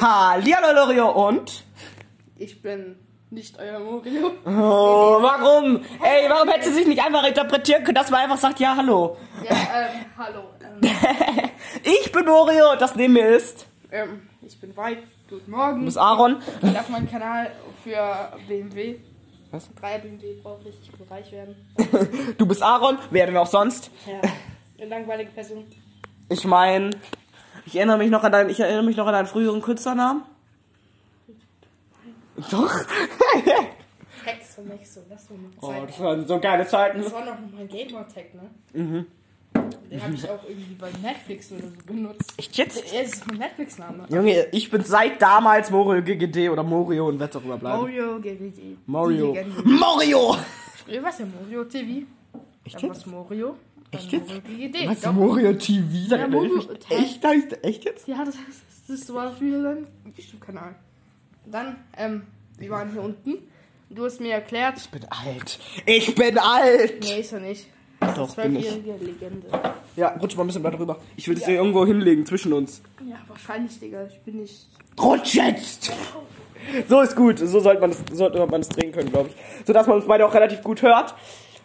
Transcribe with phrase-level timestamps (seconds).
[0.00, 1.64] Hallihallo Lorio und?
[2.36, 2.96] Ich bin
[3.30, 4.30] nicht euer Morio.
[4.44, 5.82] Oh, warum?
[6.02, 9.16] Ey, warum hätte sie sich nicht einfach interpretieren können, dass man einfach sagt, ja, hallo.
[9.48, 10.40] Ja, ähm, hallo.
[10.62, 10.90] Ähm,
[11.84, 13.66] Ich bin Morio und das neben mir ist.
[13.92, 15.02] ähm, ich bin White.
[15.28, 15.80] Guten Morgen.
[15.80, 16.36] Du bist Aaron.
[16.62, 17.50] Ich auf meinen Kanal
[17.84, 18.96] für BMW.
[19.50, 19.68] Was?
[19.78, 20.76] Drei BMW brauche ich.
[20.82, 21.56] Ich will reich werden.
[22.38, 22.98] Du bist Aaron.
[23.10, 23.90] Wer denn auch sonst?
[24.06, 24.20] Ja.
[24.80, 25.66] Eine langweilige Person.
[26.30, 26.90] Ich meine,
[27.68, 30.22] ich erinnere mich noch an deinen, ich erinnere mich noch an deinen früheren Künstlernamen.
[32.50, 32.72] Doch.
[34.24, 35.88] Hex und Hex und das war noch oh, Zeit.
[35.88, 37.02] das waren so geile Zeiten.
[37.02, 38.50] Das war noch mein Gamer-Tag, ne?
[38.72, 39.06] Mhm.
[39.90, 42.32] Den habe ich auch irgendwie bei Netflix oder so benutzt.
[42.38, 42.92] Echt jetzt?
[42.92, 44.06] Er ist mein Netflix-Name.
[44.08, 47.80] Junge, ich bin seit damals Morio GGD oder Morio und werde darüber bleiben.
[47.80, 48.18] Mario.
[48.18, 48.78] Die Legende.
[49.66, 50.36] Mario!
[50.84, 52.06] Früher war es ja Mario TV.
[52.64, 53.06] Echt Dann jetzt?
[53.06, 53.56] was Mario.
[53.90, 54.28] Echt jetzt?
[54.28, 54.88] Mario GGD.
[54.88, 55.00] Was?
[55.00, 55.12] Doch.
[55.12, 55.86] Morio TV?
[56.16, 56.58] Ja, Morio-.
[56.90, 57.24] Echt?
[57.24, 58.06] Heißt- Echt jetzt?
[58.06, 60.74] Ja, das heißt, das war für deinen YouTube-Kanal.
[61.46, 62.22] Dann, ähm,
[62.58, 63.38] wir waren hier unten.
[63.90, 64.76] Du hast mir erklärt.
[64.76, 65.58] Ich bin alt.
[65.86, 67.02] Ich bin alt!
[67.02, 67.66] Nee, ist er nicht.
[68.00, 68.70] Das ist Doch, eine bin ich.
[69.00, 69.46] Legende.
[69.96, 70.98] Ja, rutsch mal ein bisschen weiter rüber.
[71.16, 72.82] Ich will es dir irgendwo hinlegen zwischen uns.
[73.08, 74.06] Ja, wahrscheinlich, Digga.
[74.06, 74.66] Ich bin nicht.
[75.00, 75.90] Rutsch jetzt!
[76.86, 77.38] So ist gut.
[77.38, 79.66] So sollte man das, sollte man das drehen können, glaube ich.
[79.66, 81.14] Sodass man uns beide auch relativ gut hört.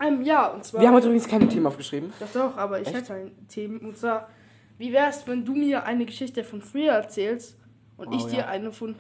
[0.06, 0.82] Ähm, ja, und zwar.
[0.82, 2.12] Wir haben heute übrigens keine Themen aufgeschrieben.
[2.20, 3.80] Doch, doch, aber ich hätte ein Thema.
[3.82, 4.28] Und zwar,
[4.78, 7.58] wie wär's, wenn du mir eine Geschichte von früher erzählst
[7.98, 8.48] und Oh, ich dir ja.
[8.48, 8.96] eine von.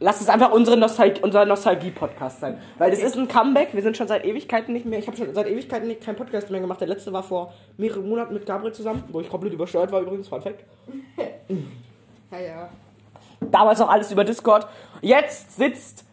[0.00, 2.58] Lass es einfach unsere Nostal unser Nostalgie-Podcast sein.
[2.78, 3.68] Weil das ist ein Comeback.
[3.72, 4.98] Wir sind schon seit Ewigkeiten nicht mehr.
[4.98, 6.80] Ich habe schon seit Ewigkeiten nicht keinen Podcast mehr gemacht.
[6.80, 10.28] Der letzte war vor mehreren Monaten mit Gabriel zusammen, wo ich komplett übersteuert war übrigens.
[10.28, 10.64] Fun Fact.
[12.30, 12.68] Ja, ja.
[13.40, 14.68] Damals noch alles über Discord.
[15.00, 16.04] Jetzt sitzt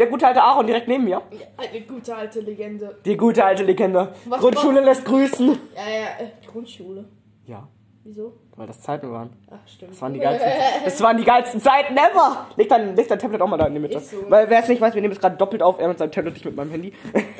[0.00, 1.22] der gute alte Aaron direkt neben mir.
[1.56, 2.96] Eine gute alte Legende.
[3.04, 4.12] Die gute alte Legende.
[4.24, 5.48] Was Grundschule lässt grüßen.
[5.76, 7.04] Ja, ja, äh, Grundschule.
[7.44, 7.68] Ja,
[8.02, 8.32] Wieso?
[8.56, 9.30] weil das Zeiten waren.
[9.50, 9.92] Ach, stimmt.
[9.92, 10.50] Das waren die geilsten,
[10.84, 12.46] das waren die geilsten Zeiten ever.
[12.56, 14.00] Leg dein, leg dein Tablet auch mal da in die Mitte.
[14.00, 14.30] So.
[14.30, 15.78] Weil wer es nicht weiß, wir nehmen es gerade doppelt auf.
[15.78, 16.92] Er mit seinem Tablet, ich mit meinem Handy.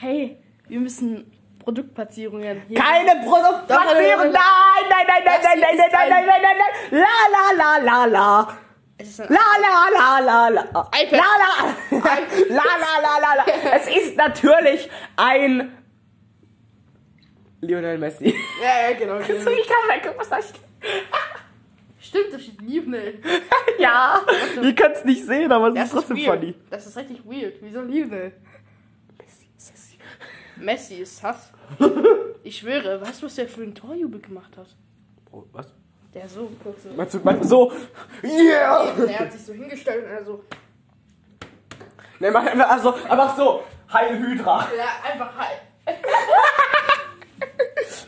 [0.00, 0.36] Hey,
[0.68, 1.28] wir müssen
[1.64, 2.78] Produktplatzierungen hier.
[2.78, 4.30] Keine Produktplatzierung.
[4.30, 6.56] Nein, nein, nein, nein, nein, nein, nein, nein, nein, nein, nein,
[6.90, 7.00] nein.
[7.02, 8.58] La, la, la, la, la.
[9.00, 10.90] Es ist ein La, la, la, la, la.
[10.92, 11.12] iPad.
[11.12, 11.98] La, la.
[12.48, 13.76] La, la, la, la, la.
[13.76, 15.72] Es ist natürlich ein
[17.60, 18.34] Lionel Messi.
[18.62, 19.18] Ja, ja, genau.
[19.20, 19.44] Ich genau.
[19.44, 20.60] kann mal gucken, was da steht.
[22.00, 23.20] Stimmt, das steht Lionel.
[23.78, 24.20] Ja,
[24.62, 26.40] ihr könnt es nicht sehen, aber es ist trotzdem weird.
[26.40, 26.54] funny.
[26.70, 27.56] Das ist richtig weird.
[27.60, 28.32] Wieso Lionel?
[30.56, 31.52] Messi ist Hass.
[32.42, 34.66] Ich schwöre, weißt du, was der für einen Torjubel gemacht hat?
[35.30, 35.72] Oh, was?
[36.14, 36.88] Der so, guck so.
[36.96, 37.72] Meinst du, meinst du so?
[38.22, 38.92] Yeah!
[39.08, 40.44] Er hat sich so hingestellt und er so,
[42.20, 43.62] Ne, mach einfach, also, einfach so.
[43.92, 44.68] Heil Hydra.
[44.76, 45.60] ja, einfach halt,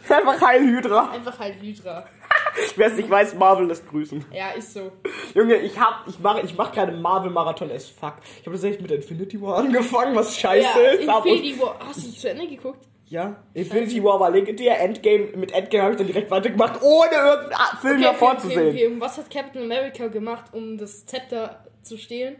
[0.09, 1.11] Einfach Heil Hydra.
[1.12, 2.05] einfach halt Hydra.
[2.77, 4.25] Wer es nicht weiß, Marvel lässt grüßen.
[4.32, 4.91] Ja, ist so.
[5.34, 8.15] Junge, ich hab, ich mache ich mach gerade Marvel-Marathon as fuck.
[8.41, 11.03] Ich habe tatsächlich mit Infinity War angefangen, was scheiße Ja, ist.
[11.03, 11.77] Infinity War.
[11.87, 12.84] Hast du zu Ende geguckt?
[13.10, 14.81] Ja, Infinity War war legendär.
[14.81, 18.69] Endgame, mit Endgame habe ich dann direkt weitergemacht, ohne irgendeinen Film davor zu sehen.
[18.71, 18.87] okay.
[18.87, 22.37] Und was hat Captain America gemacht, um das Zepter zu stehlen?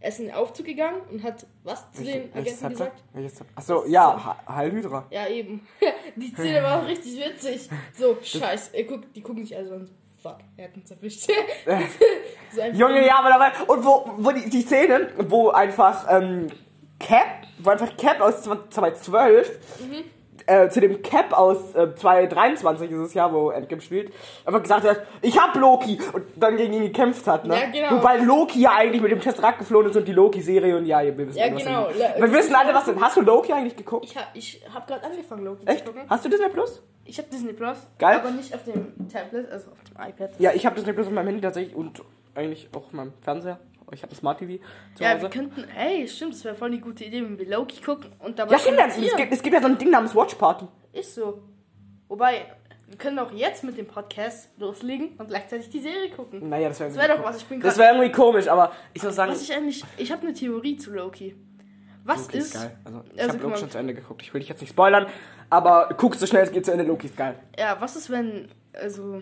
[0.00, 3.02] Er ist in den Aufzug gegangen und hat was zu den Agenten gesagt?
[3.56, 5.06] Achso, ja, Ha- Heil Hydra.
[5.10, 5.66] Ja, eben.
[6.16, 7.68] Die Szene war auch richtig witzig.
[7.96, 8.70] So, scheiß.
[8.74, 9.90] Er guckt, die gucken sich also an.
[10.22, 11.28] Fuck, er hat uns erwischt.
[12.54, 13.52] so Junge, ja, aber dabei.
[13.66, 16.48] Und wo, wo die, die Szene, wo einfach ähm,
[17.00, 17.26] Cap,
[17.58, 19.58] wo einfach Cap aus 2012
[20.46, 24.12] äh, zu dem Cap aus äh, 2023 ist es ja, wo Endgame spielt,
[24.46, 27.54] einfach gesagt hat, ich hab Loki und dann gegen ihn gekämpft hat, ne?
[27.54, 27.96] Ja, genau.
[28.00, 31.16] Wobei Loki ja eigentlich mit dem Tesseract geflohen ist und die Loki-Serie und ja, wir
[31.18, 31.88] wissen Ja, was genau.
[31.88, 33.00] La- Wir wissen alle, was denn.
[33.00, 34.06] Hast du Loki eigentlich geguckt?
[34.06, 35.80] Ich hab, ich hab gerade angefangen, Loki Echt?
[35.80, 36.08] zu gucken.
[36.08, 36.82] Hast du Disney Plus?
[37.04, 37.76] Ich hab Disney Plus.
[37.98, 38.18] Geil.
[38.20, 40.30] Aber nicht auf dem Tablet, also auf dem iPad.
[40.38, 42.00] Ja, ich habe Disney Plus auf meinem Handy tatsächlich und
[42.34, 43.58] eigentlich auch auf meinem Fernseher.
[43.92, 44.62] Ich habe ein Smart TV
[44.94, 45.22] zu Ja, Hause.
[45.22, 48.38] wir könnten, ey, stimmt, das wäre voll die gute Idee, wenn wir Loki gucken und
[48.38, 50.66] dabei Ja, stimmt, es gibt, es gibt ja so ein Ding namens Watch Party.
[50.92, 51.42] Ist so.
[52.08, 52.46] Wobei,
[52.86, 56.48] wir können auch jetzt mit dem Podcast loslegen und gleichzeitig die Serie gucken.
[56.48, 59.14] Naja, das wäre wäre doch was, ich bin Das wäre irgendwie komisch, aber ich muss
[59.14, 61.34] sagen, Was ich eigentlich, ich habe eine Theorie zu Loki.
[62.04, 62.76] Was Loki ist, geil.
[62.84, 64.22] Also, ich Also, habe Loki schon zu Ende geguckt.
[64.22, 65.06] Ich will dich jetzt nicht spoilern,
[65.50, 66.84] aber guck so schnell es geht zu Ende.
[66.84, 67.34] Loki ist geil.
[67.58, 69.20] ja, was ist, wenn, also,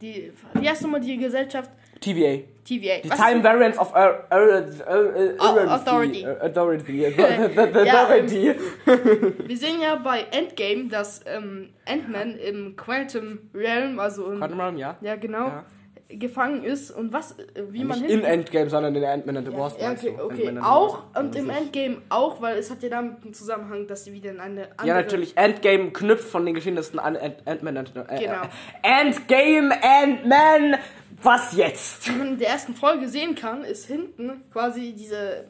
[0.00, 1.70] die, wie heißt nochmal die Gesellschaft?
[2.04, 2.42] TVA.
[2.64, 3.00] TVA.
[3.02, 6.26] Die Was Time Variance of Ar- Ar- Ar- Authority.
[6.26, 7.06] Authority.
[7.86, 8.54] Ja, Authority.
[9.48, 14.78] wir sehen ja bei Endgame, dass ähm, Ant-Man im Quantum Realm, also im, Quantum Realm,
[14.78, 14.96] ja.
[15.02, 15.64] ja genau, Ja.
[16.08, 19.52] gefangen ist und was, äh, wie man Nicht in Endgame, sondern in Ant-Man and the
[19.56, 19.80] Wasp.
[19.80, 20.50] ja, okay, okay.
[20.54, 21.18] The auch Wasp.
[21.18, 24.40] und im Endgame auch, weil es hat ja damit einen Zusammenhang, dass sie wieder in
[24.40, 24.86] eine andere...
[24.88, 25.36] Ja, natürlich.
[25.36, 28.42] Endgame knüpft von den Geschehnissen an Ant- Ant-Man and äh, Genau.
[28.82, 30.76] Endgame Ant-Man
[31.24, 32.08] Was jetzt?
[32.08, 35.48] wie man in der ersten Folge sehen kann, ist hinten quasi diese,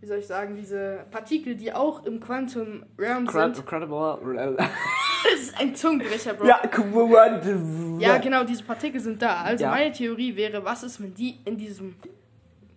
[0.00, 3.56] wie soll ich sagen, diese Partikel, die auch im Quantum Realm sind.
[3.58, 4.56] Incredible.
[4.56, 6.46] Das ist ein Zungenbrecher, Bro.
[6.46, 8.00] Ja, Quantum.
[8.00, 9.42] Ja, genau, diese Partikel sind da.
[9.42, 9.70] Also Ja.
[9.70, 11.96] meine Theorie wäre, was ist, wenn die in diesem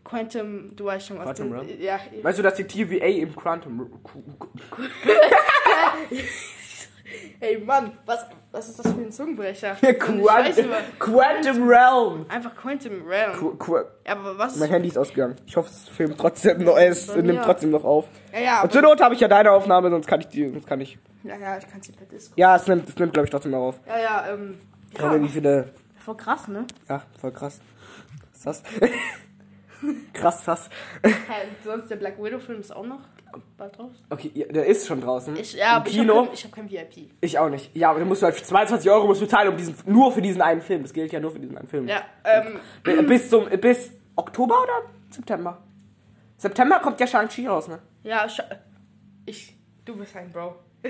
[0.04, 1.26] Quantum, du weißt schon was.
[1.26, 1.68] Quantum Realm?
[1.80, 3.90] Ja, Weißt du, dass die TVA im Quantum.
[7.40, 9.76] ey Mann, was, was ist das für ein Zungenbrecher?
[10.00, 12.26] Quantum, über- Quantum Realm.
[12.30, 13.34] Einfach Quantum Realm.
[13.38, 13.78] Qu Qu
[14.08, 14.70] Aber was mein.
[14.70, 15.36] Handy ist ausgegangen.
[15.46, 16.78] Ich hoffe, es filmt trotzdem noch.
[16.78, 18.06] Es nimmt trotzdem noch auf.
[18.34, 20.48] Ja, ja, Und zur Not habe ich ja deine Aufnahme, sonst kann ich die.
[20.50, 20.98] Sonst kann ich.
[21.24, 22.34] ja, ja, ich kann sie per Disco.
[22.38, 23.80] Ja, es nimmt, es nimmt glaube ich, trotzdem noch auf.
[23.88, 24.58] Ja, ja, ähm.
[24.98, 25.14] Ja.
[25.20, 25.70] Wie Ja, viele.
[26.04, 26.66] voll krass, ne?
[26.90, 27.60] Ja, voll krass.
[28.44, 28.90] Was ist das?
[30.14, 30.70] krass, krass.
[31.04, 31.12] Hä,
[31.64, 33.02] sonst der Black Widow-Film ist auch noch
[33.58, 33.92] bald draus.
[34.10, 35.36] Okay, ja, der ist schon draußen.
[35.38, 36.28] Ich, ja, Im Kino.
[36.34, 37.12] ich habe kein, hab kein VIP.
[37.22, 37.76] Ich auch nicht.
[37.76, 40.42] Ja, aber du musst halt 22 Euro musst du zahlen, um diesen, nur für diesen
[40.42, 40.82] einen Film.
[40.82, 41.88] Das gilt ja nur für diesen einen Film.
[41.88, 42.60] Ja, ähm.
[42.84, 45.62] B- Bis zum, bis Oktober oder September?
[46.38, 47.80] September kommt ja Shang-Chi raus, ne?
[48.04, 48.26] Ja,
[49.26, 49.56] ich.
[49.86, 50.56] Du bist ein Bro.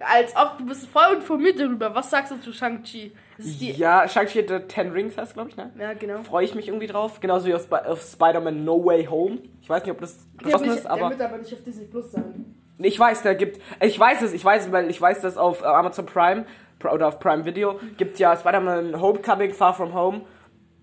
[0.00, 1.94] Als ob du bist voll informiert darüber.
[1.94, 3.12] Was sagst du zu Shang-Chi?
[3.38, 5.72] Ja, Shang-Chi äh, Ten Rings heißt, glaube ich, ne?
[5.78, 6.22] Ja, genau.
[6.22, 7.20] Freue ich mich irgendwie drauf.
[7.20, 9.38] Genauso wie auf, Sp auf Spider-Man No Way Home.
[9.60, 11.10] Ich weiß nicht, ob das Der, beschlossen wird- ist, der aber.
[11.10, 12.54] wird aber nicht auf Disney Plus sein.
[12.78, 13.60] Ich weiß, der gibt.
[13.80, 16.44] Ich weiß es, ich weiß es, weil ich weiß, dass auf äh, Amazon Prime
[16.80, 20.22] Pr- oder auf Prime Video gibt ja Spider-Man Homecoming Far From Home.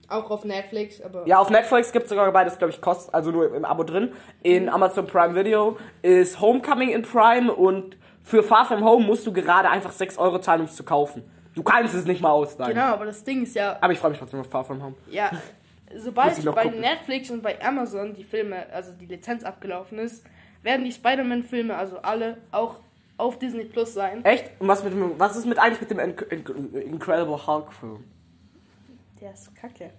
[0.09, 1.25] Auch auf Netflix, aber.
[1.25, 4.12] Ja, auf Netflix gibt es sogar beides, glaube ich, kost, also nur im Abo drin.
[4.44, 9.31] In Amazon Prime Video ist Homecoming in Prime und für Far From Home musst du
[9.33, 11.24] gerade einfach 6 Euro zahlen, um es zu kaufen.
[11.53, 12.74] Du kannst es nicht mal ausleihen.
[12.74, 14.95] Genau, aber das Ding ist ja, Aber ich freue mich trotzdem auf Far From Home.
[15.09, 15.31] ja,
[15.98, 16.80] sobald ich bei gucken.
[16.80, 20.25] Netflix und bei Amazon die Filme, also die Lizenz abgelaufen ist,
[20.63, 22.75] werden die Spider-Man-Filme, also alle, auch
[23.18, 24.24] auf Disney Plus sein.
[24.24, 24.50] Echt?
[24.59, 28.03] Und was, mit dem, was ist mit eigentlich mit dem Inc Inc Incredible Hulk Film?
[29.19, 29.92] Der ist kacke.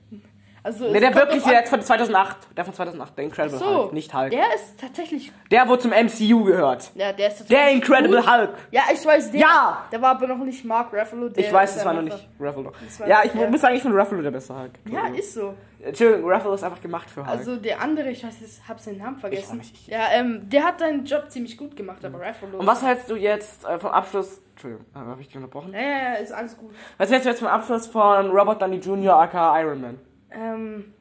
[0.65, 2.37] Also, Ne, es der wirklich, der von 2008.
[2.57, 4.31] Der von 2008, der Incredible so, Hulk, nicht Hulk.
[4.31, 5.33] Der, Der ist tatsächlich.
[5.67, 6.93] wo zum MCU gehört.
[6.95, 7.49] Ja, der ist tatsächlich.
[7.49, 8.31] Der Incredible gut.
[8.33, 8.51] Hulk.
[8.71, 9.41] Ja, ich weiß, der.
[9.41, 9.85] Ja!
[9.91, 11.29] Der war aber noch nicht Mark Ruffalo.
[11.31, 12.73] Der, Ich weiß, das der war noch nicht Ruffalo.
[13.07, 13.51] Ja, ich der.
[13.51, 14.71] muss sagen, ich finde Ruffalo der beste Hulk.
[14.89, 15.55] Ja, ist so.
[15.85, 17.29] Entschuldigung, Ruffalo ist einfach gemacht für Hulk.
[17.39, 19.59] Also der andere, ich weiß, ich hab seinen Namen vergessen.
[19.59, 22.59] nicht, ich- ja, ähm, der hat seinen Job ziemlich gut gemacht, aber Ruffalo.
[22.59, 24.41] Und was hältst du jetzt äh, vom Abschluss...
[24.53, 25.73] Entschuldigung, äh, habe ich dich unterbrochen?
[25.73, 26.71] Ja, ja, ja, ist alles gut.
[26.99, 29.17] Was hältst du jetzt vom Abschluss von Robert Downey Jr.
[29.23, 29.99] aka Iron Man?
[30.35, 30.93] Ähm,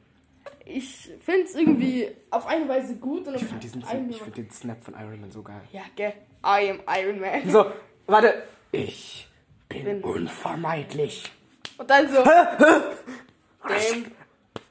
[0.64, 5.20] ich find's irgendwie auf eine Weise gut und Ich finde find den Snap von Iron
[5.20, 5.60] Man so geil.
[5.72, 6.12] Ja, gell.
[6.44, 7.48] I am Iron Man.
[7.50, 7.66] So,
[8.06, 8.42] warte.
[8.72, 9.28] Ich
[9.68, 11.30] bin, Bin- unvermeidlich.
[11.78, 12.22] Und dann so.
[12.22, 14.04] Damn,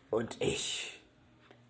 [0.10, 1.00] Und ich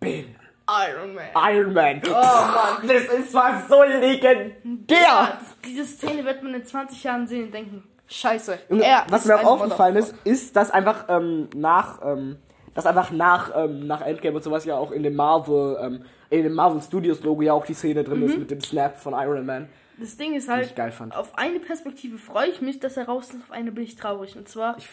[0.00, 0.34] bin
[0.68, 1.26] Iron Man.
[1.34, 2.02] Iron Man.
[2.06, 2.88] Oh Mann.
[2.88, 4.98] Das ist was so legendär.
[4.98, 8.58] Ja, diese Szene wird man in 20 Jahren sehen und denken, scheiße.
[8.70, 12.38] Er was mir auch aufgefallen ist, ist, dass einfach ähm, nach, ähm,
[12.74, 16.42] dass einfach nach, ähm, nach Endgame und sowas ja auch in dem Marvel, ähm, in
[16.44, 18.26] dem Marvel Studios Logo ja auch die Szene drin Mhm.
[18.26, 19.68] ist mit dem Snap von Iron Man.
[19.98, 20.74] Das Ding ist halt,
[21.14, 24.36] auf eine Perspektive freue ich mich, dass er raus ist, auf eine bin ich traurig.
[24.36, 24.88] Und zwar, Ich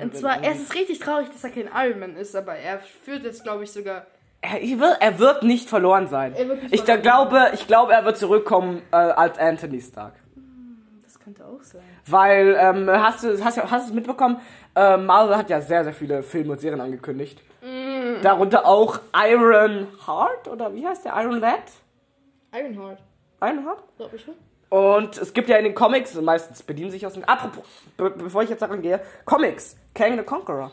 [0.00, 3.24] und zwar, er ist richtig traurig, dass er kein Iron Man ist, aber er führt
[3.24, 4.06] jetzt, glaube ich, sogar.
[4.42, 4.60] er,
[5.00, 6.34] er wird nicht verloren sein.
[6.70, 10.14] Ich verloren glaube, ich glaube, er wird zurückkommen äh, als Anthony Stark.
[11.02, 11.82] Das könnte auch sein.
[12.06, 14.38] Weil, ähm, hast du, hast, hast du es mitbekommen?
[14.76, 17.40] Ähm, Marvel hat ja sehr, sehr viele Filme und Serien angekündigt.
[17.62, 18.22] Mm.
[18.22, 21.14] Darunter auch Iron Heart oder wie heißt der?
[21.16, 21.62] Iron Lad?
[22.52, 22.98] Ironheart,
[23.40, 23.82] Iron Heart?
[23.96, 24.34] glaube ich schon.
[24.70, 27.24] Und es gibt ja in den Comics, meistens bedienen sich aus den.
[27.24, 27.64] Apropos,
[27.96, 30.72] be bevor ich jetzt daran gehe, Comics, Kang the Conqueror.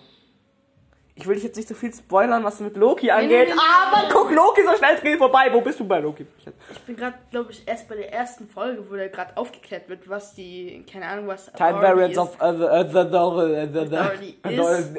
[1.21, 4.09] Ich will dich jetzt nicht so viel spoilern, was mit Loki angeht, nee, nee, aber
[4.11, 5.49] guck Loki so schnell es geht vorbei.
[5.51, 6.25] Wo bist du bei Loki?
[6.71, 10.09] Ich bin gerade, glaube ich, erst bei der ersten Folge, wo da gerade aufgeklärt wird,
[10.09, 12.17] was die, keine Ahnung, was Time Variance ist.
[12.17, 14.39] of Authority.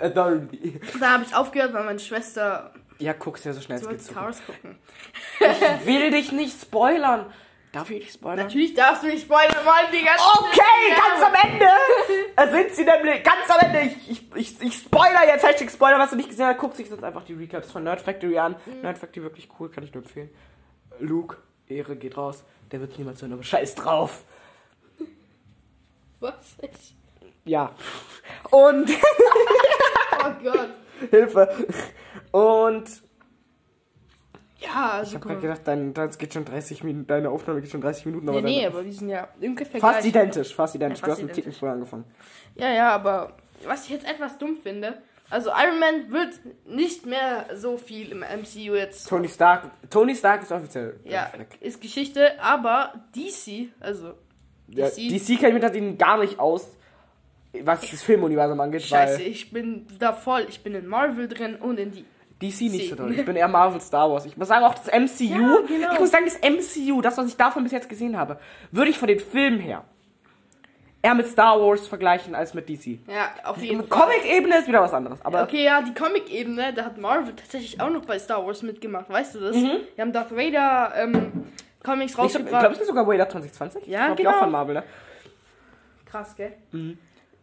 [0.01, 0.81] Authority.
[1.01, 4.15] Da habe ich aufgehört, weil meine Schwester Ja, guck's ja so schnell es geht.
[4.15, 4.79] Cars gucken.
[5.41, 7.27] Ich will dich nicht spoilern.
[7.73, 8.45] Darf ich dich spoilern?
[8.45, 13.25] Natürlich darfst du nicht spoilern, Mann, die ganze Okay, ganz am Ende sind sie nämlich,
[13.25, 16.47] ganz am Ende, ich, ich, ich, ich spoiler jetzt, Hashtag Spoiler, was du nicht gesehen
[16.47, 18.57] hast, guck sich jetzt einfach die Recaps von Nerd Factory an.
[18.83, 20.29] Nerd Factory wirklich cool, kann ich nur empfehlen.
[20.99, 24.23] Luke, Ehre geht raus, der wird niemals hören, aber scheiß drauf.
[26.21, 26.35] Was?
[26.61, 26.95] Ich,
[27.45, 27.75] Ja.
[28.51, 30.71] Und, oh Gott.
[31.11, 31.67] Hilfe.
[32.33, 32.85] Und,
[34.63, 35.43] Ja, also ich hab guck grad mal.
[35.43, 38.61] gedacht, dein, das geht schon 30 Minuten, deine Aufnahme geht schon 30 Minuten, aber Nee,
[38.61, 40.07] nee, aber die sind ja ungefähr fast gleich.
[40.07, 41.01] identisch, fast identisch.
[41.01, 41.45] Ja, du fast hast einen identisch.
[41.45, 42.05] Ticken früher angefangen.
[42.55, 44.99] Ja, ja, aber was ich jetzt etwas dumm finde,
[45.31, 49.09] also Iron Man wird nicht mehr so viel im MCU jetzt.
[49.09, 54.13] Tony Stark, Tony Stark ist offiziell Ja, ist Geschichte, aber DC, also
[54.69, 56.69] Ja, DC, DC kennt mich das gar nicht aus.
[57.63, 60.47] was das Filmuniversum angeht, Scheiße, ich bin da voll.
[60.49, 62.05] Ich bin in Marvel drin und in die.
[62.43, 63.13] DC nicht so doll.
[63.13, 64.27] Ich bin eher Marvel Star Wars.
[64.27, 65.93] Ich muss sagen, auch das MCU, Ja, genau.
[65.95, 68.39] ich muss sagen, das MCU, das, was ich davon bis jetzt gesehen habe,
[68.71, 69.85] würde ich von den Filmen her
[71.03, 72.99] eher mit Star Wars vergleichen als mit DC.
[73.09, 74.03] Ja, auf jeden Mit Fall.
[74.07, 75.19] Comic-Ebene ist wieder was anderes.
[75.25, 79.11] Aber Okay, ja, die Comic-Ebene, da hat Marvel tatsächlich auch noch bei Star Wars mitgemacht,
[79.11, 79.57] weißt du das?
[79.57, 81.33] Wir haben Darth Vader ähm,
[81.83, 82.73] Comics ich glaube, rausgebracht.
[82.73, 83.87] es ist sogar Wader 2020.
[83.89, 84.37] Ja, das glaub ich genau.
[84.37, 84.83] auch von Marvel, ne?
[86.07, 86.53] Krass, gell?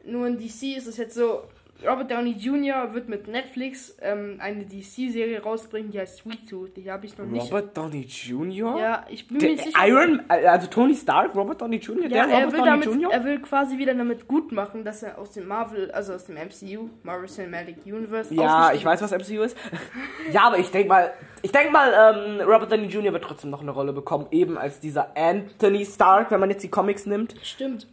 [0.06, 1.44] Nur in DC ist es jetzt so,
[1.88, 2.94] Robert Downey Jr.
[2.94, 6.76] wird mit Netflix ähm, eine DC-Serie rausbringen, die heißt Sweet Tooth.
[6.76, 7.46] Die habe ich noch nicht.
[7.52, 8.78] Robert Downey Jr.?
[8.80, 9.88] Ja, ich bin mir Der nicht sicher.
[9.88, 13.14] Iron, also Tony Stark, Robert Downey Jr., Ja, der er Robert will, Downey damit, Jr.?
[13.14, 16.36] er will quasi wieder damit gut machen, dass er aus dem Marvel, also aus dem
[16.36, 19.56] MCU, Marvel Cinematic Universe, Ja, ich weiß, was MCU ist.
[20.34, 23.14] ja, aber ich denke mal, ich denke mal, ähm, Robert Downey Jr.
[23.14, 26.70] wird trotzdem noch eine Rolle bekommen, eben als dieser Anthony Stark, wenn man jetzt die
[26.70, 27.36] Comics nimmt.
[27.42, 27.88] Stimmt.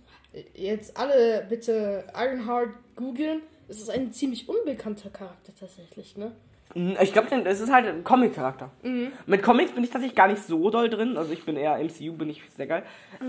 [0.55, 3.43] Jetzt alle bitte Ironheart googeln.
[3.69, 6.33] Es ist ein ziemlich unbekannter Charakter tatsächlich, ne?
[6.75, 8.71] Mm, Ich glaube, es ist halt ein Comic-Charakter.
[9.27, 11.17] Mit Comics bin ich tatsächlich gar nicht so doll drin.
[11.17, 12.83] Also ich bin eher MCU, bin ich sehr geil.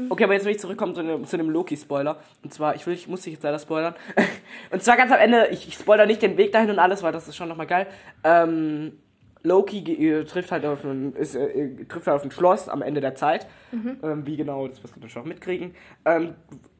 [0.10, 2.18] Okay, aber jetzt will ich zurückkommen zu dem, dem Loki-Spoiler.
[2.44, 3.96] Und zwar, ich will, ich muss dich jetzt leider spoilern.
[4.72, 7.12] Und zwar ganz am Ende, ich, ich spoiler nicht den Weg dahin und alles, weil
[7.14, 7.88] das ist schon nochmal geil.
[8.24, 8.98] Ähm,
[9.44, 12.82] Loki äh, trifft halt auf ein, ist, äh, äh, trifft halt auf ein Schloss am
[12.82, 13.48] Ende der Zeit.
[13.72, 15.76] Ähm, wie genau, das wirst du natürlich auch mitkriegen.
[16.06, 16.36] Ähm,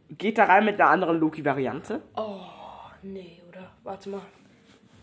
[0.10, 2.02] geht da rein mit einer anderen Loki-Variante.
[2.16, 2.40] Oh,
[3.04, 3.72] nee, oder?
[3.84, 4.22] Warte mal.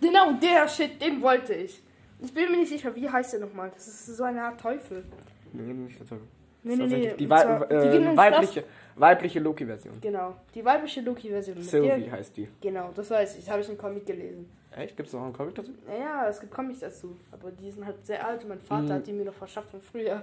[0.01, 1.83] Genau, der Shit, den wollte ich.
[2.21, 3.71] Ich bin mir nicht sicher, wie heißt der nochmal?
[3.75, 5.05] Das ist so eine Art Teufel.
[5.53, 6.17] Nee, nicht dazu.
[6.63, 7.15] Nee, nee, nee.
[7.19, 8.65] Die, zwar- die äh, ins weibliche,
[8.97, 10.01] weibliche Loki-Version.
[10.01, 11.61] Genau, die weibliche Loki-Version.
[11.63, 12.49] Sylvie der- heißt die.
[12.61, 13.45] Genau, das weiß ich.
[13.45, 14.49] Das habe ich im Comic gelesen.
[14.75, 14.97] Echt?
[14.97, 15.73] Gibt es noch einen Comic dazu?
[15.87, 17.17] Naja, es gibt Comics dazu.
[17.31, 18.43] Aber die sind halt sehr alt.
[18.43, 18.93] und Mein Vater Mhm.
[18.93, 20.23] hat die mir noch verschafft von früher.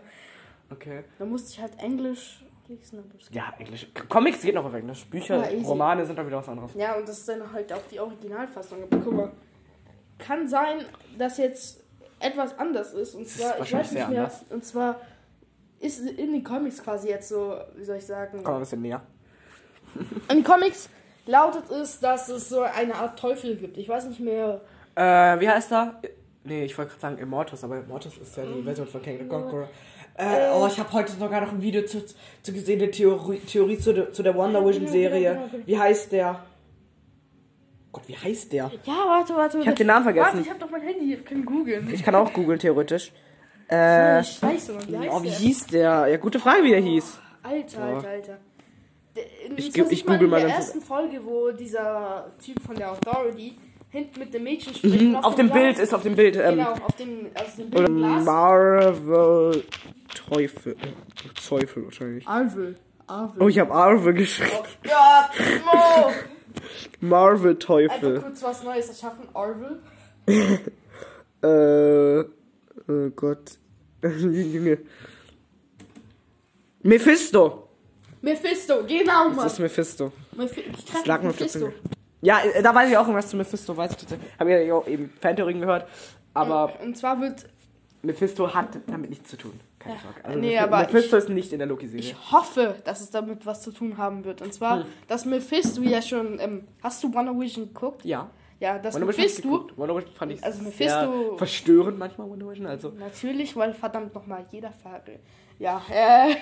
[0.72, 1.04] Okay.
[1.20, 2.44] Da musste ich halt Englisch
[2.94, 3.88] Aber das Ja, Englisch.
[4.10, 5.06] Comics geht noch auf Englisch.
[5.06, 5.66] Bücher, Ja, easy.
[5.66, 6.72] Romane sind dann wieder was anderes.
[6.76, 8.84] Ja, und das ist dann halt auch die Originalfassung.
[8.84, 9.32] Aber guck mal,
[10.18, 10.86] kann sein,
[11.18, 11.84] dass jetzt
[12.20, 13.16] etwas anders ist.
[13.16, 14.44] Und ist zwar, ich wahrscheinlich weiß nicht mehr, anders.
[14.50, 15.00] und zwar
[15.80, 18.82] ist in den Comics quasi jetzt so, wie soll ich sagen, Komm mal ein bisschen
[18.82, 19.02] näher.
[20.30, 20.90] in den Comics
[21.26, 23.78] lautet es, dass es so eine Art Teufel gibt.
[23.78, 24.62] Ich weiß nicht mehr.
[24.96, 26.00] Äh, wie heißt er?
[26.44, 29.28] Nee, ich wollte gerade sagen Immortus, aber Immortus ist ja die Version von King the
[29.28, 29.68] Conqueror.
[30.16, 32.04] Äh, oh, ich habe heute sogar noch ein Video zu,
[32.44, 35.40] zu gesehen, eine Theorie, Theorie zu, der, zu der Wonder Vision Serie.
[35.66, 36.44] Wie heißt der?
[37.92, 38.72] Gott, wie heißt der?
[38.86, 39.60] Ja, warte, warte.
[39.60, 40.26] Ich hab den Namen vergessen.
[40.28, 41.90] Warte, ich hab doch mein Handy, ich kann googeln.
[41.94, 43.12] Ich kann auch googeln, theoretisch.
[43.68, 45.38] Äh, Scheiße, Mann, wie heißt oh, wie der?
[45.38, 46.08] hieß der?
[46.08, 47.20] Ja, gute Frage, wie der hieß.
[47.44, 48.38] Alter, Alter, Alter.
[49.16, 49.24] Der-
[49.58, 52.92] Ich ich man google in mal der ganz- ersten Folge, wo dieser Typ von der
[52.92, 53.58] Authority
[53.92, 55.02] hinten mit dem Mädchen spricht.
[55.02, 56.36] Mhm, auf dem Glas- Bild, ist auf dem Bild.
[56.38, 58.24] Ähm, Genau, auf dem, aus dem oder Bild Glas.
[58.26, 59.64] Marvel
[60.30, 60.76] Teufel.
[61.48, 62.28] Teufel wahrscheinlich.
[62.28, 62.76] Arvel.
[63.08, 63.42] Arvel.
[63.44, 64.50] Oh, ich habe Arvel geschrieben.
[64.54, 66.12] Oh Gott, Mo!
[67.08, 68.22] Marvel Einfach Teufel.
[68.22, 69.28] kurz was Neues erschaffen.
[69.34, 69.80] Arvel.
[71.44, 72.20] Äh,
[72.88, 73.58] oh Gott.
[74.04, 74.78] Junge.
[76.84, 77.68] Mephisto.
[78.22, 79.38] Mephisto, genau, Mann.
[79.38, 80.12] Das ist Mephisto.
[80.38, 81.70] Mephi ich Das treffe lag mir auf der Mephisto.
[81.70, 81.74] Zunge.
[82.22, 84.28] Ja, äh, da weiß ich auch irgendwas zu Mephisto, weiß ich tatsächlich.
[84.40, 85.88] Habe ja auch eben Fantheorien gehört.
[86.34, 87.46] Aber Und zwar wird,
[88.04, 89.60] Mephisto hat damit nichts zu tun.
[89.80, 90.24] Keine Sorge.
[90.24, 92.00] Also nee, Mephi- aber Mephisto ist nicht in der Loki-Serie.
[92.00, 94.42] ich hoffe, dass es damit was zu tun haben wird.
[94.42, 94.86] Und zwar, Hm.
[95.08, 98.06] dass Mephisto ja schon, ähm, hast du Wonder Vision geguckt?
[98.06, 98.30] Ja.
[98.60, 99.68] Ja, dass Wonder hab ich Mephisto.
[99.76, 102.68] Wonder Vision fand ich Also sehr Mephisto- verstörend manchmal, Wonder Vision.
[102.68, 105.18] Also, natürlich, weil verdammt nochmal jeder Fabel.
[105.58, 106.36] Ja, äh,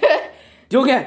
[0.72, 1.06] Junge,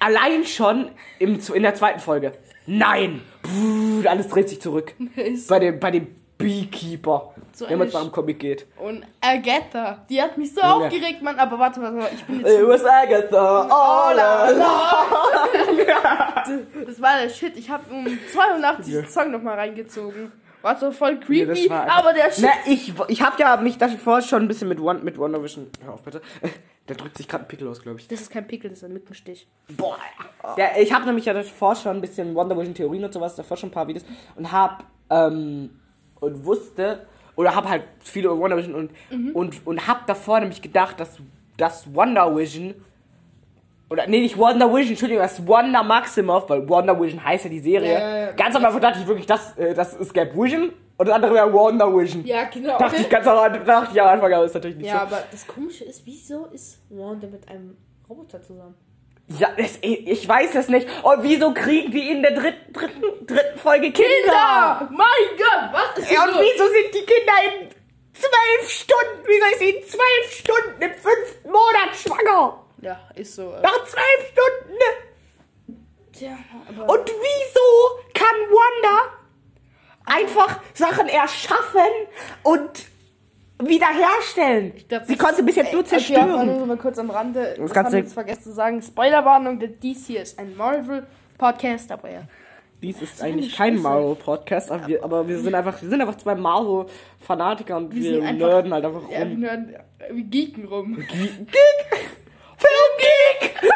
[0.00, 2.32] allein schon im, in der zweiten Folge.
[2.70, 3.22] Nein!
[3.42, 4.92] Puh, alles dreht sich zurück.
[5.16, 6.06] ist Bei dem, bei dem
[6.36, 8.66] Beekeeper, So wenn man es am Comic geht.
[8.76, 10.86] Und Agatha, die hat mich so Junge.
[10.86, 11.38] aufgeregt, Mann.
[11.38, 12.68] Aber warte, warte, warte, ich bin It jetzt.
[12.68, 14.62] was Agatha all along.
[16.86, 17.56] Das war der Shit.
[17.56, 19.04] Ich habe um 82 Ja.
[19.06, 20.32] Song nochmal reingezogen.
[20.62, 22.44] War so voll Nee, creepy, einfach- aber der Shit.
[22.44, 25.68] Na, ich, ich hab ja mich davor schon ein bisschen mit, One, mit Wonder Vision.
[25.84, 26.20] Hör auf, bitte.
[26.88, 28.08] Der drückt sich gerade ein Pickel aus, glaube ich.
[28.08, 29.46] Das ist kein Pickel, das ist ein Mückenstich.
[29.76, 29.98] Boah.
[30.56, 33.56] Der, ich habe nämlich ja davor schon ein bisschen Wonder Vision Theorien und sowas, davor
[33.56, 34.04] schon ein paar Videos
[34.36, 35.70] und hab ähm,
[36.20, 39.30] und wusste oder hab halt viele über Wonder Vision und Mhm.
[39.32, 41.18] und und hab davor nämlich gedacht, dass
[41.56, 42.74] dass Wonder Vision
[43.90, 47.60] oder nee, nicht Wonder Vision, Entschuldigung, das Wonder Maximoff, weil Wonder Vision heißt ja die
[47.60, 47.92] Serie.
[47.92, 48.32] Ja, ja, ja.
[48.32, 51.32] Ganz am Anfang dachte ich wirklich, das, äh, das ist Gap Vision und das andere
[51.34, 52.24] wäre Wonder Vision.
[52.26, 52.76] Ja, genau.
[52.78, 55.14] Dachte ich ganz am dachte ich am Anfang, aber ist natürlich nicht Ja, so.
[55.16, 57.76] aber das Komische ist, wieso ist Wanda mit einem
[58.08, 58.74] Roboter zusammen?
[59.28, 60.88] Ja, das, ich weiß es nicht.
[61.04, 64.08] Und wieso kriegen die in der dritten, dritten, dritten Folge Kinder?
[64.22, 64.88] Kinder!
[64.90, 66.40] Mein Gott, was ist Ja, und los?
[66.40, 67.68] wieso sind die Kinder in
[68.14, 72.64] zwölf Stunden, wie soll ich sie in zwölf Stunden im fünften Monat schwanger?
[72.80, 73.52] Ja, ist so.
[73.52, 74.82] äh, Nach zwölf Stunden!
[76.12, 76.38] Tja,
[76.68, 76.90] aber.
[76.94, 79.12] Und wieso kann Wanda
[80.08, 81.80] einfach Sachen erschaffen
[82.42, 82.70] und
[83.60, 84.72] wiederherstellen?
[84.88, 86.46] glaub, Sie das- konnte bis jetzt nur Okay, aber zerstören.
[86.58, 87.54] nur mal kurz am Rande.
[87.58, 88.82] Das kannst haben wir jetzt vergessen zu sagen.
[88.82, 92.22] Spoilerwarnung, der DC ist ein Marvel-Podcast, aber ja.
[92.80, 93.80] Dies ist eigentlich kein.
[93.82, 98.22] Marvel-Podcast, aber wir, aber wir sind einfach, wir sind einfach zwei Marvel-Fanatiker und wir, sind
[98.24, 99.40] einfach- nerden halt einfach Ja, wir, rum.
[99.40, 99.76] nörden,
[100.12, 100.94] wir geeken rum.
[100.96, 101.08] Geek!
[102.56, 103.54] Filmgeek!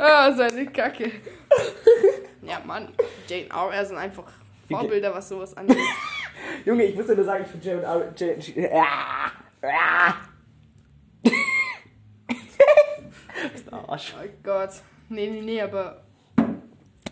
[0.00, 1.10] Ah, seine Kacke.
[2.48, 2.88] ja, Mann.
[3.28, 3.84] Jane R.
[3.84, 4.30] sind einfach
[4.68, 5.76] Vorbilder, was sowas angeht.
[6.64, 8.12] Junge, ich müsste nur sagen, ich finde J.R.
[8.16, 9.32] J- J- Ja.
[9.62, 10.14] Ja.
[13.88, 14.14] Arsch.
[14.22, 14.70] Oh Gott.
[15.08, 16.02] Nee, nee, nee, aber.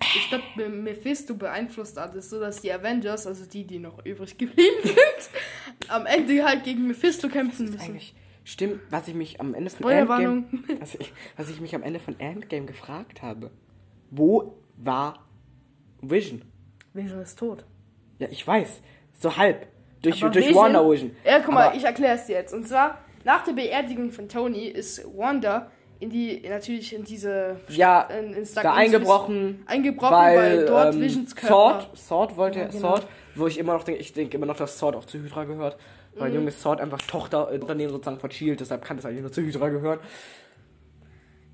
[0.00, 4.76] Ich glaube, Mephisto beeinflusst alles, so dass die Avengers, also die, die noch übrig geblieben
[4.82, 8.00] sind, am Ende halt gegen Mephisto kämpfen müssen.
[8.44, 9.90] Stimmt, was ich mich am Ende von.
[9.90, 10.44] Endgame,
[10.80, 13.50] was ich, was ich mich am Ende von Endgame gefragt habe,
[14.10, 15.25] wo war
[16.10, 16.42] Vision?
[16.92, 17.64] Vision ist tot.
[18.18, 18.80] Ja, ich weiß,
[19.12, 19.66] so halb
[20.02, 21.10] durch Aber durch Vision- Wonder Vision.
[21.24, 22.52] Ja, guck mal, Aber- ich erkläre es dir jetzt.
[22.54, 27.58] Und zwar, nach der Beerdigung von Tony ist Wanda in die, natürlich in diese.
[27.68, 31.80] ja, in, in da eingebrochen, Eingebrochen, weil, weil, dort ähm, Visions Körper.
[31.88, 32.96] Sword, Sword wollte Ja, er, genau.
[32.96, 35.44] Sword, wo ich immer noch denke, ich denke immer noch, dass Sword auch zu Hydra
[35.44, 35.76] gehört,
[36.14, 36.36] weil Mhm.
[36.36, 39.68] junge Sword einfach Tochter Unternehmen sozusagen von Shield, deshalb kann das eigentlich nur zu Hydra
[39.70, 39.98] gehören.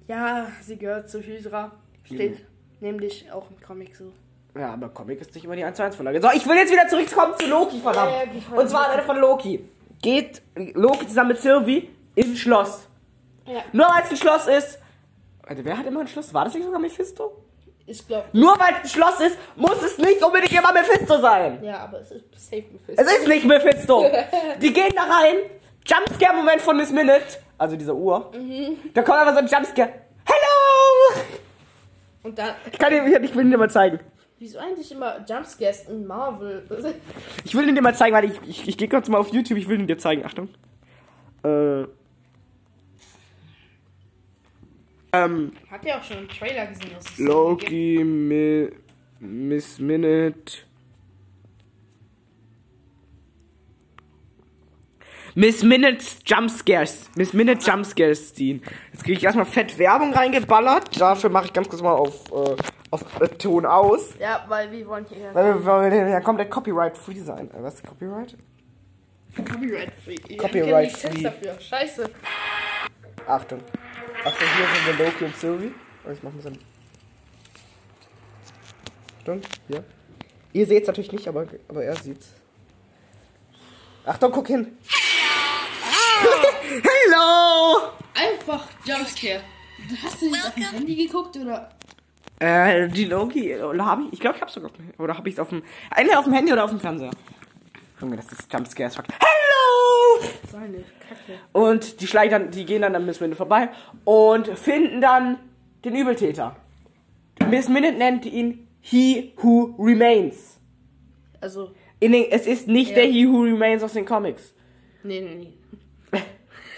[0.08, 1.72] Ja, sie gehört zu Hydra.
[2.04, 2.44] Steht
[2.80, 4.12] nämlich auch im Comic so.
[4.54, 6.20] Ja, aber Comic ist nicht immer die 1 zu 1 Vorlage.
[6.20, 8.12] So, ich will jetzt wieder zurückkommen zu Loki, verdammt.
[8.12, 9.64] Ja, weiß Und zwar Ende von Loki.
[10.02, 10.42] Geht
[10.74, 12.86] Loki zusammen mit Sylvie ins Schloss.
[13.46, 14.78] Ja, Nur weil es ein Schloss ist.
[15.46, 16.32] Also, wer hat immer ein Schloss?
[16.34, 17.42] War das nicht sogar Mephisto?
[17.86, 18.26] ich glaube.
[18.32, 21.62] Nur weil es ein Schloss ist, muss es nicht unbedingt immer Mephisto sein.
[21.62, 23.02] Ja, aber es ist safe Mephisto.
[23.02, 24.04] Es ist nicht Mephisto.
[24.60, 25.36] Die gehen da rein.
[25.84, 27.22] Jumpscare-Moment von Miss Minute.
[27.58, 28.30] Also diese Uhr.
[28.94, 29.88] Da kommt einfach so ein Jumpscare.
[30.24, 31.22] Hello!
[32.22, 32.54] Und dann.
[32.70, 33.98] Ich kann dir, ich will dir mal zeigen.
[34.42, 36.64] Wieso eigentlich immer Jumpscares in Marvel?
[37.44, 39.56] Ich will ihn dir mal zeigen, weil ich, ich, ich gehe kurz mal auf YouTube,
[39.56, 40.24] ich will ihn dir zeigen.
[40.24, 40.48] Achtung.
[41.44, 41.82] Äh.
[45.12, 46.96] Ähm, Hat ja auch schon einen Trailer gesehen.
[47.18, 48.70] Loki, Mi
[49.20, 50.52] Miss Minute.
[55.36, 57.10] Miss Minutes Jumpscares.
[57.14, 58.60] Miss Minute Jumpscares ziehen.
[58.92, 61.00] Jetzt kriege ich erstmal fett Werbung reingeballert.
[61.00, 62.56] Dafür mache ich ganz kurz mal auf, äh,
[62.92, 64.10] auf äh, Ton aus.
[64.20, 67.50] Ja, weil wir wollen hier Weil, weil wir ja komplett Copyright-free sein.
[67.50, 68.36] Äh, was ist Copyright?
[69.34, 70.16] Copyright free.
[70.28, 71.22] Ich hab Copyright keine Lizenz free.
[71.22, 71.60] dafür.
[71.60, 72.10] Scheiße.
[73.26, 73.60] Achtung.
[74.24, 75.74] Achtung, hier sind wir Loki und Sylvie.
[76.04, 76.58] Und ich mach mal so ein.
[79.20, 79.84] Achtung, hier.
[80.52, 82.28] Ihr seht's natürlich nicht, aber, aber er sieht's.
[84.04, 84.76] Achtung, guck hin.
[86.82, 87.92] Hello!
[88.14, 89.40] Einfach Jumpscare.
[90.02, 91.70] Hast du jetzt auf dem Handy geguckt oder?
[92.42, 94.14] Äh, die Loki, oder hab ich?
[94.14, 95.62] Ich glaube, ich hab's sogar Oder hab ich's auf dem.
[95.94, 97.10] Entweder auf dem Handy oder auf dem Fernseher.
[98.00, 98.96] Junge, das ist Jumpscares.
[98.96, 99.04] Fuck.
[99.20, 100.28] Hello!
[100.50, 101.38] Seine Kacke.
[101.52, 103.68] Und die schleichen dann, die gehen dann an Miss Minute vorbei
[104.04, 105.38] und finden dann
[105.84, 106.56] den Übeltäter.
[107.48, 110.58] Miss Minute nennt ihn He Who Remains.
[111.40, 112.96] Also, In den, es ist nicht Ja.
[112.96, 114.52] der He Who Remains aus den Comics.
[115.04, 115.52] nee, nee, nee.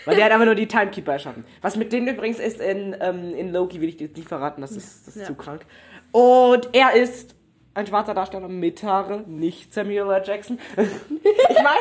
[0.05, 1.45] Weil der hat einfach nur die Timekeeper erschaffen.
[1.63, 4.73] Was mit denen übrigens ist in, ähm, in Loki, will ich dir nicht verraten, das
[4.73, 5.27] ist, das ist Ja.
[5.29, 5.63] zu krank.
[6.13, 7.35] Und er ist
[7.75, 10.23] ein schwarzer Darsteller mit Haare, nicht Samuel L.
[10.25, 10.59] Jackson.
[10.77, 10.77] ich
[11.57, 11.79] meine,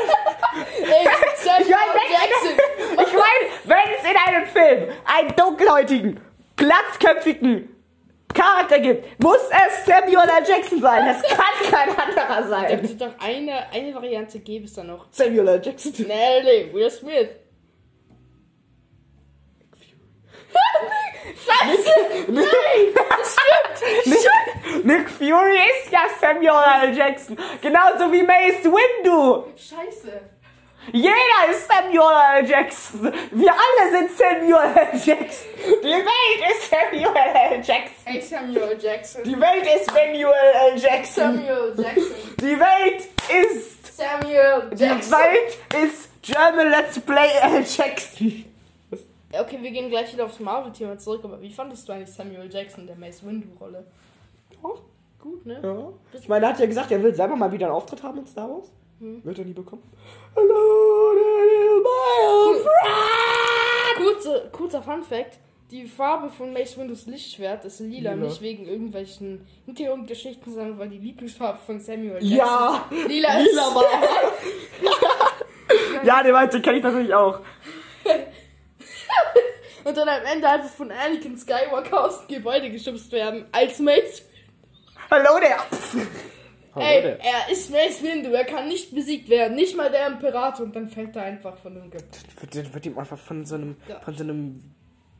[1.43, 3.05] Samuel Ich Jackson!
[3.05, 6.19] ich mein, wenn es in einem Film einen dunkelhäutigen,
[6.55, 7.69] glatzköpfigen
[8.33, 10.43] Charakter gibt, muss es Samuel L.
[10.47, 11.05] Jackson sein.
[11.05, 12.81] Das kann kein anderer Da sein.
[12.81, 15.05] gibt doch eine, eine Variante, gäbe es da noch.
[15.11, 15.61] Samuel L.
[15.63, 15.93] Jackson.
[16.07, 17.29] Nee, nee, Will Smith.
[21.45, 22.31] Scheiße!
[22.31, 22.45] Nein!
[22.95, 24.05] Das stimmt!
[24.05, 26.97] Nick, Nick Fury ist ja Samuel L.
[26.97, 27.37] Jackson.
[27.61, 29.45] Genauso wie Mace Windu.
[29.55, 30.21] Scheiße!
[30.91, 32.49] Jeder ist Samuel L.
[32.49, 33.13] Jackson.
[33.31, 34.99] Wir alle sind Samuel L.
[34.99, 35.49] Jackson.
[35.81, 37.61] Die Welt ist Samuel L.
[37.63, 38.03] Jackson.
[38.05, 39.23] Hey, Samuel Jackson.
[39.23, 40.33] Die Welt ist Samuel
[40.73, 40.77] L.
[40.77, 41.35] Jackson.
[41.35, 42.35] Samuel Jackson.
[42.41, 45.11] Die Welt ist Samuel Die Jackson.
[45.13, 47.63] Welt ist German Let's Play L.
[47.63, 48.52] Jackson.
[49.39, 52.85] Okay, wir gehen gleich wieder aufs Marvel-Thema zurück, aber wie fandest du eigentlich Samuel Jackson,
[52.85, 53.83] der Mace Windu-Rolle?
[55.19, 55.59] Gut, ne?
[55.63, 55.93] Ja.
[56.19, 58.27] Ich meine, er hat ja gesagt, er will selber mal wieder einen Auftritt haben in
[58.27, 58.71] Star Wars.
[58.99, 59.81] Wird er nie bekommen.
[60.35, 61.13] Hello,
[61.81, 63.97] my friend.
[63.97, 65.39] Kurze, kurzer Fun-Fact.
[65.71, 68.27] Die Farbe von Mace Windows Lichtschwert ist lila, Lila.
[68.27, 73.47] nicht wegen irgendwelchen Hintergrundgeschichten, sondern weil die Lieblingsfarbe von Samuel Jackson Ja, lila ist.
[73.49, 73.85] lila war.
[76.05, 77.39] ja, den meinte kenne ich natürlich auch.
[79.83, 83.45] und dann am Ende einfach von Anakin Skywalker aus dem Gebäude geschubst werden.
[83.51, 84.23] Als Mace.
[85.09, 85.57] Hallo der.
[86.75, 89.55] Ey, er ist Mace Windu, er kann nicht besiegt werden.
[89.55, 90.65] Nicht mal der Imperator.
[90.65, 92.05] Und dann fällt er einfach von dem Gebäude.
[92.39, 93.77] Wird, wird ihm einfach von so einem.
[93.87, 93.99] Ja.
[93.99, 94.61] Von so einem.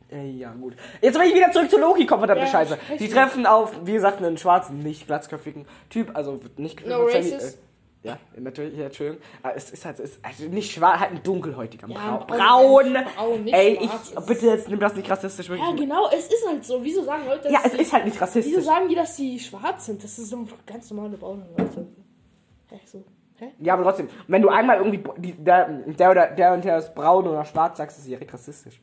[0.08, 0.74] Ey, ja, gut.
[1.00, 2.78] Jetzt will ich wieder zurück zu Loki kommen, verdammte Ja, Scheiße.
[2.98, 7.08] Die treffen auf, wie gesagt, einen schwarzen, nicht glatzköpfigen Typ, also nicht No.
[7.08, 7.22] Äh,
[8.04, 9.20] ja, natürlich, ja, Entschuldigung.
[9.42, 11.88] Aber es ist halt, es ist also nicht schwarz, halt ein dunkelhäutiger.
[11.88, 13.04] Ja, Brau- braun, braun.
[13.16, 14.12] braun, nicht Ey, schwarz.
[14.16, 15.48] ich, bitte jetzt nimm das nicht rassistisch.
[15.48, 15.68] Wirklich.
[15.68, 16.84] Ja, genau, es ist halt so.
[16.84, 18.64] Wieso sagen Leute, dass Ja, es die, ist halt nicht Wieso rassistisch.
[18.64, 20.04] sagen die, dass die schwarz sind?
[20.04, 21.86] Das ist so ganz normale braune Leute.
[22.70, 23.02] Hä, so.
[23.38, 23.48] Hä?
[23.58, 26.94] Ja, aber trotzdem, wenn du einmal irgendwie die, der, der oder der und der ist
[26.94, 28.80] braun oder schwarz sagst, ist es direkt rassistisch.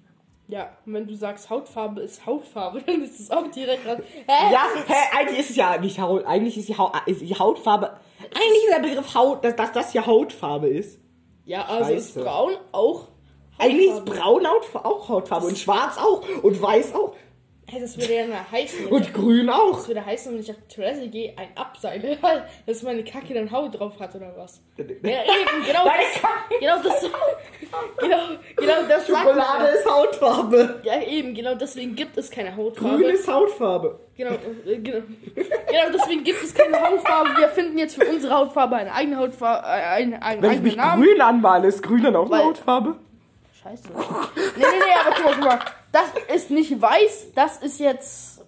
[0.47, 3.99] Ja, und wenn du sagst, Hautfarbe ist Hautfarbe, dann ist es auch direkt raus.
[4.27, 4.51] Hä?
[4.51, 7.91] Ja, hä, eigentlich ist es ja nicht Haut, eigentlich ist die, Haut, ist die Hautfarbe,
[8.23, 10.99] eigentlich ist der Begriff Haut, dass, dass das hier Hautfarbe ist.
[11.45, 12.23] Ja, also ist Scheiße.
[12.23, 13.07] braun auch
[13.57, 14.19] Eigentlich ist Hautfarbe.
[14.19, 17.13] braun Hautfarbe auch Hautfarbe und schwarz auch und weiß auch
[17.79, 18.87] das würde ja mal heißen.
[18.87, 19.77] und ich- grün auch.
[19.77, 22.17] Das würde heißen, wenn ich auf Toilette gehe, ein Abseil,
[22.65, 24.61] dass meine Kacke dann Haut drauf hat oder was?
[24.77, 26.59] Ja, eben, genau das.
[26.59, 27.09] Genau das.
[28.01, 28.17] Genau,
[28.57, 30.81] genau das Schokolade ist Hautfarbe.
[30.83, 32.97] Ja, eben, genau deswegen gibt es keine Hautfarbe.
[33.03, 33.97] Grün ist Hautfarbe.
[34.17, 34.99] Genau, äh, genau.
[35.35, 37.29] genau, deswegen gibt es keine Hautfarbe.
[37.37, 40.75] Wir finden jetzt für unsere Hautfarbe eine eigene Hautfarbe, äh, einen, einen Wenn ich mich
[40.75, 41.01] Namen.
[41.01, 42.95] grün anmale, ist grün dann auch eine Hautfarbe?
[43.63, 43.83] Scheiße.
[43.93, 45.59] Nee, nee, nee, aber guck mal, guck mal.
[45.91, 48.45] Das ist nicht weiß, das ist jetzt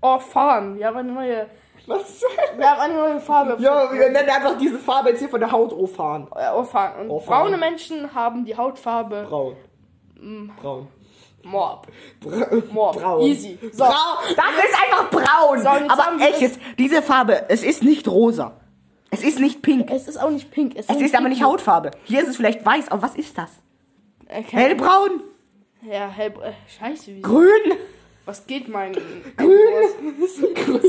[0.00, 0.76] Orphan.
[0.78, 1.46] Wir haben eine neue,
[1.86, 2.22] Was?
[2.56, 3.56] wir haben eine neue Farbe.
[3.62, 6.28] Ja, wir nennen einfach diese Farbe jetzt hier von der Haut Ophan.
[6.34, 7.00] Äh, Orphan.
[7.02, 7.28] Und Orphan.
[7.42, 9.56] braune Menschen haben die Hautfarbe Braun.
[10.60, 10.88] Braun.
[11.44, 11.88] Morb.
[12.20, 13.00] Bra Morb.
[13.00, 13.22] Braun.
[13.22, 13.58] Easy.
[13.72, 13.84] So.
[13.84, 13.92] Braun.
[14.36, 15.58] Das ist einfach braun.
[15.60, 18.60] So, Aber echt jetzt, diese Farbe, es ist nicht rosa.
[19.10, 19.90] Es ist nicht pink.
[19.90, 20.74] Es ist auch nicht pink.
[20.76, 21.42] Es, Es ist aber nicht.
[21.42, 21.90] Hautfarbe.
[22.04, 23.50] Hier ist es vielleicht weiß, aber was ist das?
[24.28, 25.20] Keine- Hellbraun?
[25.90, 26.32] Ja, hell.
[26.42, 27.22] Äh, scheiße, wie.
[27.22, 27.72] Grün?
[28.24, 28.92] Was geht mein.
[28.92, 29.48] Grün?
[30.54, 30.80] Grün?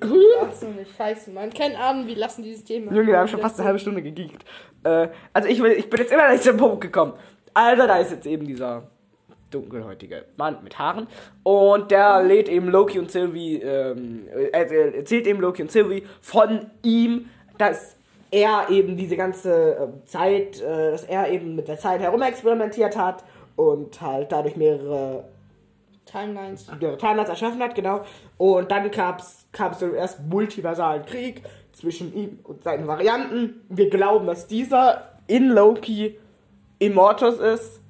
[0.00, 0.22] Grün?
[0.40, 1.50] Ach so, nicht scheiße, Mann.
[1.50, 2.92] Keine Ahnung, wie lassen dieses Thema.
[2.92, 4.44] Junge, da habe ich schon fast eine halbe Stunde gegeekt.
[4.84, 7.12] Äh, also ich, will, ich bin jetzt immer nicht zum Punkt gekommen.
[7.52, 8.84] Also da ist jetzt eben dieser
[9.50, 11.06] dunkelhäutige Mann mit Haaren
[11.42, 16.04] und der lädt eben Loki und Sylvie, ähm, äh, äh, erzählt eben Loki und Sylvie
[16.20, 17.96] von ihm, dass
[18.30, 23.24] er eben diese ganze äh, Zeit, äh, dass er eben mit der Zeit herumexperimentiert hat
[23.58, 25.24] und halt dadurch mehrere
[26.06, 26.66] Timelines.
[26.80, 28.02] der Timelines erschaffen hat, genau.
[28.36, 31.42] Und dann kam es zum ersten multiversalen Krieg
[31.72, 33.66] zwischen ihm und seinen Varianten.
[33.68, 36.16] Wir glauben, dass dieser in Loki
[36.78, 37.80] Immortus ist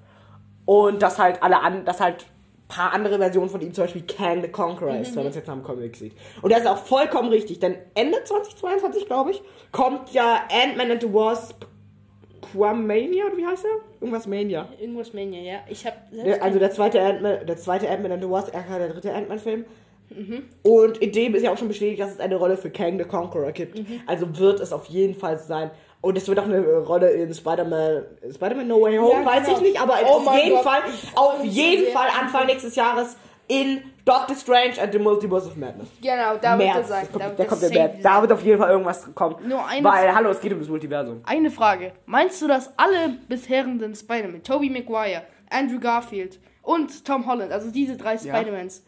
[0.65, 2.25] und dass halt alle an, dass halt
[2.67, 5.49] paar andere Versionen von ihm, zum Beispiel Kang the Conqueror ist, wenn man es jetzt
[5.51, 6.15] am Comic sieht.
[6.41, 11.03] Und das ist auch vollkommen richtig, denn Ende 2022, glaube ich, kommt ja Ant-Man and
[11.03, 11.67] the Wasp
[12.41, 13.81] Quamania, oder wie heißt er?
[14.01, 14.69] Irgendwas Mania.
[14.81, 15.59] Irgendwas Mania, ja.
[15.69, 15.95] Ich hab.
[16.13, 19.65] Der, also der zweite Ant-Man, der zweite Ant-Man and the Wasp, der dritte Ant-Man-Film.
[20.63, 23.05] Und in dem ist ja auch schon bestätigt, dass es eine Rolle für Kang the
[23.05, 23.79] Conqueror gibt.
[24.07, 25.71] Also wird es auf jeden Fall sein.
[26.01, 29.57] Und es wird auch eine Rolle in Spider-Man, Spider-Man No Way Home, Ja, weiß genau.
[29.59, 30.81] ich nicht, aber Oh auf jeden Gott, Fall,
[31.17, 31.93] auf jeden.
[31.93, 33.17] Fall Anfang nächstes Jahres
[33.49, 35.89] in Doctor Strange and the Multiverse of Madness.
[36.01, 37.03] Genau, da wird März, sein.
[37.03, 37.97] das kommt, Da wird kommt der März.
[38.03, 38.23] Da sein.
[38.23, 39.37] wird auf jeden Fall irgendwas kommen.
[39.49, 41.21] Nur eine Weil, hallo, es geht um das Multiversum.
[41.25, 41.93] Eine Frage.
[42.07, 47.97] Meinst du, dass alle bisherenden Spider-Man, Tobey Maguire, Andrew Garfield und Tom Holland, also diese
[47.97, 48.85] drei Spider-Mans,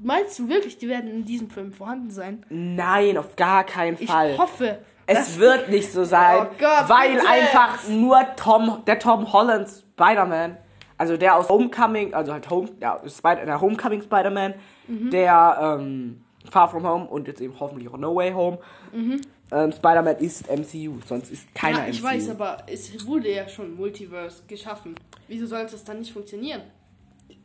[0.00, 2.44] meinst du wirklich, die werden in diesem Film vorhanden sein?
[2.48, 4.36] Nein, auf gar keinen Ich Fall.
[4.38, 4.78] hoffe.
[5.06, 7.28] Es wird nicht so sein, Oh Gott, weil bitte.
[7.28, 10.56] einfach nur Tom, der Tom Holland Spider-Man,
[10.98, 14.54] also der aus Homecoming, also halt Home, ja, Spider, der Homecoming Spider-Man,
[14.86, 15.10] Mhm.
[15.10, 18.58] der ähm, Far From Home und jetzt eben hoffentlich auch No Way Home,
[18.92, 21.84] ähm, Spider-Man ist MCU, sonst ist keiner Mhm.
[21.84, 22.06] ja, ich MCU.
[22.08, 24.94] weiß, aber es wurde ja schon Multiverse geschaffen.
[25.28, 26.60] Wieso soll das dann nicht funktionieren?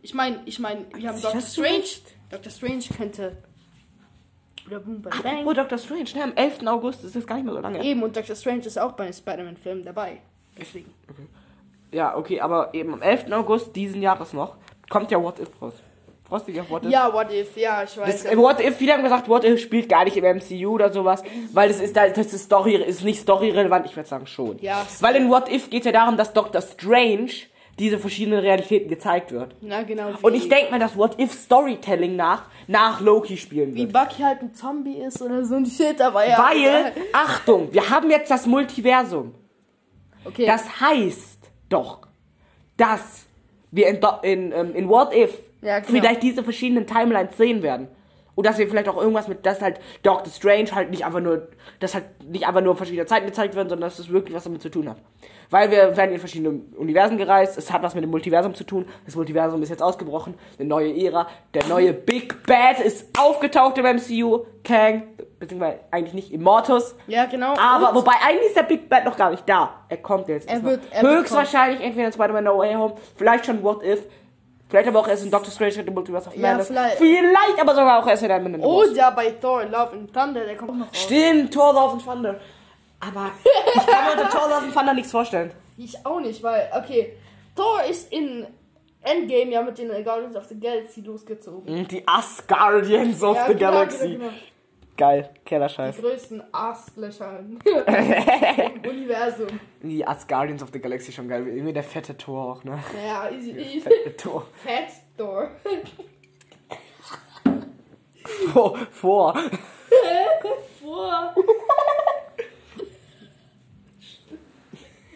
[0.01, 1.83] Ich meine, ich meine, wir haben Doctor Strange.
[2.29, 3.37] Doctor Strange könnte.
[4.67, 5.55] Oder Boom Bang Oh, Bang.
[5.55, 5.77] Dr.
[5.77, 6.67] Strange, ne, am 11.
[6.67, 7.83] August, das ist gar nicht mehr so lange.
[7.83, 10.19] Eben, und Doctor Strange ist auch bei den Spider-Man-Filmen dabei.
[10.57, 10.93] Deswegen.
[11.91, 13.31] Ja, okay, aber eben am 11.
[13.31, 14.55] August diesen Jahres noch
[14.89, 15.73] kommt ja What If raus.
[16.27, 16.91] Frostiger What If.
[16.91, 17.57] Ja, what if?
[17.57, 18.23] Ja, ich weiß.
[18.23, 21.23] Das, What If, viele haben gesagt, What If spielt gar nicht im MCU oder sowas,
[21.53, 24.59] weil das ist, das ist Story, ist nicht storyrelevant, ich würde sagen schon.
[24.59, 24.85] Ja.
[24.99, 27.31] Weil in What If geht ja darum, dass Doctor Strange
[27.79, 29.55] diese verschiedenen Realitäten gezeigt wird.
[29.61, 30.09] Na genau.
[30.09, 33.93] Wie, Und ich denke mal, dass What If Storytelling nach, nach Loki spielen wie wird.
[33.93, 36.37] Bucky halt ein Zombie ist oder so ein Shit, aber ja.
[36.37, 39.33] Weil, Achtung, wir haben jetzt das Multiversum.
[40.25, 40.45] Okay.
[40.45, 41.38] Das heißt
[41.69, 42.07] doch,
[42.77, 43.25] dass
[43.71, 45.91] wir in, in, ähm, in What If Ja, genau.
[45.91, 47.87] vielleicht diese verschiedenen Timelines sehen werden.
[48.39, 51.49] Und dass wir vielleicht auch irgendwas mit, dass halt Doctor Strange halt nicht einfach nur,
[51.81, 54.61] dass halt nicht einfach nur verschiedene Zeiten gezeigt werden, sondern dass es wirklich was damit
[54.61, 54.95] zu tun hat.
[55.49, 58.85] Weil wir werden in verschiedene Universen gereist, es hat was mit dem Multiversum zu tun,
[59.05, 63.83] das Multiversum ist jetzt ausgebrochen, eine neue Ära, der neue Big Bad ist aufgetaucht im
[63.97, 65.03] MCU, Kang,
[65.37, 66.95] beziehungsweise eigentlich nicht Immortus.
[67.07, 67.55] Ja, genau.
[67.59, 69.83] Aber Und- wobei eigentlich ist der Big Bad noch gar nicht da.
[69.89, 70.47] Er kommt jetzt.
[70.49, 74.05] Er wird- er wird höchstwahrscheinlich entweder in Spider-Man No Way Home, vielleicht schon What If,
[74.69, 76.67] vielleicht aber auch erst in Doctor Strange in the Multiverse of Ja, Madness.
[76.67, 78.61] vielleicht- vielleicht aber sogar auch erst in Ant-Man.
[78.61, 81.03] Oder bei Thor Love and Thunder, der kommt auch noch raus.
[81.03, 82.39] Stimmt, Thor Love and Thunder.
[83.01, 83.31] Aber
[83.75, 85.51] ich kann mir unter Thor Love and Thunder nichts vorstellen.
[85.77, 87.13] Ich auch nicht, weil, okay,
[87.55, 88.45] Thor ist in
[89.01, 91.87] Endgame ja mit den Guardians of the Galaxy losgezogen.
[91.87, 94.07] Die Asgardians of ja, the genau, Galaxy.
[94.09, 94.31] Genau, genau.
[94.99, 95.97] Geil, Die Kellerscheiß.
[95.97, 97.57] größten Arschlöcher im
[98.89, 99.47] Universum.
[99.81, 101.47] Die Asgardians of the Galaxy schon geil.
[101.47, 102.77] Irgendwie der fette Thor auch, ne?
[103.07, 103.79] Ja, easy, easy.
[103.79, 104.41] Fette Thor.
[104.61, 105.51] Fat Thor.
[108.51, 108.77] Vor.
[108.91, 109.33] vor.
[110.83, 111.33] Boah.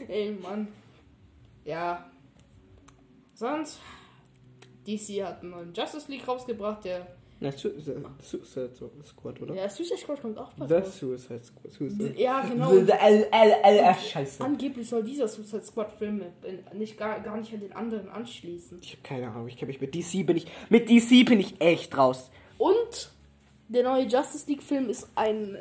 [0.07, 0.69] Ey, Mann.
[1.65, 2.09] Ja.
[3.33, 3.81] Sonst.
[4.87, 7.05] DC hat einen neuen Justice League rausgebracht, der.
[7.43, 8.69] Na, Su Su Suicide
[9.03, 9.53] Squad, oder?
[9.53, 10.97] Ja, Suicide Squad kommt auch bald The raus.
[10.99, 11.71] Suicide Squad.
[11.71, 12.13] Suicide.
[12.19, 12.71] Ja, genau.
[12.71, 14.43] The L L L F Scheiße.
[14.43, 16.21] Angeblich soll dieser Suicide Squad Film
[16.73, 18.79] nicht gar, gar nicht an den anderen anschließen.
[18.81, 19.47] Ich habe keine Ahnung.
[19.47, 22.31] Ich kenne mich mit DC bin ich mit DC bin ich echt raus.
[22.57, 23.11] Und
[23.67, 25.57] der neue Justice League Film ist ein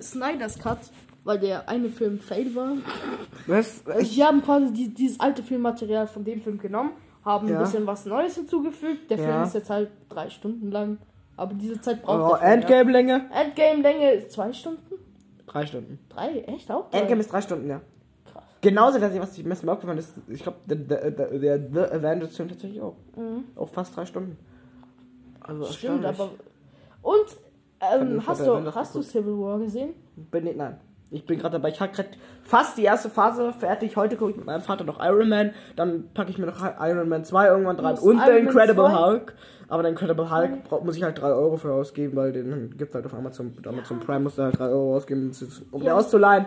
[0.00, 0.78] Snyder's Cut,
[1.24, 2.74] weil der eine Film fail war.
[3.46, 3.84] Was?
[3.86, 6.92] Also die haben quasi die, dieses alte Filmmaterial von dem Film genommen,
[7.24, 7.56] haben Ja.
[7.58, 9.10] ein bisschen was Neues hinzugefügt.
[9.10, 9.44] Der Film Ja.
[9.44, 10.98] ist jetzt halt drei Stunden lang,
[11.36, 13.28] aber diese Zeit braucht Oh, der Film, Endgame Länge?
[13.30, 13.42] Ja.
[13.42, 14.94] Endgame Länge ist zwei Stunden?
[15.46, 15.98] Drei Stunden.
[16.08, 16.40] Drei?
[16.40, 16.90] Echt auch?
[16.90, 17.00] Drei?
[17.00, 17.80] Endgame ist drei Stunden, ja.
[18.32, 18.44] Krass.
[18.60, 22.48] Genauso, dass ich, was ich mir aufgefallen ist, ich glaube, der, der, der, Avengers Film
[22.48, 22.96] tatsächlich auch.
[23.54, 24.36] Auch fast drei Stunden.
[25.40, 25.72] Also Mhm.
[25.72, 26.30] Stimmt, aber.
[27.02, 27.36] Und
[27.80, 29.02] ähm, hast, du, hast du.
[29.02, 29.94] Civil War gesehen?
[30.16, 30.78] Bin nicht, nein.
[31.10, 31.68] Ich bin gerade dabei.
[31.68, 32.08] Ich habe gerade
[32.42, 33.96] fast die erste Phase fertig.
[33.96, 35.52] Heute gucke ich mit meinem Vater noch Iron Man.
[35.76, 37.96] Dann packe ich mir noch Iron Man 2 irgendwann dran.
[37.98, 38.94] Und Iron der Man Incredible 2?
[39.06, 39.34] Hulk.
[39.68, 42.94] Aber der Incredible Hulk braucht, muss ich halt 3 Euro für ausgeben, weil den gibt
[42.94, 45.30] halt auf Amazon, Amazon Prime musst du halt 3 Euro ausgeben,
[45.70, 45.96] um den Ja.
[45.96, 46.46] auszuleihen.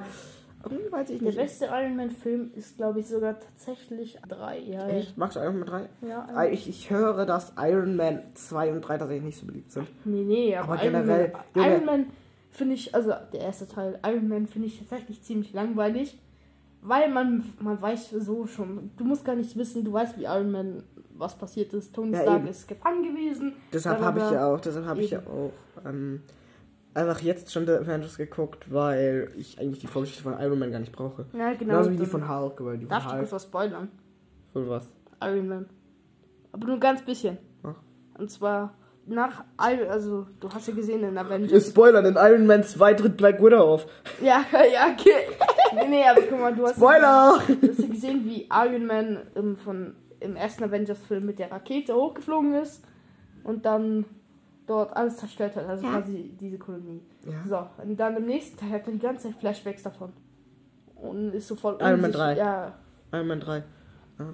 [0.62, 1.38] Irgendwie weiß ich Der nicht.
[1.38, 4.60] beste Iron Man Film ist, glaube ich, sogar tatsächlich drei.
[4.60, 4.95] Ja, ja.
[4.95, 5.17] Echt?
[5.17, 5.82] Magst du Iron Man 3?
[6.06, 9.72] Ja, Ah, ich, ich höre, dass Iron Man 2 und 3 tatsächlich nicht so beliebt
[9.72, 9.88] sind.
[10.04, 11.65] Nee, nee, aber, Aber generell, Man.
[11.65, 12.06] Iron Man
[12.52, 16.18] finde ich, also der erste Teil, Iron Man finde ich tatsächlich ziemlich langweilig,
[16.82, 20.52] weil man, man weiß so schon, du musst gar nicht wissen, du weißt, wie Iron
[20.52, 20.84] Man,
[21.16, 21.94] was passiert ist.
[21.94, 22.48] Tony Ja, Stark eben.
[22.48, 23.54] ist gefangen gewesen.
[23.74, 25.52] Deshalb habe ich ja auch, deshalb habe ich ja auch
[25.86, 26.22] ähm,
[26.94, 30.80] einfach jetzt schon The Avengers geguckt, weil ich eigentlich die Vorgeschichte von Iron Man gar
[30.80, 31.26] nicht brauche.
[31.34, 31.74] Ja, genau.
[31.74, 33.22] Genauso wie die von Hulk, weil die Darf von ich Hulk.
[33.24, 33.90] kurz was spoilern?
[34.54, 34.88] Von was?
[35.22, 35.66] Iron Man.
[36.54, 37.38] Aber nur ganz bisschen.
[37.64, 37.76] Ach.
[38.18, 38.74] Und zwar
[39.10, 41.67] nach, Iron- also du hast ja gesehen in Avengers.
[41.67, 43.88] Spoiler, in Iron Man 2 tritt Black Widow auf.
[44.22, 45.28] Ja, ja, okay.
[45.76, 47.39] nee, nee, aber guck mal, du hast, Spoiler!
[47.48, 51.93] du hast ja gesehen, wie Iron Man im, von, im ersten Avengers-Film mit der Rakete
[51.95, 52.84] hochgeflogen ist
[53.43, 54.06] und dann
[54.67, 57.02] dort alles zerstört hat, also quasi diese Kolonie.
[57.26, 57.43] Ja.
[57.78, 60.13] So, und dann im nächsten Teil hat er die ganze Zeit Flashbacks davon.
[60.95, 62.36] Und ist so voll Iron Man unsicher.
[62.36, 62.38] 3.
[62.38, 62.74] Ja,
[63.13, 63.58] Iron Man 3.
[63.58, 64.34] Ah, okay.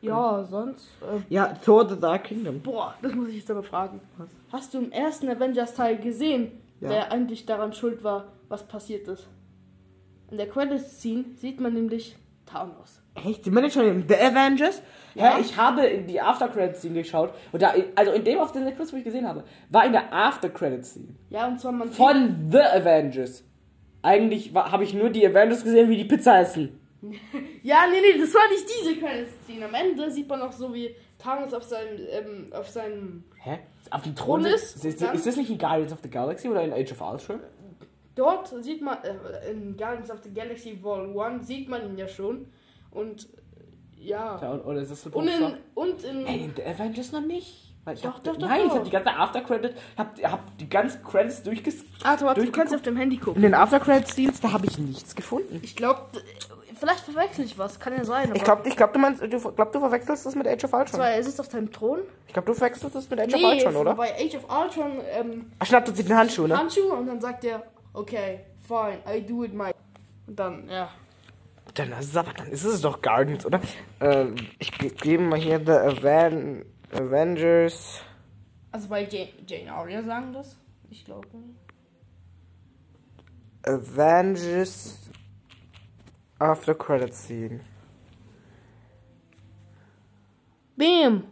[0.00, 0.86] Ja, sonst.
[1.02, 2.60] Äh, Ja, Thor The Dark Kingdom.
[2.60, 4.00] boah, das muss ich jetzt aber fragen.
[4.16, 4.28] Was?
[4.52, 6.88] Hast du im ersten Avengers-Teil gesehen, Ja.
[6.88, 9.28] der eigentlich daran schuld war, was passiert ist?
[10.30, 13.02] In der Credits-Scene sieht man nämlich Thanos.
[13.14, 13.44] Echt?
[13.46, 14.80] Die man schon in The Avengers?
[15.14, 15.34] Ja.
[15.36, 17.32] Hä, ich habe in die After Credits Scene geschaut.
[17.50, 20.12] Und da, also in dem auf den Plus, wo ich gesehen habe, war in der
[20.12, 21.08] After Credits Scene.
[21.30, 23.42] Ja, und zwar man Von The Avengers.
[24.02, 26.78] Eigentlich habe ich nur die Avengers gesehen, wie die Pizza essen.
[27.62, 29.64] Ja, nee, nee, das war nicht diese Credits-Scene.
[29.66, 33.60] Am Ende sieht man auch so, wie Thanos auf seinem, ähm, auf seinem Hä?
[33.90, 34.76] Auf dem Thron ist?
[34.84, 37.40] ist, Ist, das nicht in Guardians of the Galaxy oder in Age of Ultron?
[38.14, 42.08] Dort sieht man, äh, in Guardians of the Galaxy Vol 1 sieht man ihn ja
[42.08, 42.46] schon.
[42.90, 43.28] Und
[43.96, 44.38] ja.
[44.42, 46.22] Ja, oder ist das so Und in, und in.
[46.24, 47.64] Nein, in The Avengers noch nicht.
[47.84, 48.74] Weil ich Doch, hab, doch, doch, Nein, ich doch.
[48.74, 51.84] habe die ganze After Credit, hab, hab die ganzen Credits durchges.
[52.02, 52.56] Ah, warte, du durchgeguckt.
[52.56, 53.36] kannst auf dem Handy gucken.
[53.36, 55.58] In den After Credits Scenes, da habe ich nichts gefunden.
[55.62, 56.02] Ich glaube,
[56.78, 58.34] vielleicht verwechsel ich was, kann ja sein.
[58.34, 60.94] Ich glaube, ich glaub, du meinst, du, glaub, du verwechselst das mit Age of Ultron.
[60.94, 62.00] Zwar, er sitzt auf seinem Thron.
[62.26, 63.94] Ich glaube, du verwechselst das mit Age of Nee, Ultron, oder?
[63.94, 66.56] bei Age of Ultron ähm, Ach, schnappt uns den Handschuh, ne?
[66.56, 67.62] Handschuhe und dann sagt er,
[67.92, 69.72] okay, fine, I do it my.
[70.26, 70.88] Und dann, ja.
[71.74, 73.60] Dann ist es aber, dann ist es doch Guardians, oder?
[74.00, 78.00] Ähm, ich ge gebe mal hier The Aven Avengers.
[78.72, 80.56] Also bei Jane, Jane Aurea sagen das?
[80.90, 81.58] Ich glaube nicht.
[83.64, 84.98] Avengers
[86.38, 87.60] After Credit Scene.
[90.76, 91.24] Bam!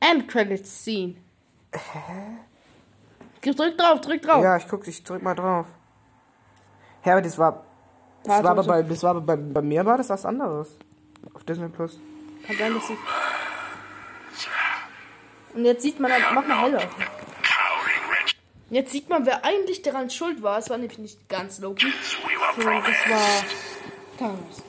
[0.00, 1.16] End credits scene.
[3.42, 4.42] Drück drauf, drück drauf.
[4.42, 5.66] Ja, ich guck, ich drück mal drauf.
[7.02, 7.64] Hä, aber das war.
[8.22, 10.76] Das Warte, war aber bei, das war aber bei, bei mir war das was anderes.
[11.32, 11.98] Auf Disney Plus.
[12.46, 12.96] Kann sein, dass sie.
[15.54, 16.82] Und jetzt sieht man, mach mal heller.
[18.74, 20.58] Jetzt sieht man, wer eigentlich daran schuld war.
[20.58, 21.92] Es war nämlich nicht ganz Loki,
[22.56, 23.44] sondern das war
[24.18, 24.64] Thanos.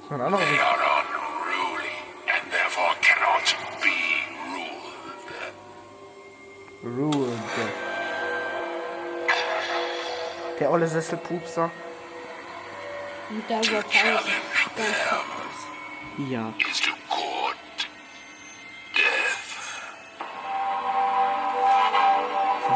[0.00, 0.42] Das war ein anderer.
[6.82, 7.38] Rule.
[10.58, 11.70] Der olle Sesselpupser.
[13.30, 14.24] Und da war Thanos
[14.74, 15.22] ganz krass.
[16.28, 16.52] Ja.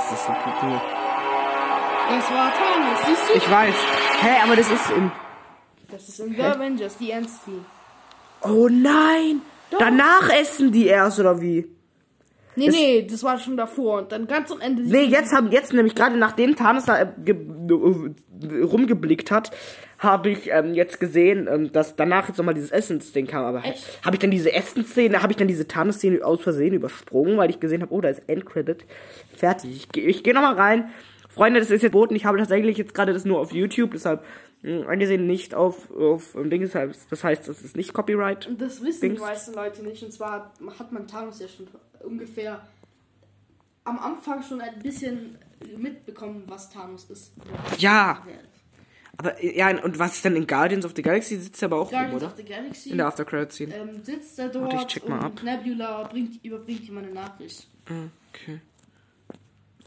[0.08, 0.80] Das ist so cool.
[2.10, 3.38] Das war Thanos, siehst du?
[3.38, 3.74] Ich weiß.
[4.20, 5.10] Hä, aber das ist im.
[5.90, 7.64] Das ist in The Avengers, die Endsteam.
[8.42, 9.42] Oh nein!
[9.76, 11.75] Danach essen die erst, oder wie?
[12.56, 13.98] Nee, nee, das war schon davor.
[13.98, 14.82] Und dann ganz am Ende.
[14.82, 19.50] Nee, jetzt haben jetzt nämlich gerade nachdem Thanos da äh, ge- äh, rumgeblickt hat,
[19.98, 23.44] habe ich ähm, jetzt gesehen, ähm, dass danach jetzt nochmal dieses Essensding kam.
[23.44, 27.50] Aber habe ich dann diese Essensszene, habe ich dann diese Thanos-Szene aus Versehen übersprungen, weil
[27.50, 28.84] ich gesehen habe, oh, da ist Endcredit.
[29.36, 29.70] Fertig.
[29.76, 30.90] Ich, geh- ich gehe nochmal rein.
[31.28, 32.16] Freunde, das ist jetzt boten.
[32.16, 34.22] Ich habe tatsächlich jetzt gerade das nur auf YouTube, deshalb
[34.62, 36.60] angesehen nicht auf, auf ähm, Ding.
[36.62, 38.46] Deshalb, das heißt, das ist nicht Copyright.
[38.46, 39.14] Und das wissen Dings.
[39.16, 40.02] die meisten Leute nicht.
[40.02, 41.66] Und zwar hat man Thanos ja schon
[42.04, 42.66] ungefähr
[43.84, 45.36] am Anfang schon ein bisschen
[45.78, 47.32] mitbekommen, was Thanos ist.
[47.78, 48.24] Ja,
[49.18, 51.36] aber ja, und was ist denn in Guardians of the Galaxy?
[51.38, 52.26] Sitzt er aber auch rum, Guardians oder?
[52.32, 53.74] of the Galaxy In der After-Credit-Scene.
[53.74, 55.42] ähm, sitzt er dort Warte, ich check mal und ab.
[55.42, 57.66] Nebula bringt, überbringt ihm eine Nachricht.
[57.86, 58.60] Okay.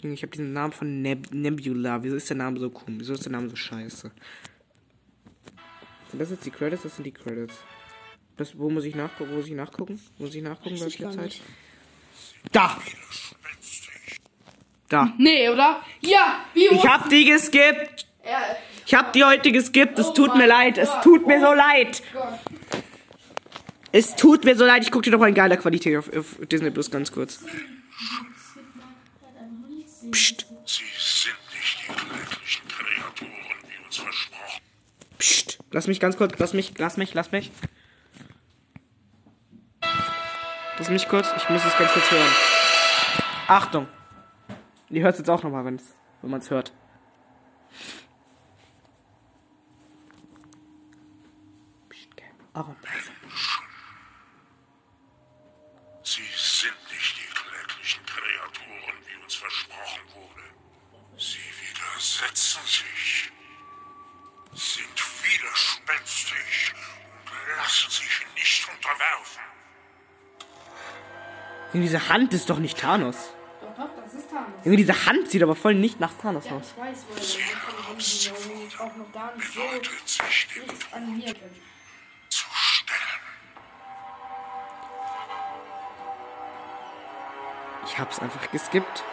[0.01, 2.01] Junge, Ich habe diesen Namen von Neb Nebula.
[2.01, 3.01] Wieso ist der Name so komisch?
[3.01, 4.09] Wieso ist der Name so scheiße?
[6.09, 6.83] Sind das jetzt die Credits?
[6.83, 7.53] Das sind die Credits.
[8.37, 9.31] Das, wo muss ich nachgucken?
[9.31, 9.99] Wo muss ich nachgucken?
[10.17, 11.23] Muss ich nachgucken, Weiß ich welche gar Zeit?
[11.25, 11.41] nicht.
[12.51, 12.77] Da!
[14.87, 15.13] Da.
[15.17, 15.81] Nee, oder?
[16.01, 16.45] Ja!
[16.53, 18.07] Wie Ich hab die geskippt!
[18.25, 19.99] Ja, Ich hab die heute geskippt.
[19.99, 20.77] Es Oh tut mir leid.
[20.77, 21.03] Es Gott.
[21.03, 22.01] tut mir so leid.
[22.13, 22.39] Gott.
[23.91, 24.83] Es tut mir so leid.
[24.83, 27.39] Ich guck dir doch mal in geiler Qualität auf, auf Disney Plus ganz kurz.
[30.11, 30.45] Psst.
[30.65, 33.31] Sie sind nicht die kläglichen Kreaturen,
[33.67, 34.61] wie uns versprochen.
[35.17, 35.58] Psst.
[35.71, 36.37] Lass mich ganz kurz.
[36.39, 36.77] Lass mich.
[36.77, 37.13] Lass mich.
[37.13, 37.51] Lass mich.
[40.77, 41.27] Lass mich kurz.
[41.37, 42.31] Ich muss es ganz kurz hören.
[43.47, 43.87] Achtung.
[44.89, 45.79] Ihr hört es jetzt auch nochmal, wenn
[46.21, 46.71] man es hört.
[51.89, 52.27] Psst, gell.
[52.53, 52.69] Auch
[71.73, 73.15] Junge, Diese Hand ist doch nicht Thanos.
[73.61, 74.65] Doch, doch, das ist Thanos.
[74.65, 76.73] Junge, diese Hand sieht aber voll nicht nach Thanos Ja, aus.
[76.75, 77.23] ich weiß, weil
[77.89, 81.51] haben die auch noch gar nicht so Bedeutet sich dem nichts animiert stellen.
[87.85, 89.03] Ich hab's einfach geskippt.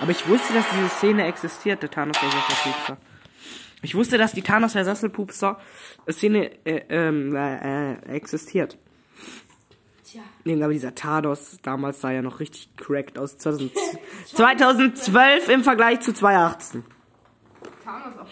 [0.00, 2.96] Aber ich wusste, dass diese Szene existiert, der Thanos der Sasselpupser.
[3.82, 5.58] Ich wusste, dass die Thanos der Sasselpupser
[6.10, 8.78] Szene äh, ähm, äh, äh, existiert.
[10.10, 13.36] Tja, Nee, aber dieser Thanos damals sah ja noch richtig cracked aus.
[13.36, 13.72] 2000
[14.34, 16.84] 2012 im Vergleich zu 2018.
[17.84, 18.26] Thanos auch.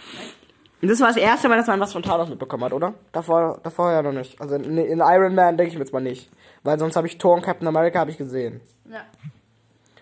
[0.82, 2.94] Und das war das erste Mal, dass man was von Thanos mitbekommen hat, oder?
[3.12, 4.40] Davor, davor ja noch nicht.
[4.40, 6.30] Also in, in Iron Man denke ich mir jetzt mal nicht.
[6.62, 8.60] Weil sonst habe ich Thor und Captain America habe ich gesehen.
[8.90, 9.04] Ja.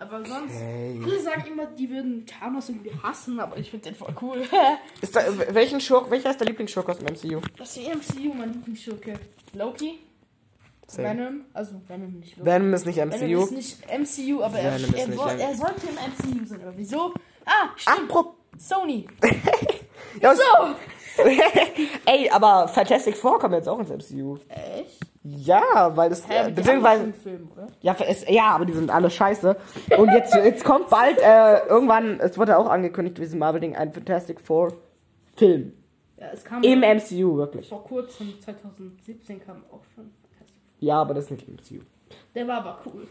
[0.00, 1.00] Aber sonst, Okay.
[1.02, 4.42] alle sagen immer, die würden Thanos irgendwie hassen, aber ich finde den voll cool.
[5.00, 5.22] Ist da,
[5.54, 7.40] welchen Schurk, welcher ist der Lieblingsschurk aus dem MCU?
[7.56, 9.14] das ist die MCU, mein Lieblingsschurke.
[9.54, 10.00] Loki.
[11.02, 12.50] Venom, also Venom nicht Loki.
[12.50, 13.42] Venom ist nicht Venom MCU.
[13.44, 13.78] ist nicht
[14.28, 16.60] MCU, aber er, Venom er, M- er sollte im MCU sein.
[16.62, 17.12] Aber wieso?
[17.44, 18.10] Ah, stimmt.
[18.10, 18.34] Apropos.
[18.58, 19.06] Sony.
[20.20, 20.42] Ja, So.
[22.06, 24.36] Ey, aber Fantastic Four kommt jetzt auch ins MCU.
[24.48, 25.00] Echt?
[25.22, 26.28] Ja, weil das.
[26.28, 27.12] Hä, äh, beziehungsweise.
[27.14, 27.66] Film, oder?
[27.80, 29.56] Ja, es, ja, aber die sind alle scheiße.
[29.96, 33.92] Und jetzt, jetzt kommt bald, äh, irgendwann, es wurde auch angekündigt, wie diesem Marvel-Ding, ein
[33.92, 34.74] Fantastic Four
[35.36, 35.72] Film.
[36.16, 37.68] Ja, es kam Im MCU, wirklich.
[37.68, 40.10] vor kurzem, 2017 kam auch schon.
[40.84, 41.82] Ja, aber das ist nicht im MCU.
[42.34, 43.06] Der war aber cool.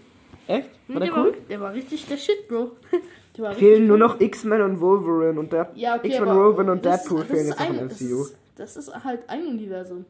[0.47, 0.69] Echt?
[0.87, 1.31] War der, der cool?
[1.33, 2.71] War, der war richtig der Shit, Bro.
[3.35, 6.85] Der war Fehlen nur noch X-Men und Wolverine und der Ja, okay, X-Men, Wolverine und
[6.85, 8.21] das- Deadpool das fehlen jetzt noch im ein- das MCU.
[8.21, 10.05] ist- Das ist halt ein Universum.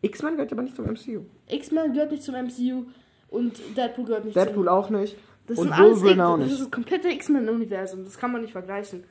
[0.00, 1.20] X-Men gehört aber nicht zum MCU.
[1.48, 2.84] X-Men gehört nicht zum MCU
[3.28, 5.14] und Deadpool gehört nicht Deadpool zum auch nicht.
[5.46, 6.52] Das und sind alles Wolverine X- auch Das nicht.
[6.54, 8.04] ist das komplette X-Men-Universum.
[8.04, 9.04] Das kann man nicht vergleichen.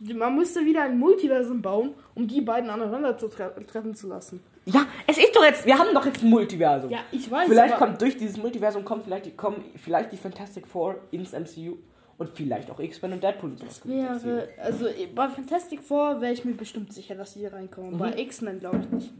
[0.00, 4.40] Man musste wieder ein Multiversum bauen, um die beiden aneinander zu tre treffen zu lassen.
[4.66, 6.90] Ja, es ist doch jetzt, wir haben doch jetzt ein Multiversum.
[6.90, 10.66] Ja, ich weiß, Vielleicht kommt durch dieses Multiversum kommt vielleicht die, kommen vielleicht die Fantastic
[10.66, 11.76] Four ins MCU
[12.18, 13.50] und vielleicht auch X-Men und Deadpool.
[13.50, 13.88] MCU.
[13.88, 17.92] Wäre, also bei Fantastic Four wäre ich mir bestimmt sicher, dass die hier reinkommen.
[17.94, 17.98] Mhm.
[17.98, 19.12] Bei X-Men glaube ich nicht.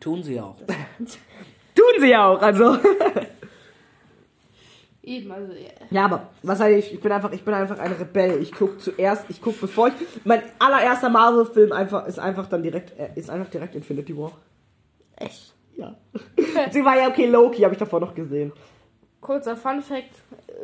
[0.00, 0.56] Tun sie auch.
[1.74, 2.78] Tun sie auch, also.
[5.02, 5.70] Eben, also ja.
[5.90, 6.92] Ja, aber was sag ich?
[6.92, 8.42] Ich bin einfach, ich bin einfach ein Rebell.
[8.42, 9.94] Ich guck zuerst, ich guck bevor ich.
[10.24, 14.32] Mein allererster Marvel-Film einfach ist einfach dann direkt, äh, ist einfach direkt Infinity War.
[15.16, 15.54] echt.
[15.76, 15.96] Ja.
[16.70, 18.52] sie war ja okay, Loki habe ich davor noch gesehen.
[19.22, 20.10] Kurzer Fun Fact.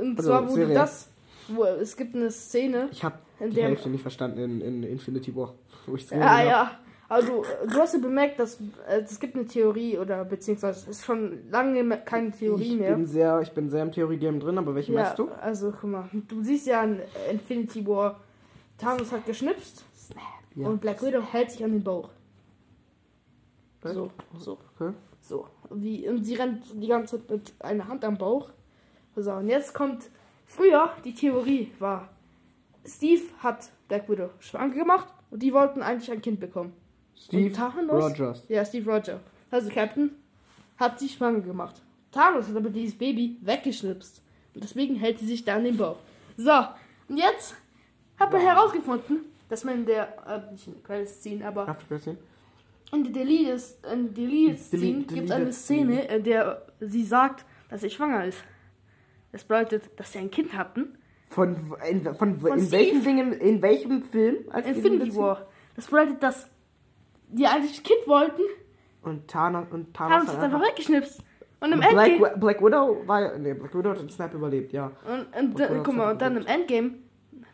[0.00, 1.08] Und Also, zwar wurde das.
[1.48, 2.88] Wo, es gibt eine Szene.
[2.92, 5.54] Ich habe die der- Hälfte nicht verstanden in, in Infinity War.
[5.86, 6.70] Wo ich Ah ja.
[7.08, 11.04] Also du hast ja bemerkt, dass äh, es gibt eine Theorie oder beziehungsweise es ist
[11.04, 12.96] schon lange keine Theorie ich mehr.
[12.96, 15.28] bin sehr, ich bin sehr im Theorie-Game drin, aber welche Ja, meinst du?
[15.28, 17.00] also guck mal, du siehst ja in
[17.30, 18.20] Infinity War,
[18.76, 19.84] Thanos hat geschnipst
[20.56, 20.66] Ja.
[20.68, 22.10] und Black Widow hält sich an den Bauch.
[23.84, 24.92] So, so, Okay.
[25.20, 25.46] so.
[25.70, 28.50] Wie, und sie rennt die ganze Zeit mit einer Hand am Bauch.
[29.14, 30.10] So, und jetzt kommt,
[30.44, 32.08] früher, die Theorie war,
[32.84, 36.72] Steve hat Black Widow schwanger gemacht und die wollten eigentlich ein Kind bekommen.
[37.16, 38.04] Steve Thanos?
[38.04, 38.44] Rogers.
[38.48, 39.20] Ja, Steve Roger.
[39.50, 40.10] Also Captain
[40.76, 41.80] hat sie schwanger gemacht.
[42.12, 44.22] Thanos hat aber dieses Baby weggeschnipst.
[44.54, 45.98] Und deswegen hält sie sich da an den Bauch.
[46.36, 46.52] So,
[47.08, 47.54] und jetzt
[48.18, 51.76] hat man herausgefunden, dass man in der, äh, nicht in der Credits ziehen, aber
[52.92, 53.62] in der Deleted,
[53.92, 57.90] in der Deleted Scene Delete- gibt es eine Szene, in der sie sagt, dass sie
[57.90, 58.38] schwanger ist.
[59.32, 60.96] Das bedeutet, dass sie ein Kind hatten.
[61.28, 61.56] Von,
[61.90, 64.36] in, von, Von in welchem Dingen, in welchem Film?
[64.50, 65.46] Als Infinity War.
[65.74, 66.48] Das bedeutet, dass
[67.28, 68.42] die eigentlich ein Kind wollten.
[69.02, 71.22] Und Thanos, und Thanos, Thanos hat einfach weggeschnipst.
[71.60, 72.34] Und im Black, Endgame...
[72.34, 74.90] Wi- Black Widow war ja, nee, Black Widow hat den Snap überlebt, ja.
[75.06, 76.90] Und, und da, guck mal, und dann im Endgame,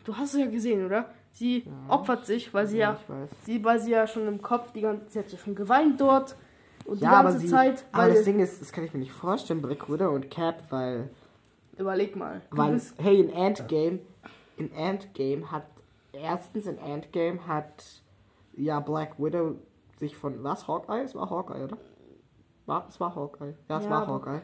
[0.03, 1.09] du hast es ja gesehen, oder?
[1.31, 3.29] Sie opfert sich, weil sie ja, Ja, ich weiß.
[3.45, 6.35] sie, weil sie ja schon im Kopf die ganze Zeit ja schon geweint dort
[6.85, 8.99] und Ja, die ganze sie, Zeit, aber weil das Ding ist, das kann ich mir
[8.99, 11.09] nicht vorstellen, Black Widow und Cap, weil,
[11.77, 13.99] überleg mal, weil, hey, in Endgame,
[14.57, 15.65] in Endgame hat,
[16.11, 18.02] erstens in Endgame hat,
[18.55, 19.55] ja, Black Widow
[19.97, 21.03] sich von, was, Hawkeye?
[21.03, 21.77] Es war Hawkeye, oder?
[22.65, 23.55] War, es war Hawkeye.
[23.69, 24.41] Ja, es Ja, war Hawkeye.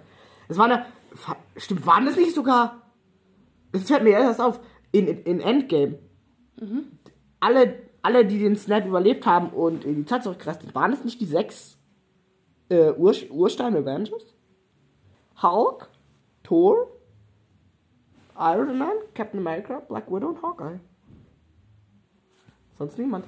[0.48, 0.86] Es war eine,
[1.56, 2.82] stimmt, waren das nicht sogar,
[3.72, 4.60] das fällt mir erst auf,
[4.92, 6.00] in, in, in Endgame,
[6.60, 6.92] Mhm.
[7.40, 11.06] alle, alle, die den Snap überlebt haben und in die Zeit zurückgereist sind, waren es
[11.06, 11.78] nicht die sechs
[12.70, 14.36] äh, Ur Urstein Avengers?
[15.42, 15.88] Hulk,
[16.44, 16.88] Thor,
[18.38, 20.80] Iron Man, Captain America, Black Widow und Hawkeye.
[22.78, 23.24] Sonst niemand.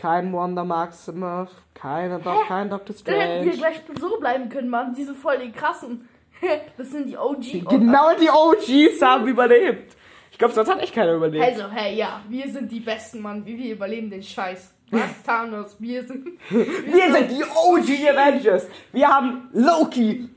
[0.00, 3.72] Kein Wonder Maximoff, keine Do kein Doctor Dann hätten wir Strange.
[3.74, 4.94] gleich so bleiben können, Mann.
[4.94, 6.08] Die sind voll die krassen.
[6.78, 7.68] Das sind die OG.
[7.68, 9.94] Genau die OGs haben überlebt.
[10.32, 11.44] Ich glaube, sonst hat echt keiner überlebt.
[11.44, 13.44] Also, hey, ja, wir sind die Besten, Mann.
[13.44, 14.72] Wie wir überleben den Scheiß.
[14.90, 15.76] Was, Thanos?
[15.78, 16.28] Wir sind.
[16.48, 18.68] Wir sind die OG Avengers.
[18.92, 20.30] Wir haben Loki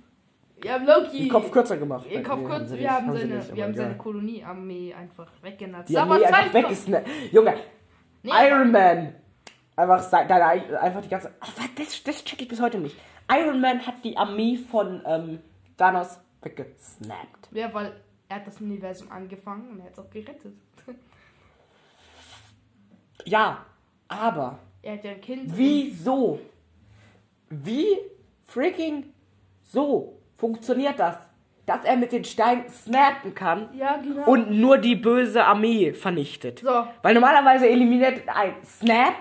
[0.60, 1.20] Wir haben Loki.
[1.20, 2.06] den Kopf kürzer gemacht.
[2.12, 3.96] Ihr Kopf sie wir haben seine, nicht, wir haben seine.
[3.96, 5.88] Koloniearmee einfach weggenatzt.
[5.90, 7.08] Die Armee einfach weggesnappt.
[7.32, 7.54] Junge,
[8.24, 9.16] Nee, Iron Man.
[9.76, 11.34] Einfach, deine, einfach die ganze.
[11.40, 12.96] Was, das, das check ich bis heute nicht.
[13.32, 15.40] Iron Man hat die Armee von ähm,
[15.78, 17.50] Thanos weggesnappt.
[17.52, 17.94] Ja, weil
[18.30, 20.54] er hat das Universum angefangen und er hat es auch gerettet.
[23.26, 23.66] Ja,
[24.08, 25.44] aber Er hat ja ein Kind.
[25.56, 26.40] wieso?
[27.50, 27.98] Wie
[28.46, 29.06] freaking
[29.64, 31.16] so funktioniert das?
[31.66, 34.26] Dass er mit den Steinen snappen kann Ja, genau.
[34.30, 36.60] und nur die böse Armee vernichtet.
[36.60, 36.86] So.
[37.02, 39.16] Weil normalerweise eliminiert ein Snap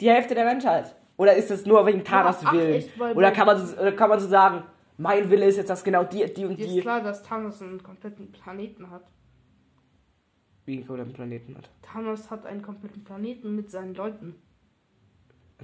[0.00, 0.94] die Hälfte der Menschheit.
[1.16, 2.84] Oder ist es nur wegen Thanos ach, Willen?
[3.14, 4.64] Oder kann man, so, oder kann man so sagen,
[4.98, 7.62] mein Wille ist jetzt, dass genau die, die und Dir ist die klar, dass Thanos
[7.62, 9.04] einen kompletten Planeten hat.
[10.66, 11.70] wie den Planeten hat.
[11.82, 14.34] Thanos hat einen kompletten Planeten mit seinen Leuten.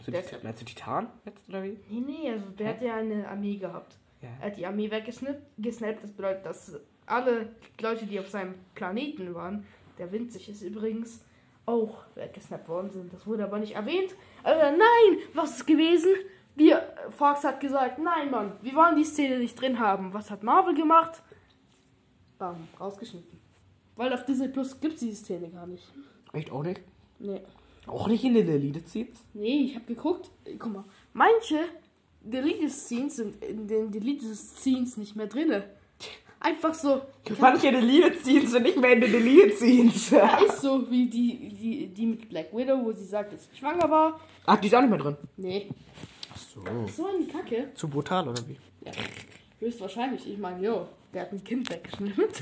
[0.07, 1.79] Der- die, meinst du Titan jetzt oder wie?
[1.91, 3.99] Nee, nee, also der hat ja eine Armee gehabt.
[4.23, 4.29] Ja.
[4.41, 5.43] Er hat die Armee weggesnappt.
[5.59, 9.67] Gesnappt, das bedeutet, dass alle Leute, die auf seinem Planeten waren,
[9.99, 11.25] der winzig ist übrigens,
[11.67, 13.13] auch weggesnappt worden sind.
[13.13, 14.15] Das wurde aber nicht erwähnt.
[14.43, 16.11] Aber nein, was ist gewesen?
[16.55, 20.13] Wir, Fox hat gesagt, nein, Mann, wir wollen die Szene nicht drin haben.
[20.13, 21.23] Was hat Marvel gemacht?
[22.39, 23.41] Bam, rausgeschnitten.
[23.97, 25.85] Weil auf Disney Plus gibt es diese Szene gar nicht.
[26.33, 26.81] Echt auch nicht?
[27.19, 27.41] Nee.
[27.87, 29.19] Auch nicht in den Deleted Scenes?
[29.35, 30.31] Nee, ich habe geguckt.
[30.45, 31.61] Äh, Guck mal, manche
[32.21, 35.65] Deleted Scenes sind in den Deleted Scenes nicht mehr drinne.
[36.45, 37.01] Einfach so.
[37.39, 40.11] Manche Deleted Scenes sind nicht mehr in den Deleted Scenes.
[40.11, 43.57] Ja, ist so wie die, die, die mit Black Widow, wo sie sagt, dass sie
[43.57, 44.19] schwanger war.
[44.47, 45.17] Ach, die ist auch nicht mehr drin.
[45.37, 45.69] Nee.
[46.55, 46.61] So.
[46.95, 47.69] So eine Kacke.
[47.75, 48.57] Zu brutal, oder wie?
[48.85, 48.91] Ja,
[49.61, 50.29] höchstwahrscheinlich.
[50.29, 52.25] Ich meine, jo, der hat ein Kind weggeschnitten.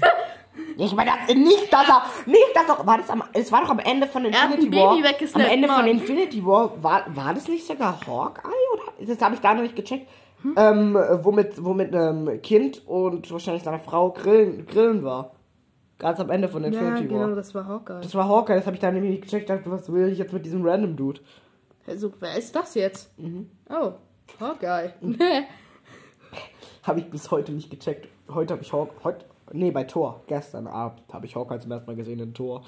[0.76, 2.04] Ich meine, das- nicht, dass er.
[2.26, 2.84] Nicht, dass doch.
[2.84, 3.22] War das am.
[3.32, 4.70] Es war doch am Ende von Er hat ein Infinity
[5.00, 5.44] Baby War.
[5.44, 5.86] Am Ende von Mann.
[5.86, 8.48] Infinity War war, war das nicht sogar Hawkeye?
[8.74, 10.08] Oder das habe ich da noch nicht gecheckt,
[10.56, 15.32] ähm, womit, womit ähm, Kind und wahrscheinlich seine Frau grillen, grillen war.
[15.98, 17.34] Ganz am Ende von Ja, Infinity genau, War.
[17.34, 18.00] das war Hawkeye.
[18.00, 19.50] Das war Hawkeye, das habe ich da nämlich nicht gecheckt.
[19.50, 21.20] Ich dachte, was will ich jetzt mit diesem random Dude?
[21.86, 23.12] Also, wer ist das jetzt?
[23.68, 23.92] Oh,
[24.40, 24.92] Hawkeye.
[26.82, 28.08] Habe ich bis heute nicht gecheckt.
[28.32, 31.86] Heute habe ich Hawkeye, heute, nee, bei Tor, gestern Abend habe ich Hawkeye zum ersten
[31.86, 32.62] Mal gesehen in Tor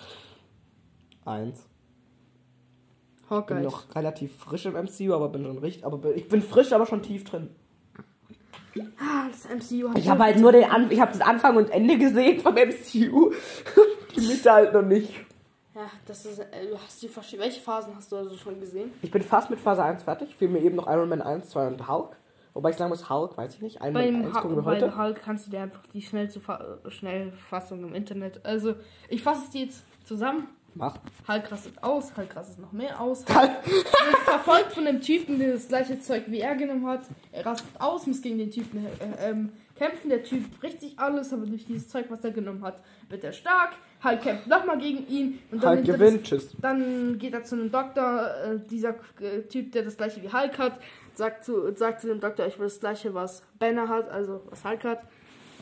[1.25, 1.57] 1.
[1.57, 3.62] Bin Hawkeye.
[3.62, 6.85] noch relativ frisch im MCU, aber bin schon richtig, aber bin- ich bin frisch, aber
[6.85, 7.49] schon tief drin.
[8.99, 11.70] Ah, das MCU hat Ich habe halt nur den, An ich habe den Anfang und
[11.70, 13.33] Ende gesehen vom MCU.
[14.16, 15.12] Die Mitte halt noch nicht.
[15.75, 16.39] Ja, das ist.
[16.39, 17.47] Äh, du hast die verschiedenen.
[17.47, 18.93] Welche Phasen hast du also schon gesehen?
[19.01, 20.37] Ich bin fast mit Phase 1 fertig.
[20.37, 22.16] Fehlen mir eben noch Iron Man 1, 2 und Hulk.
[22.53, 23.77] Wobei ich sagen muss, Hulk, weiß ich nicht.
[23.77, 24.99] Iron Man Beim 1 gucken wir Hulk, bei heute.
[24.99, 28.45] Hulk kannst du dir einfach die schnellste Fa Schnellfassung im Internet.
[28.45, 28.75] Also,
[29.09, 30.49] ich fasse es dir jetzt zusammen.
[30.75, 30.97] Mach.
[31.29, 33.25] Hulk rastet aus, Hulk rastet noch mehr aus.
[33.35, 33.51] Hulk.
[33.66, 37.03] wird verfolgt von einem Typen, der das gleiche Zeug wie er genommen hat.
[37.31, 40.09] Er rastet aus, muss gegen den Typen äh, ähm, kämpfen.
[40.09, 43.33] Der Typ bricht sich alles, aber durch dieses Zeug, was er genommen hat, wird er
[43.33, 43.75] stark.
[44.03, 46.57] Hulk kämpft nochmal gegen ihn und dann, Hulk gewinnt, das, tschüss.
[46.61, 50.59] dann geht er zu einem Doktor, äh, dieser äh, Typ, der das gleiche wie Hulk
[50.59, 50.81] hat,
[51.14, 54.64] sagt zu, sagt zu dem Doktor, ich will das gleiche, was Banner hat, also was
[54.64, 55.03] Hulk hat.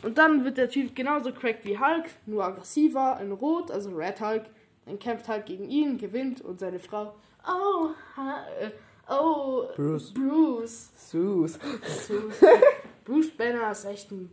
[0.03, 4.19] Und dann wird der Typ genauso cracked wie Hulk, nur aggressiver, in Rot, also Red
[4.19, 4.43] Hulk.
[4.85, 7.13] Dann kämpft Hulk gegen ihn, gewinnt und seine Frau.
[7.47, 8.71] Oh, ha, äh,
[9.09, 10.13] oh, Bruce.
[10.13, 10.91] Bruce.
[10.95, 11.57] Sus.
[11.57, 12.11] Bruce,
[13.05, 14.29] Bruce Banner ist echt ein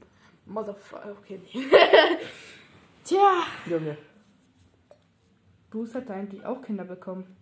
[0.46, 1.16] Motherfucker.
[1.20, 1.60] Okay, nee.
[3.04, 3.96] Tja, Junge.
[5.70, 7.36] Bruce hat eigentlich auch Kinder bekommen.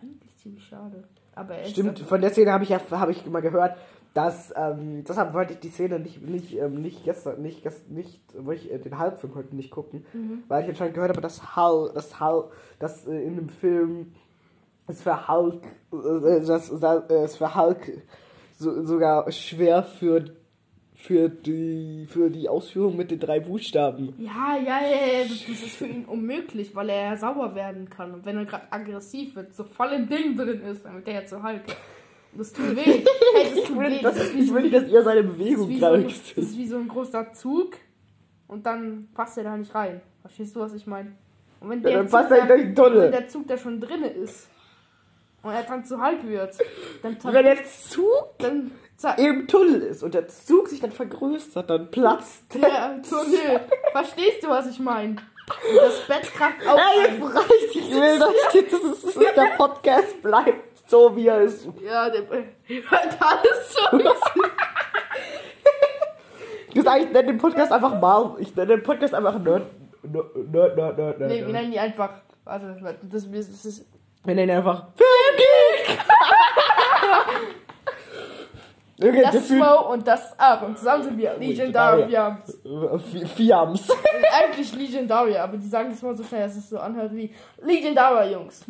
[0.00, 1.04] Eigentlich ziemlich schade.
[1.34, 3.78] Aber er Stimmt, ist von der Szene habe ich ja habe ich mal gehört,
[4.14, 8.20] dass ähm, deshalb wollte ich die Szene nicht nicht ähm, nicht gestern nicht gestern nicht
[8.36, 10.04] wollte ich äh, den Hulk-Film heute nicht gucken,
[10.48, 14.12] weil ich anscheinend gehört habe, dass Hulk dass Hulk dass äh, in dem Film
[14.86, 18.02] es für Hulk äh, dass äh, es für Hulk
[18.58, 20.24] so, sogar schwer für
[20.94, 24.14] für die für die Ausführung mit den drei Buchstaben.
[24.18, 27.90] Ja, ja, ja, ja, das das ist für ihn unmöglich, weil er ja sauer werden
[27.90, 28.14] kann.
[28.14, 31.22] Und wenn er gerade aggressiv wird, so voll im Ding drin ist, dann wird er
[31.22, 31.62] ja zu Hulk.
[32.34, 32.80] Das tut weh.
[32.82, 33.04] Hey,
[33.34, 34.00] das Ich tut will, weh.
[34.02, 36.06] das, ist ich will nicht, dass ihr seine das ist Bewegung wie so, gerade ein,
[36.06, 37.72] ist wie so ein großer Zug
[38.48, 40.00] und dann passt er da nicht rein.
[40.22, 41.12] Verstehst du, was ich meine?
[41.60, 43.02] Und wenn Ja, der dann Zug passt er da- durch Tunnel.
[43.02, 44.48] Wenn der Zug da schon drin ist
[45.42, 46.56] und er dann zu Hulk wird,
[47.02, 48.70] dann, Wenn der Zug dann
[49.18, 52.60] im Tunnel ist und der Zug sich dann vergrößert, dann platzt der.
[52.60, 53.60] der Tunnel.
[53.90, 55.16] Verstehst du, was ich meine?
[55.46, 57.76] Das Bett kracht auch Ey, jetzt reicht.
[57.76, 61.66] Ich will, dass, dass der Podcast bleibt so, wie er ist.
[61.82, 63.98] Ja, der hört alles so.
[66.74, 68.34] Ich sag, ich nenne den Podcast einfach mal.
[68.38, 69.66] Ich nenne den Podcast einfach Nerd.
[70.02, 71.20] Nerd, Nerd, Nerd, Nerd.
[71.20, 72.10] Nee, wir nennen die einfach.
[72.44, 73.86] Warte, warte, das, das ist.
[74.24, 75.98] Wir nennen ihn einfach Filmgeek.
[79.02, 80.62] Junge, Das Mo und das Ab.
[80.62, 82.38] Und zusammen sind wir Legendaria.
[82.64, 83.88] Äh, Vi- Fiams.
[84.42, 88.30] Eigentlich Legendaria, aber die sagen das mal so schnell, dass es so anhört wie Legendaria,
[88.32, 88.64] Jungs.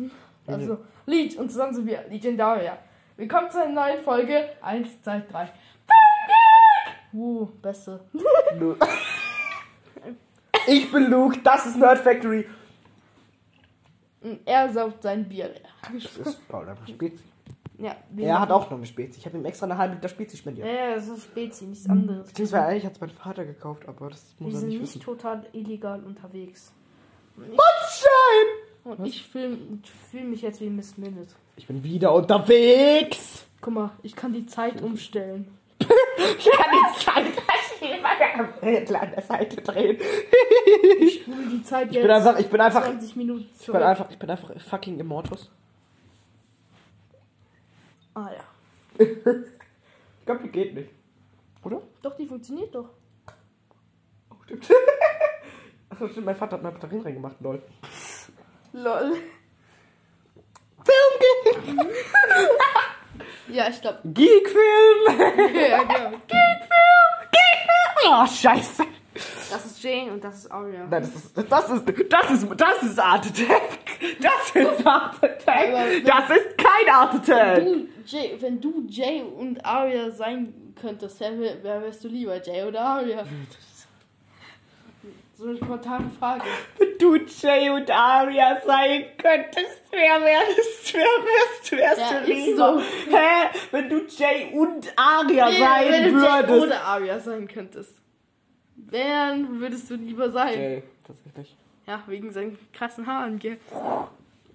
[0.47, 2.77] Also, Lead und zusammen sind wir Legendaria.
[3.15, 4.49] Willkommen zu einer neuen Folge.
[4.61, 5.49] Eins, zwei, drei.
[7.13, 7.99] Uh, beste.
[10.67, 12.47] Ich bin Luke, das ist Nerd Factory.
[14.21, 15.69] Und Er saugt sein Bier leer.
[15.93, 17.23] Das ist Paul, aber Spezi.
[17.77, 19.19] Ja, wir Er hat auch noch eine Spezi.
[19.19, 20.67] Ich habe ihm extra eine halbe Liter Spezi spendiert.
[20.67, 22.27] Ja, das ist Spezi, nichts anderes.
[22.27, 24.89] Beziehungsweise eigentlich hat es mein Vater gekauft, aber das muss Wir er sind nicht nicht
[24.95, 25.01] wissen.
[25.01, 26.71] total illegal unterwegs.
[27.35, 28.91] Schein!
[28.97, 29.57] Und ich fühle
[30.11, 31.33] fühl mich jetzt wie Miss Minute.
[31.55, 33.45] Ich bin wieder unterwegs.
[33.61, 35.47] Guck mal, ich kann die Zeit umstellen.
[36.37, 37.25] Ich kann die Zeit
[39.01, 39.97] an der Seite drehen.
[40.99, 43.79] Ich spule die Zeit jetzt Ich bin einfach, ich bin einfach, 20 Minuten ich zurück.
[43.79, 45.51] bin einfach, ich bin einfach fucking Immortus.
[48.15, 49.05] Ah ja.
[50.19, 50.89] Ich glaube, die geht nicht.
[51.63, 51.81] Oder?
[52.01, 52.89] Doch, die funktioniert doch.
[54.29, 54.69] Oh, stimmt.
[55.89, 57.61] Achso, stimmt, mein Vater hat mal Batterien reingemacht, lol.
[58.71, 59.17] Lol.
[60.85, 61.93] Filmgeek!
[63.49, 63.99] Ja, ich glaube.
[64.05, 65.55] Geekfilm!
[65.55, 66.17] ja, genau.
[68.05, 68.83] Oh, scheiße.
[69.13, 70.87] Das ist Jane und das ist Aria.
[70.89, 73.79] Nein, das ist, das ist, das ist, das ist Art Attack.
[74.19, 75.73] Das ist Art Attack.
[75.73, 77.63] wenn- Das ist kein Art Attack.
[77.63, 82.63] Du, Jay, wenn du Jay und Aria sein könntest, wer, wer wärst du lieber, Jay
[82.63, 83.23] oder Aria?
[85.35, 86.43] So eine spontane Frage.
[86.77, 92.57] Wenn du Jay und Arya sein könntest, wer wärst, wer wärst, wärst Ja, du lieber?
[92.57, 92.79] so.
[93.11, 93.49] Hä?
[93.71, 96.63] Wenn du Jay und Arya sein wenn du Jay würdest.
[96.67, 97.95] oder Aria sein könntest.
[98.93, 100.53] Wer würdest du lieber sein?
[100.53, 101.57] Jay, tatsächlich.
[101.87, 103.57] Ja, wegen seinen krassen Haaren, gell?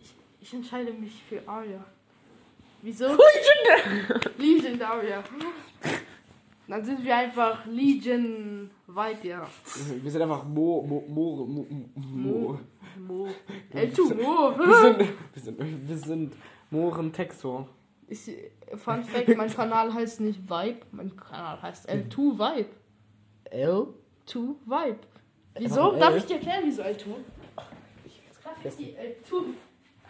[0.01, 1.85] Ich, ich entscheide mich für Aria.
[2.81, 3.07] Wieso?
[3.09, 4.23] Legendary.
[4.39, 5.25] Legendarier.
[6.69, 9.45] Dann sind wir einfach Legion weit, ja.
[10.01, 11.67] Wir sind einfach Mo, Mo, Mo, Mo,
[11.97, 12.61] Mo.
[12.97, 13.29] Mo.
[13.75, 14.57] L2 Mo.
[14.57, 14.99] Wir sind,
[15.35, 16.37] wir sind, wir sind
[16.71, 17.69] Mohren Textor.
[18.07, 18.31] Ich,
[18.77, 22.71] Fun Fact, mein Kanal heißt nicht Vibe, mein Kanal heißt L2 Vibe.
[23.51, 23.89] L?
[24.29, 24.99] 2 Vibe.
[25.55, 25.93] Wieso?
[25.93, 27.07] Darf ich dir erklären, wieso L2?
[28.45, 29.45] Darf ich dir L2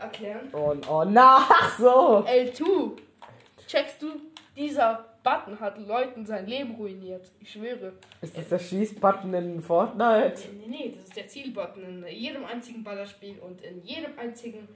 [0.01, 0.49] erklären?
[0.53, 2.25] Oh, oh na, ach so.
[2.27, 2.99] L2.
[3.67, 4.09] Checkst du,
[4.57, 7.31] dieser Button hat Leuten sein Leben ruiniert.
[7.41, 7.93] Ich schwöre.
[8.21, 10.49] Ist das der Schießbutton in Fortnite?
[10.59, 14.69] Nee, nee, das ist der Zielbutton in jedem einzigen Ballerspiel und in jedem einzigen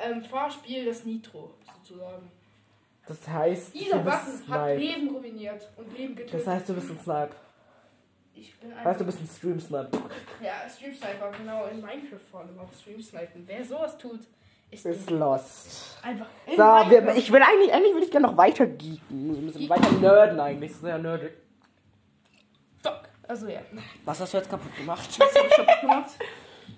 [0.00, 2.30] ähm, Fahrspiel das Nitro, sozusagen.
[3.06, 4.78] Das heißt, Dieser Button hat.
[4.78, 6.40] Leben ruiniert und Leben getötet.
[6.40, 7.34] Das heißt, du bist ein Snipe.
[8.34, 9.90] Ich bin Heißt, einfach, du bist ein Stream-Snipe.
[10.42, 13.44] ja, Stream Sniper, genau, in Minecraft vor allem auch Stream Snipen.
[13.46, 14.20] Wer sowas tut,
[14.70, 15.98] ist Ist lost.
[16.02, 19.00] einfach in So, wir, ich will eigentlich, eigentlich würde ich gerne noch weiter geeken.
[19.34, 19.70] Wir müssen Geeken?
[19.70, 20.70] weiter nerden eigentlich.
[20.70, 21.32] Das ist sehr nerdig.
[22.82, 23.02] Fuck.
[23.28, 23.60] Also ja,
[24.04, 25.08] Was hast du jetzt kaputt gemacht?
[25.18, 26.10] was hab ich kaputt gemacht?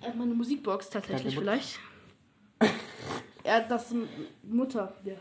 [0.02, 1.78] Er hat meine Musikbox tatsächlich Ja, vielleicht.
[3.46, 4.09] Er hat das M-
[4.42, 5.16] Mutter, ja.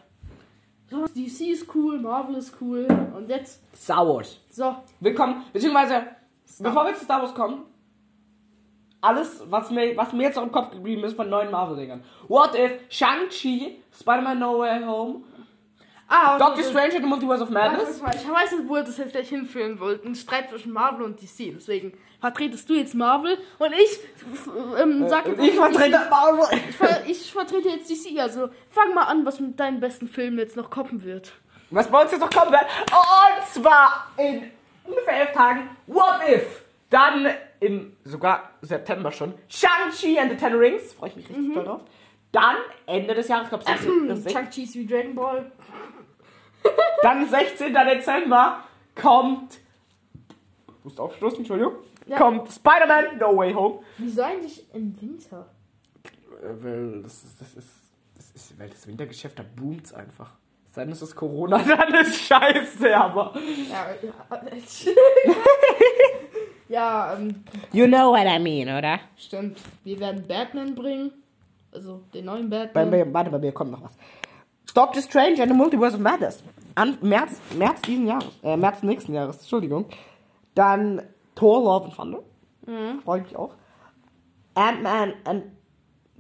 [0.90, 2.86] So, DC ist cool, Marvel ist cool.
[3.16, 4.40] Und jetzt, Star Wars.
[4.50, 6.04] so, Willkommen, beziehungsweise,
[6.60, 7.64] bevor wir zu Star Wars kommen,
[9.02, 12.04] alles, was mir, was mir jetzt noch im Kopf geblieben ist von neuen Marvel-Dingern.
[12.30, 15.24] What if Shang-Chi, Spider-Man No Way Home,
[16.08, 18.02] Ah, Doctor das- Strange and the Multiverse of Madness?
[18.02, 20.06] mal, Ich weiß nicht, wo ihr das jetzt gleich hinführen wollt.
[20.06, 21.54] Ein Streit zwischen Marvel und DC.
[21.56, 24.00] Deswegen vertretest du jetzt Marvel und ich
[24.80, 26.46] ähm, sag jetzt Äh, Ich vertrete Marvel.
[26.70, 28.20] Ich, ver ich vertrete jetzt DC.
[28.20, 31.32] Also fang mal an, was mit deinen besten Filmen jetzt noch kommen wird.
[31.72, 32.64] Was bei uns jetzt noch kommen wird.
[32.92, 34.52] Und zwar in
[34.86, 35.70] ungefähr elf Tagen.
[35.88, 36.64] What if?
[36.90, 37.28] Dann
[37.60, 39.34] im sogar September schon.
[39.48, 40.94] Shang-Chi and the Ten Rings.
[40.94, 41.82] Freue ich mich richtig doll drauf.
[42.32, 45.52] Dann Ende des Jahres, ich glaube, Chang-Chi's wie Dragon Ball.
[47.02, 47.74] Dann 16.
[47.74, 48.64] Dezember
[48.96, 49.60] kommt.
[50.68, 51.76] Ich muss aufstoßen, Entschuldigung.
[52.08, 52.18] Ja.
[52.18, 53.80] Kommt Spider-Man No Way Home.
[53.98, 55.50] Wieso eigentlich im Winter?
[56.42, 57.70] Äh, weil das ist, das ist,
[58.16, 60.32] das ist, weil das Wintergeschäft, da boomt einfach.
[60.74, 63.32] Es sei denn, es ist Corona, dann ist scheiße, aber.
[63.70, 64.42] Ja, ja,
[66.68, 69.00] ja ähm, You know what I mean, oder?
[69.16, 69.60] stimmt.
[69.84, 71.12] Wir werden Batman bringen.
[71.72, 72.90] Also den neuen Bei Batman.
[72.90, 73.96] mir, warte, bei mir kommt noch was.
[74.74, 76.42] Doctor Strange and the Multiverse of Madness.
[76.74, 78.34] An März, März diesen Jahres.
[78.42, 79.86] Äh, März nächsten Jahres, Entschuldigung.
[80.56, 81.04] Dann
[81.36, 82.20] Thor Love and Thunder.
[83.06, 83.54] Freue ich mich auch.
[84.56, 85.44] Ant-Man and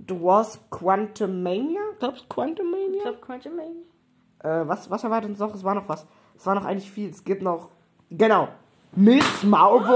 [0.08, 1.82] the Wasp Quantumania.
[1.98, 3.02] Glaubst du Ich Quantumania?
[3.02, 3.93] glaube, Quantum Man.
[4.44, 5.54] Äh, was, was erwartet uns noch?
[5.56, 6.06] Es war noch was.
[6.36, 7.10] Es war noch eigentlich viel.
[7.10, 7.70] Es gibt noch.
[8.12, 8.50] Genau.
[8.96, 9.88] Miss Marvel.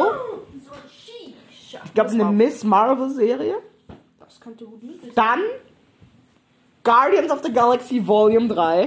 [0.65, 1.79] So ein Sheesh.
[1.85, 3.55] Ich glaube, eine Miss Marvel Serie.
[4.19, 5.15] Das könnte gut möglich sein.
[5.15, 5.39] Dann
[6.83, 8.77] Guardians of the Galaxy Volume 3.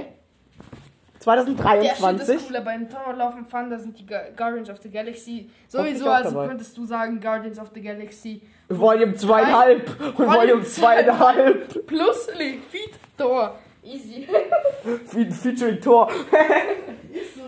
[1.23, 2.35] Der Shit 2023.
[2.35, 2.61] ist cooler.
[2.61, 4.05] Bei den Thor Love and Thunder sind die
[4.35, 6.47] Guardians of the Galaxy sowieso, also dabei.
[6.47, 11.79] könntest du sagen Guardians of the Galaxy Volume 2,5 und Volume 2,5.
[11.85, 12.27] plus
[12.71, 13.55] Feed Thor.
[13.83, 14.27] Easy.
[15.05, 16.09] Fe- Featuring Thor.
[17.13, 17.41] ist so.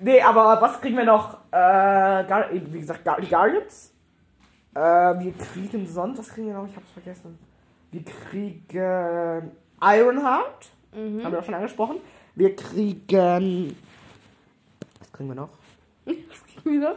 [0.00, 1.34] nee, aber was kriegen wir noch?
[1.50, 3.92] Äh, Gar- wie gesagt, Gar- die Guardians.
[4.74, 6.66] Äh, wir kriegen sonst, was kriegen wir noch?
[6.66, 7.38] Ich hab's vergessen.
[7.92, 10.66] Wir kriegen Ironheart.
[10.92, 11.96] Haben wir auch schon angesprochen.
[12.34, 13.76] Wir kriegen.
[14.98, 15.50] Was kriegen wir noch?
[16.64, 16.96] Wieder?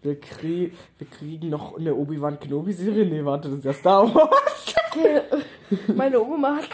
[0.00, 3.04] Wir, krieg, wir kriegen noch eine Obi-Wan Kenobi-Serie.
[3.04, 4.74] Nee, warte, das ist ja Star Wars.
[5.94, 6.68] Meine Oma hat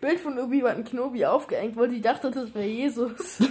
[0.00, 3.12] Bild von Obi-Wan Knobi aufgehängt, weil sie dachte, das wäre Jesus.
[3.38, 3.50] das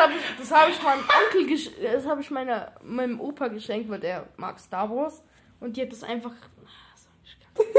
[0.00, 3.90] habe ich, das hab ich meinem Onkel, gesch- das habe ich meiner, meinem Opa geschenkt,
[3.90, 5.22] weil der mag Star Wars.
[5.60, 6.32] Und die hat das einfach.
[6.32, 7.08] Ah, so
[7.54, 7.68] ganz-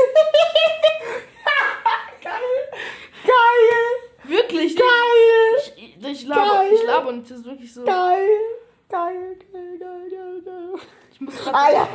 [2.22, 3.86] Geil!
[4.24, 4.76] Wirklich?
[4.76, 5.74] Geil!
[5.78, 6.72] Ich, ich, laber, Geil.
[6.74, 7.84] ich laber und das ist wirklich so.
[7.84, 8.28] Geil!
[8.90, 10.74] Geil, geil, geil, geil, geil.
[11.16, 11.88] Ich muss ja,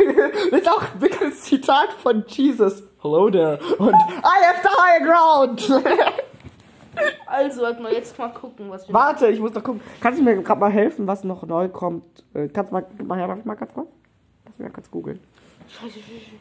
[0.50, 2.82] das ist auch ein Zitat von Jesus.
[3.02, 3.58] Hello there.
[3.76, 5.70] Und I have the higher ground.
[7.24, 8.92] Also, warte mal, jetzt mal gucken, was wir.
[8.92, 9.80] Warte, ich muss doch gucken.
[10.00, 12.24] Kannst du mir gerade mal helfen, was noch neu kommt?
[12.34, 13.88] Äh, Kannst du mal, mal her, mal ganz kurz?
[14.44, 15.20] Lass mich mal kurz googeln.
[15.68, 16.32] Scheiße, ich,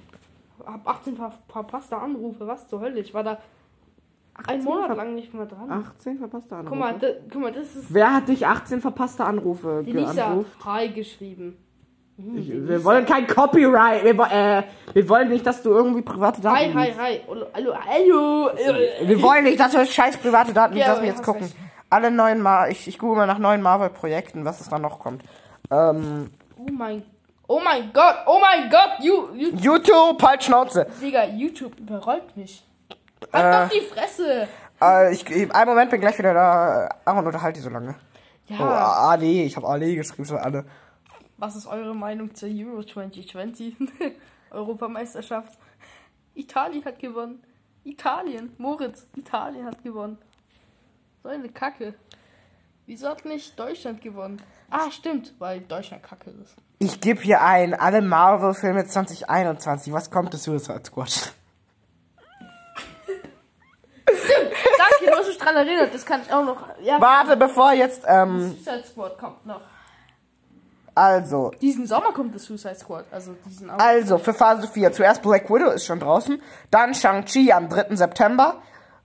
[0.65, 2.99] hab 18 ver verpasste Anrufe, was zur Hölle?
[2.99, 3.37] Ich war da
[4.47, 5.71] einen Monat lang nicht mehr dran.
[5.71, 6.69] 18 verpasste Anrufe.
[6.69, 10.43] Guck mal, guck mal, das ist Wer hat dich 18 verpasste Anrufe die Lisa?
[10.65, 11.57] Hi geschrieben.
[12.35, 14.03] Ich, wir wollen kein Copyright.
[14.03, 14.63] Wir, äh,
[14.93, 17.21] wir wollen nicht, dass du irgendwie private Daten Hi, hi, hi.
[17.53, 18.49] Hallo, hallo.
[19.03, 20.75] Wir wollen nicht, dass du scheiß private Daten.
[20.75, 21.43] Ja, Lass mich jetzt gucken.
[21.43, 21.55] recht.
[21.89, 25.23] Alle neuen Mar ich, ich google mal nach neuen Marvel-Projekten, was es da noch kommt.
[25.71, 27.03] Ähm, Oh mein,
[27.47, 30.87] oh mein Gott, oh mein Gott, you, you, YouTube, halt Schnauze.
[31.01, 32.65] Digga, YouTube überrollt mich.
[33.31, 33.63] Halt Äh.
[33.63, 34.47] doch die Fresse.
[34.81, 36.89] Äh, ich, ich- einen Moment, bin gleich wieder da.
[37.05, 37.95] Aaron, unterhalte die so lange.
[38.47, 38.63] Ja, Oh,
[39.09, 40.65] Ali, ich habe Ali geschrieben, so alle.
[41.39, 43.75] Was ist eure Meinung zur Euro 2020?
[44.51, 45.57] Europameisterschaft.
[46.35, 47.43] Italien hat gewonnen.
[47.83, 50.17] Italien, Moritz, Italien hat gewonnen.
[51.23, 51.95] So eine Kacke.
[52.85, 54.41] Wieso hat nicht Deutschland gewonnen?
[54.69, 56.55] Ah, stimmt, weil Deutschland kacke ist.
[56.79, 59.93] Ich gebe hier ein, alle Marvel-Filme 2021.
[59.93, 61.33] Was kommt das Suicide Squad?
[64.07, 66.67] Danke, du hast mich dran erinnert, das kann ich auch noch.
[66.81, 69.61] Ja, Warte, bevor jetzt, ähm, Suicide Squad kommt noch.
[70.99, 73.85] Also, Diesen Sommer kommt das Suicide Squad, also diesen August.
[73.87, 74.91] also, für Phase 4.
[74.91, 76.41] Zuerst Black Widow ist schon draußen.
[76.71, 77.95] Dann Shang-Chi am 3.
[77.95, 78.55] September.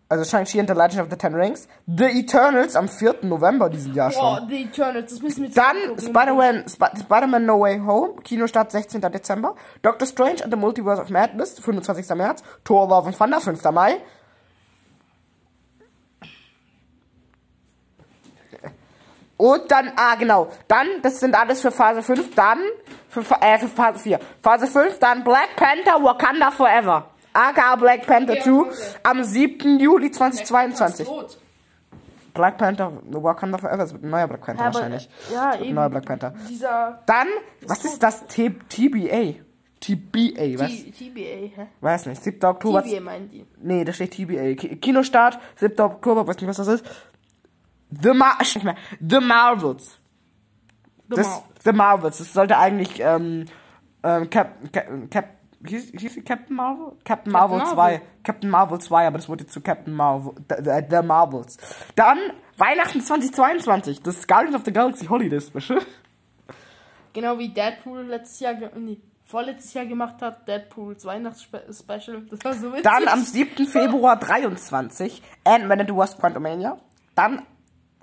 [0.08, 1.66] Also Shang-Chi and the Legend of the Ten Rings.
[1.86, 3.18] The Eternals am 4.
[3.22, 4.48] November diesen Jahr schon.
[4.48, 5.98] die Eternals, das müssen wir Dann.
[5.98, 9.00] Spider-Man Sp Spider-Man No Way Home, Kinostart 16.
[9.00, 9.54] Dezember.
[9.82, 12.14] Doctor Strange and the Multiverse of Madness, 25.
[12.16, 12.42] März.
[12.64, 13.72] Thor Love and Thunder, 5.
[13.72, 13.96] Mai.
[19.36, 22.58] Und dann, ah genau, dann, das sind alles für Phase 5, dann,
[23.08, 24.20] für, äh, für Phase 4.
[24.42, 27.10] Phase 5, dann Black Panther Wakanda Forever.
[27.32, 28.70] aka Black Panther Ja, 2 okay.
[29.02, 29.78] am 7.
[29.80, 31.06] Juli 2022.
[31.06, 31.38] Tot.
[32.32, 35.08] Black Panther Wakanda Forever, das wird ein neuer Black Panther Ja, aber, wahrscheinlich.
[35.32, 35.74] Ja, Das wird ein eben.
[35.74, 36.34] neuer Black Panther.
[36.48, 37.26] Dieser Dann,
[37.66, 38.26] was ist das?
[38.26, 39.34] T TBA?
[39.80, 40.70] TBA, was?
[40.70, 41.66] T- TBA, hä?
[41.80, 42.42] Weiß nicht, 7.
[42.48, 42.82] Oktober.
[42.82, 43.44] TBA meinen die.
[43.60, 44.54] Nee, da steht TBA.
[44.54, 45.78] Ki- Kinostart, 7.
[45.80, 46.86] Oktober, weiß nicht, was das ist.
[48.02, 48.38] The, Mar.
[49.00, 49.98] The Marvels.
[51.08, 52.18] The Das, Mar- The Marvels.
[52.18, 53.46] Das sollte eigentlich, ähm,
[54.02, 55.28] ähm, Cap, Cap, Cap,
[55.66, 56.92] hieß, hieß Captain Marvel?
[57.04, 57.74] Captain Marvel Marvel.
[57.74, 58.02] 2.
[58.22, 61.58] Captain Marvel 2, aber das wurde zu Captain Marvel, The, the, the Marvels.
[61.94, 62.18] Dann,
[62.56, 64.00] Weihnachten 2022.
[64.02, 65.82] Das Guardians of the Galaxy Holiday Special.
[67.12, 70.46] Genau wie Deadpool letztes Jahr, nee, vorletztes Jahr gemacht hat.
[70.48, 72.22] Deadpools Weihnachtsspecial.
[72.30, 72.82] Das war so witzig.
[72.84, 73.66] Dann am 7.
[73.66, 76.78] Februar 23 Ant-Man and the Wasp Quantumania.
[77.14, 77.42] Dann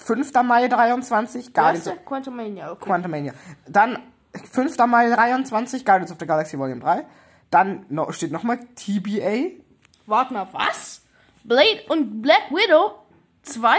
[0.04, 0.34] 5.
[0.44, 2.86] Mai 23 Guardians of Quantumania, okay.
[2.86, 3.34] Quantumania.
[3.68, 4.00] Dann
[4.52, 4.78] 5.
[4.88, 7.06] Mai 23 Guardians of the Galaxy Volume 3.
[7.50, 9.52] Dann no, steht nochmal TBA.
[10.06, 11.02] Warte mal, was?
[11.44, 12.96] Blade und Black Widow?
[13.44, 13.78] Zwei?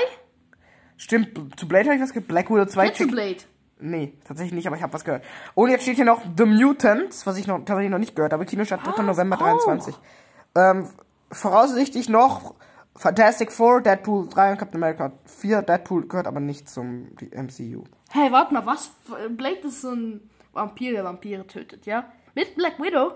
[0.97, 2.29] Stimmt, zu Blade habe ich was gehört.
[2.29, 2.85] Black Widow 2.
[2.85, 3.39] Nicht zu Blade.
[3.81, 5.25] Nee, tatsächlich nicht, aber ich habe was gehört.
[5.55, 8.45] Und jetzt steht hier noch The Mutants, was ich noch, tatsächlich noch nicht gehört habe.
[8.47, 8.93] Kinostart 3.
[8.93, 9.07] Was?
[9.07, 9.43] November Auch?
[9.43, 9.95] 23.
[10.55, 10.89] Ähm,
[11.33, 12.55] voraussichtlich noch
[12.97, 15.63] Fantastic Four, Deadpool 3 und Captain America 4.
[15.63, 17.85] Deadpool gehört aber nicht zum MCU.
[18.11, 18.91] Hey, warte mal, was?
[19.31, 22.05] Blade ist so ein Vampir, der Vampire tötet, ja?
[22.35, 23.13] Mit Black Widow?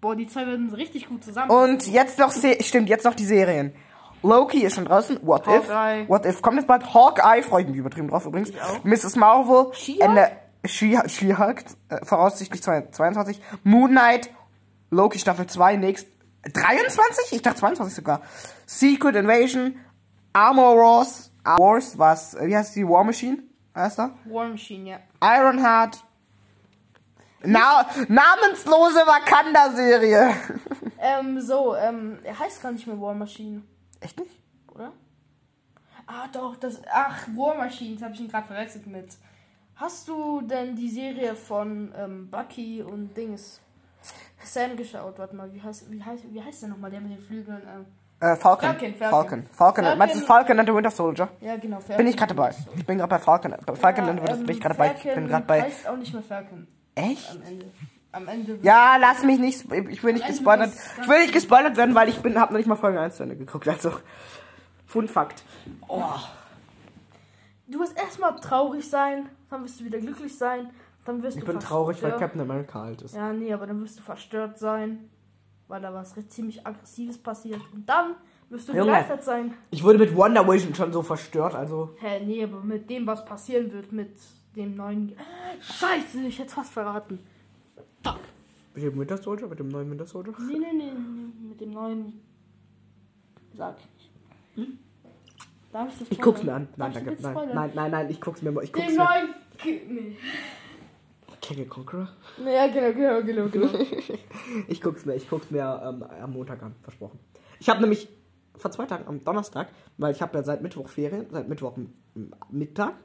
[0.00, 1.50] Boah, die zwei werden richtig gut zusammen.
[1.50, 3.74] Und jetzt noch, Se stimmt, jetzt noch die Serien.
[4.22, 5.18] Loki ist schon draußen.
[5.22, 6.02] What Hawkeye.
[6.02, 6.08] If?
[6.08, 6.92] What If kommt jetzt bald.
[6.94, 8.50] Hawkeye, freue ich mich übertrieben drauf übrigens.
[8.82, 9.16] Mrs.
[9.16, 9.72] Marvel.
[9.74, 10.32] She-Hulk?
[10.64, 13.40] She- She-Hulk, äh, voraussichtlich 22.
[13.62, 14.30] Moon Knight.
[14.90, 16.08] Loki Staffel 2, nächst.
[16.52, 17.32] 23?
[17.32, 18.22] Ich dachte 22 sogar.
[18.66, 19.78] Secret Invasion.
[20.32, 21.30] Armor Wars.
[21.44, 22.86] Wars, was, wie heißt die?
[22.88, 23.38] War Machine?
[23.74, 24.10] Heißt er?
[24.24, 24.98] War Machine, ja.
[25.22, 26.02] Ironheart.
[27.44, 30.34] Na namenslose Wakanda-Serie.
[30.98, 33.62] Ähm, so, ähm, er heißt gar nicht mehr War Machine,
[34.00, 34.40] Echt nicht?
[34.74, 34.92] oder?
[36.06, 36.80] Ah, doch, das.
[36.90, 39.10] Ach, War Machine, das habe ich ihn gerade verwechselt mit.
[39.76, 43.60] Hast du denn die Serie von ähm, Bucky und Dings
[44.44, 45.18] Sam geschaut?
[45.18, 47.62] Warte mal, wie heißt, wie heißt, wie heißt der nochmal, der mit den Flügeln?
[47.66, 47.86] Ähm,
[48.20, 48.68] Äh, Falcon.
[48.70, 48.98] Falcon, Falcon.
[48.98, 49.42] Falcon.
[49.52, 49.84] Falcon.
[49.84, 49.98] Falcon.
[49.98, 51.28] Meinst du Falcon and the Winter Soldier?
[51.40, 51.78] ja, genau.
[51.80, 51.96] Falcon.
[51.98, 52.54] Bin ich gerade dabei.
[52.76, 53.54] Ich bin gerade bei Falcon.
[53.76, 54.94] Falcon and the Winter bin ich gerade bei.
[54.96, 55.58] Ich bin gerade bei.
[55.58, 57.30] ähm, heißt auch nicht mehr Falcon Echt?
[57.30, 57.66] am Ende.
[58.12, 58.58] Am Ende.
[58.62, 59.70] Ja, lass mich nicht.
[59.90, 60.72] Ich will nicht gespoilert.
[61.02, 63.24] Ich will nicht gespoilert werden, weil ich bin, hab noch nicht mal Folge 1 zu
[63.24, 63.68] Ende geguckt.
[63.68, 63.92] Also.
[64.86, 65.42] Fun Fakt.
[65.88, 66.02] Oh.
[67.66, 70.70] Du wirst erstmal traurig sein, dann wirst du wieder glücklich sein,
[71.06, 73.14] dann wirst Ich du bin traurig, weil Captain America alt ist.
[73.14, 75.08] Ja, nee, aber dann wirst du verstört sein,
[75.68, 77.60] weil da was ziemlich Aggressives passiert.
[77.72, 78.14] Und dann
[78.48, 78.86] wirst du Junge.
[78.86, 79.54] begeistert sein.
[79.70, 81.94] Ich wurde mit Wonder Vision schon so verstört, also.
[81.98, 84.16] Hä, nee, aber mit dem, was passieren wird, mit
[84.54, 85.16] dem neuen.
[85.60, 87.18] Scheiße, ich hätte fast verraten.
[88.02, 88.20] Fuck.
[88.74, 89.46] Mit dem Winter Soldier?
[89.48, 90.34] Mit dem neuen Winter Soldier?
[90.38, 92.20] Nee, nee, nee, nee, mit dem neuen.
[93.54, 94.10] Sag ich
[94.56, 94.78] nicht.
[95.72, 96.68] Darf ich das Ich guck's mir an.
[96.76, 97.16] Nein, danke.
[97.20, 98.64] Nein, nein, nein, nein, ich guck's mir mal.
[98.64, 99.04] Ich guck's Den mir.
[99.04, 99.28] neuen.
[99.94, 100.16] Nee.
[101.46, 102.08] King of Conqueror?
[102.44, 103.68] Ja, genau, genau, genau, genau.
[104.68, 107.18] Ich guck's mir, ich guck's mir ähm, am Montag an, versprochen.
[107.60, 108.08] Ich habe nämlich
[108.56, 109.68] vor zwei Tagen am Donnerstag,
[109.98, 111.76] weil ich habe ja seit Mittwoch Ferien, seit Mittwoch
[112.50, 112.96] Mittag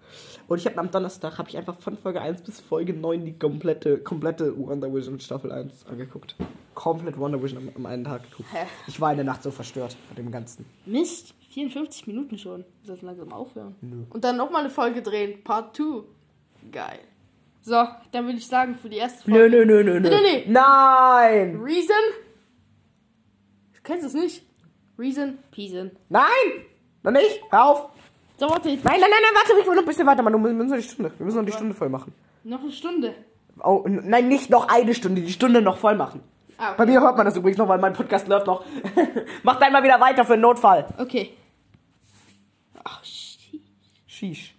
[0.47, 3.37] und ich habe am Donnerstag habe ich einfach von Folge 1 bis Folge 9 die
[3.37, 6.35] komplette komplette Wonder Vision Staffel 1 angeguckt.
[6.73, 8.49] Komplett Wonder Vision am, am einen Tag geguckt.
[8.53, 8.65] Hä?
[8.87, 10.65] Ich war in der Nacht so verstört von dem ganzen.
[10.85, 12.63] Mist, 54 Minuten schon.
[12.81, 13.75] Wir sollten langsam aufhören.
[14.09, 15.43] Und dann nochmal eine Folge drehen.
[15.43, 16.03] Part 2.
[16.71, 16.99] Geil.
[17.63, 19.49] So, dann würde ich sagen, für die erste Folge.
[19.49, 20.41] Nö, nö, nö, nö, nö.
[20.47, 21.59] Nein!
[21.61, 21.95] Reason?
[23.73, 24.43] Du kennst es nicht?
[24.97, 25.91] Reason, Peason.
[26.09, 26.25] Nein!
[27.03, 27.41] Noch nicht?
[27.51, 27.89] Hör auf!
[28.37, 30.43] So, warte, jetzt Nein, nein, nein, nein, warte, ich will noch ein bisschen weiter machen.
[30.43, 31.11] Wir müssen noch die Stunde.
[31.17, 32.13] Wir müssen noch die Stunde voll machen.
[32.43, 33.13] noch eine Stunde.
[33.63, 36.23] Oh, nein, nicht noch eine Stunde, die Stunde noch voll machen.
[36.57, 36.93] Ah, Bei okay.
[36.93, 38.63] mir hört man das übrigens noch, weil mein Podcast läuft noch.
[39.43, 40.87] Mach dann mal wieder weiter für einen Notfall.
[40.97, 41.37] Okay.
[42.83, 43.61] Ach, shit.
[44.07, 44.55] Sheesh.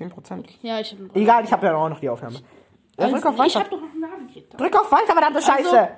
[0.00, 0.44] Noch 10%.
[0.62, 2.36] Ja, ich hab Egal, ich habe ja auch noch die Aufnahme.
[2.98, 3.64] Ja, drück auf Also, ich weiter.
[3.64, 4.58] hab doch noch einen Navigator.
[4.58, 5.88] Drück auf weiter, verdammte Scheiße.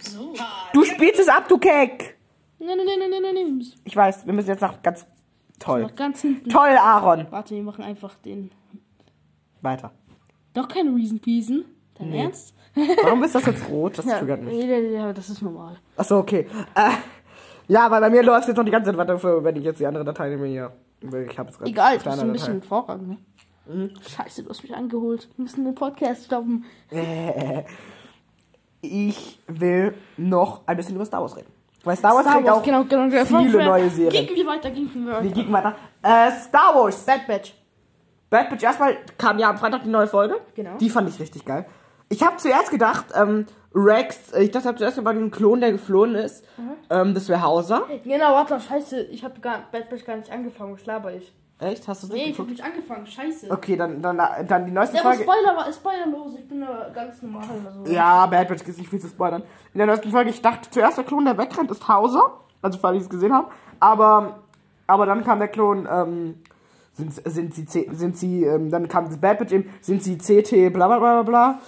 [0.00, 0.34] So.
[0.72, 2.16] Du spielst es ab, du Keck.
[2.58, 5.06] Nein, nein, nein, nein, nein, nein, wir müssen Ich weiß, wir müssen jetzt nach ganz
[5.58, 5.82] toll.
[5.82, 6.48] noch ganz hinten.
[6.48, 7.26] Toll, Aaron.
[7.30, 8.50] Warte, wir machen einfach den.
[9.62, 9.90] Weiter.
[10.54, 11.64] Doch keine Reason Peason.
[11.98, 12.54] Dein Ernst?
[13.02, 13.98] Warum ist das jetzt rot?
[13.98, 14.54] Das Ja, triggert mich.
[14.64, 15.76] ja, ja, das ist normal.
[15.96, 16.46] Achso, okay.
[16.74, 16.90] Äh,
[17.68, 19.80] ja, weil bei mir läuft jetzt noch die ganze Zeit weiter, für, wenn ich jetzt
[19.80, 20.72] die andere Datei nehme hier.
[21.00, 23.90] Ich habe gerade Egal, der muss ein bisschen Vorrang, ne?
[24.00, 25.28] Scheiße, du hast mich angeholt.
[25.36, 26.64] Wir müssen den Podcast stoppen.
[26.90, 27.66] Datei.
[28.80, 31.50] Ich will noch ein bisschen über Star Wars reden.
[31.82, 33.24] Weil Star Wars, kriegt auch genau, genau, genau.
[33.24, 34.26] viele neue Serien.
[34.26, 35.28] Gehen wir weiter, gehen wir Wir weiter.
[35.28, 35.76] gehen weiter.
[36.02, 37.04] Äh, Star Wars.
[37.04, 37.54] Bad Batch.
[38.30, 40.40] Bad Batch erstmal kam ja am Freitag die neue Folge.
[40.54, 40.76] Genau.
[40.78, 41.64] Die fand ich richtig geil.
[42.08, 43.46] Ich habe zuerst gedacht, ähm,
[43.78, 46.70] Rex, äh, ich dachte hab zuerst bei dem Klon, der geflohen ist, Mhm.
[46.88, 47.82] ähm, das wäre Hauser.
[48.04, 49.02] Genau, warte, scheiße.
[49.10, 50.72] Ich habe gar, Bad Batch gar nicht angefangen.
[50.74, 51.32] Was laber ich?
[51.58, 51.86] Echt?
[51.88, 52.50] Hast du Nee, ich habe geguckt?
[52.50, 53.06] nicht angefangen.
[53.06, 53.50] Scheiße.
[53.50, 55.30] Okay, dann, dann, dann die neueste Ja, aber Folge.
[55.30, 56.34] Spoiler war spoilerlos.
[56.38, 57.44] Ich bin da ganz normal.
[57.66, 57.92] Also.
[57.92, 59.42] Ja, Bad Batch gibt nicht viel zu spoilern.
[59.74, 62.40] In der neuesten Folge, ich dachte zuerst, der Klon, der wegrennt, ist Hauser.
[62.62, 63.48] Also, weil ich es gesehen habe.
[63.80, 64.40] Aber,
[64.86, 66.42] aber dann kam der Klon, ähm,
[66.94, 70.70] sind, sind sie, sind sie, ähm, dann kam das Bad Batch eben, sind sie CT,
[70.72, 71.58] bla bla bla bla bla.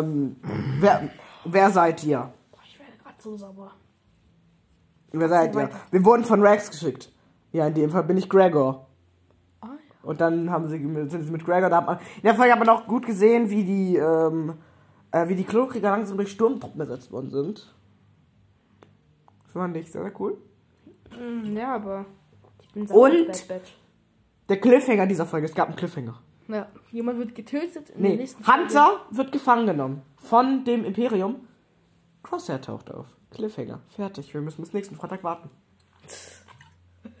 [0.00, 0.36] Ähm,
[0.80, 1.08] wer,
[1.52, 2.32] wer seid ihr?
[2.50, 3.72] Boah, ich werde gerade so sauer.
[5.12, 5.62] Wer seid ihr?
[5.62, 5.76] weiter.
[5.90, 7.10] Wir wurden von Rex geschickt.
[7.52, 8.86] Ja, in dem Fall bin ich Gregor.
[9.60, 10.08] Ah, ja.
[10.08, 12.58] Und dann haben sie, sind sie mit Gregor, da hat man, in der Folge hat
[12.58, 14.54] man auch gut gesehen, wie die, ähm,
[15.10, 17.74] äh, wie die Klokrieger langsam durch Sturmtruppen ersetzt worden sind.
[19.44, 20.36] Das fand ich sehr, sehr cool.
[21.16, 22.04] Hm, ja, aber
[22.60, 23.48] ich bin sauer Und?
[24.48, 26.20] Der Cliffhanger dieser Folge, es gab einen Cliffhanger.
[26.48, 28.62] Ja, jemand wird getötet in der Nee, nächsten Folge.
[28.62, 31.46] Hunter wird gefangen genommen von dem Imperium.
[32.22, 33.06] Crosshair taucht auf.
[33.30, 33.80] Cliffhanger.
[33.88, 34.32] Fertig.
[34.34, 35.50] Wir müssen bis nächsten Freitag warten.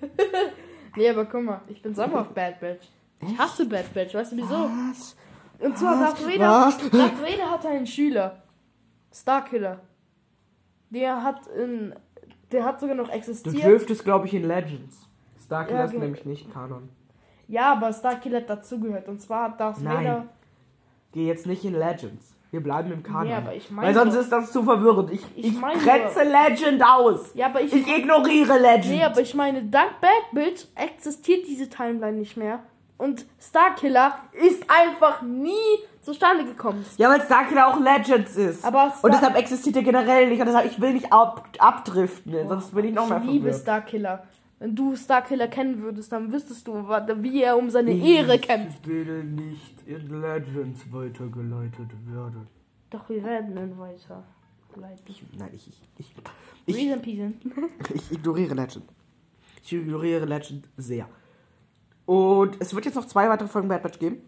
[0.96, 2.88] Nee, aber guck mal, ich bin sauer auf Bad Batch.
[3.20, 4.48] Ich hasse Bad Batch, weißt du wieso?
[4.48, 5.16] Was?
[5.60, 5.96] Und zwar?
[6.00, 6.50] Darth Vader.
[6.66, 6.78] Was?
[6.90, 8.42] Darth Vader hatte einen Schüler.
[9.14, 9.80] Starkiller.
[10.90, 11.94] Der hat in.
[12.50, 13.62] Der hat sogar noch Du existiert.
[13.64, 15.06] dürftest, glaube ich, in Legends.
[15.44, 16.88] Starkiller Ja, ist nämlich nicht Kanon.
[17.48, 19.08] Ja, aber Starkiller hat dazugehört.
[19.08, 19.96] Und zwar hat Darth Nein.
[19.96, 20.24] Vader.
[21.12, 22.34] Geh jetzt nicht in Legends.
[22.50, 23.26] Wir bleiben im Kanon.
[23.26, 25.10] Nee, aber ich meine Weil sonst doch- ist das zu verwirrend.
[25.10, 27.34] Ich, Ich ich, meine grenze Legend aus.
[27.34, 27.72] Ja, aber ich.
[27.74, 28.86] Ich ignoriere Legend.
[28.96, 32.60] nee, aber ich meine, dank Bad Batch existiert diese Timeline nicht mehr.
[32.96, 35.52] Und Starkiller ist einfach nie
[36.00, 36.84] zustande gekommen.
[36.96, 38.64] ja, weil Starkiller auch Legends ist.
[38.64, 40.40] Aber Star- und deshalb existiert er generell nicht.
[40.40, 42.48] Und deshalb, ich will nicht ab, abdriften.
[42.48, 43.62] Sonst bin ich noch mehr Ich liebe verwirrt.
[43.62, 44.22] Starkiller.
[44.58, 48.80] Wenn du Starkiller kennen würdest, dann wüsstest du, wie er um seine Ehre kämpft.
[48.82, 52.48] Ich will nicht in Legends weitergeleitet werden.
[52.90, 54.24] Doch, wir werden dann weiter.
[54.74, 55.14] Leiten.
[55.38, 56.14] Nein, ich, ich, ich,
[56.66, 56.76] ich,
[57.94, 58.84] ich ignoriere Legend.
[59.62, 61.08] Ich ignoriere Legend sehr.
[62.06, 64.22] Und es wird jetzt noch zwei weitere Folgen Bad Batch geben.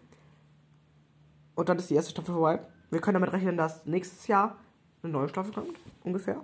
[1.55, 2.59] Und dann ist die erste Staffel vorbei.
[2.89, 4.57] Wir können damit rechnen, dass nächstes Jahr
[5.03, 5.75] eine neue Staffel kommt.
[6.03, 6.35] Ungefähr.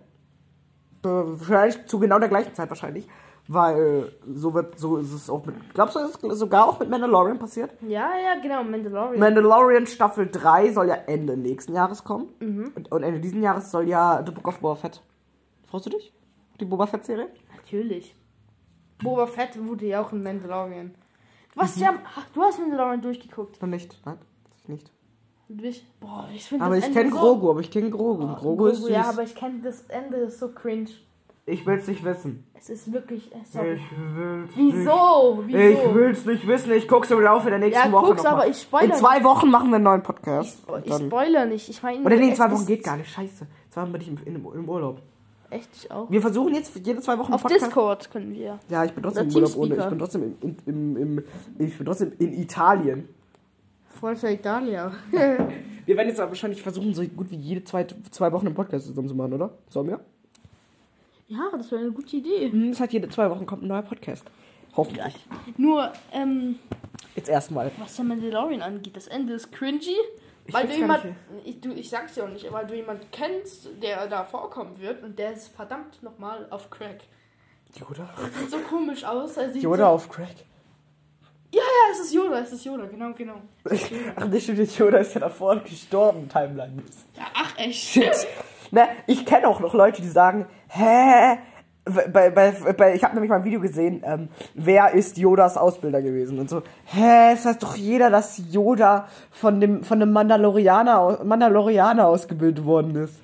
[1.04, 3.08] Äh, Wahrscheinlich zu genau der gleichen Zeit wahrscheinlich.
[3.50, 5.56] Weil so wird, so ist es auch mit.
[5.74, 7.72] Glaubst du, ist es sogar auch mit Mandalorian passiert?
[7.82, 9.20] Ja, ja, genau, Mandalorian.
[9.20, 12.28] Mandalorian Staffel 3 soll ja Ende nächsten Jahres kommen.
[12.76, 15.02] Und, und Ende diesen Jahres soll ja The Book of Boba Fett.
[15.66, 16.14] Freust du dich?
[16.60, 17.30] Die Boba Fett-Serie?
[17.56, 18.16] Natürlich.
[19.02, 20.92] Boba Fett wurde ja auch in Mandalorian.
[21.54, 21.64] Du Mhm.
[21.64, 21.94] hast ja,
[22.34, 23.62] du hast Mandalorian durchgeguckt.
[23.62, 23.98] Noch nicht.
[24.06, 24.18] Nein,
[24.62, 24.92] ich nicht.
[25.50, 28.24] Ich, boah, ich finde Aber das ich kenne so, Grogu, aber ich kenne Grogu.
[28.30, 28.90] Oh, Grogu ist süß.
[28.90, 30.90] Ja, aber ich kenne das Ende ist so cringe.
[31.48, 32.44] Ich will's nicht wissen.
[32.54, 33.74] Es ist wirklich, äh, sorry.
[33.76, 33.82] Ich
[34.16, 35.42] will's Wieso?
[35.44, 35.56] nicht.
[35.58, 35.80] Wieso?
[35.90, 36.72] Ich will's nicht wissen.
[36.74, 39.50] Ich guck's im Laufe der nächsten Ja, Woche guck's, aber ich spoilere In zwei Wochen
[39.50, 40.62] machen wir einen neuen Podcast.
[40.68, 41.70] Ich, ich dann- spoiler nicht.
[41.70, 43.10] Ich meine, Oder nee, in zwei Wochen geht gar nicht.
[43.10, 43.48] Scheiße.
[43.70, 45.02] Zwei Wochen bin ich im, in, im Urlaub.
[45.50, 46.12] Echt, ich auch.
[46.12, 48.60] Wir versuchen jetzt jede zwei Wochen Auf Podcast- Discord können wir.
[48.68, 49.76] Ja, ich bin trotzdem Oder im Urlaub ohne.
[49.78, 51.24] Ich bin trotzdem im, im, im,
[51.66, 53.08] ich bin trotzdem in Italien.
[53.88, 54.92] Voll für Italia.
[55.86, 58.88] Wir werden jetzt aber wahrscheinlich versuchen, so gut wie jede zwei, zwei Wochen einen Podcast
[58.88, 59.52] zusammen zu machen, oder?
[59.70, 60.02] Sollen wir?
[61.28, 62.50] Ja, das wäre eine gute Idee.
[62.52, 64.26] Hm, Das heißt, jede zwei Wochen kommt ein neuer Podcast.
[64.76, 65.16] Hoffentlich.
[65.58, 66.60] Nur, ähm,
[67.16, 67.72] Jetzt erstmal.
[67.80, 69.96] was der Mandalorian angeht, das Ende ist cringy.
[70.46, 72.76] Ich weil du find's gar jemand, ich, du, ich sag's ja auch nicht, weil du
[72.76, 77.00] jemand kennst, der da vorkommen wird und der ist verdammt nochmal auf Crack.
[77.76, 78.08] Yoda?
[78.40, 79.36] Sieht so komisch aus.
[79.36, 80.36] Er sieht Yoda so, auf Crack.
[81.54, 83.42] Ja, ja, es ist Yoda, es ist Yoda, genau, genau.
[84.16, 86.84] Ach, nicht stimmt, Yoda ist ja davor gestorben, Timeline.
[87.16, 87.82] Ja, ach echt.
[87.84, 88.28] Shit.
[88.72, 91.38] Ne, ich kenne auch noch Leute, die sagen, hä,
[92.12, 96.02] bei, bei, bei, ich habe nämlich mal ein Video gesehen, ähm, wer ist Yodas Ausbilder
[96.02, 96.62] gewesen und so.
[96.86, 102.96] Hä, es weiß doch jeder, dass Yoda von dem von dem Mandalorianer Mandalorianer ausgebildet worden
[102.96, 103.16] ist.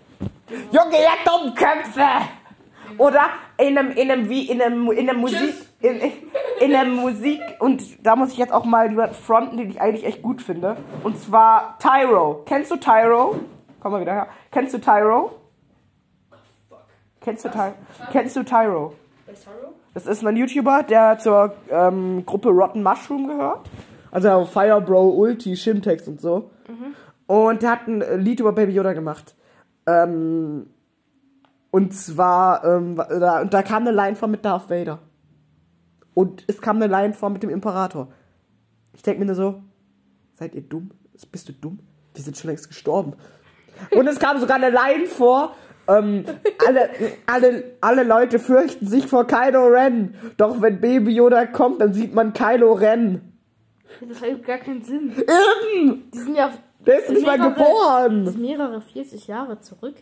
[0.72, 2.08] Junge, ihr Dummköpfe!
[2.98, 3.22] Oder
[3.58, 6.00] in einem in einem wie in einem in einem Musik in,
[6.62, 10.06] in einer Musik und da muss ich jetzt auch mal jemanden fronten, den ich eigentlich
[10.06, 10.78] echt gut finde.
[11.04, 12.44] Und zwar Tyro.
[12.46, 13.36] Kennst du Tyro?
[13.80, 14.28] Komm mal wieder her.
[14.52, 15.32] Kennst du Tyro?
[17.24, 17.72] Kennst du, Ty
[18.12, 18.94] Kennst du Tyro?
[19.94, 23.70] Das ist ein YouTuber, der zur ähm, Gruppe Rotten Mushroom gehört.
[24.12, 26.52] Also Fire Bro, Ulti, Shimtex und so.
[27.28, 29.36] Und der hat ein Lied über Baby Yoda gemacht.
[29.88, 30.68] Ähm,
[31.72, 35.00] und zwar, ähm, da, und da kam eine Line vor mit Darth Vader.
[36.14, 38.10] Und es kam eine Line vor mit dem Imperator.
[38.94, 39.64] Ich denke mir nur so,
[40.34, 40.92] seid ihr dumm?
[41.32, 41.80] Bist du dumm?
[42.16, 43.14] Die sind schon längst gestorben.
[43.92, 45.56] Und es kam sogar eine Line vor,
[45.88, 46.26] ähm,
[46.66, 46.90] alle,
[47.26, 50.16] alle, alle Leute fürchten sich vor Kylo Ren.
[50.38, 53.34] Doch wenn Baby Yoda kommt, dann sieht man Kylo Ren.
[54.08, 55.12] Das ergibt gar keinen Sinn.
[55.16, 56.10] Eben!
[56.14, 56.52] Die sind ja
[56.86, 58.42] Der ist nicht mal mehrere- geboren.
[58.42, 59.96] mehrere 40 Jahre zurück.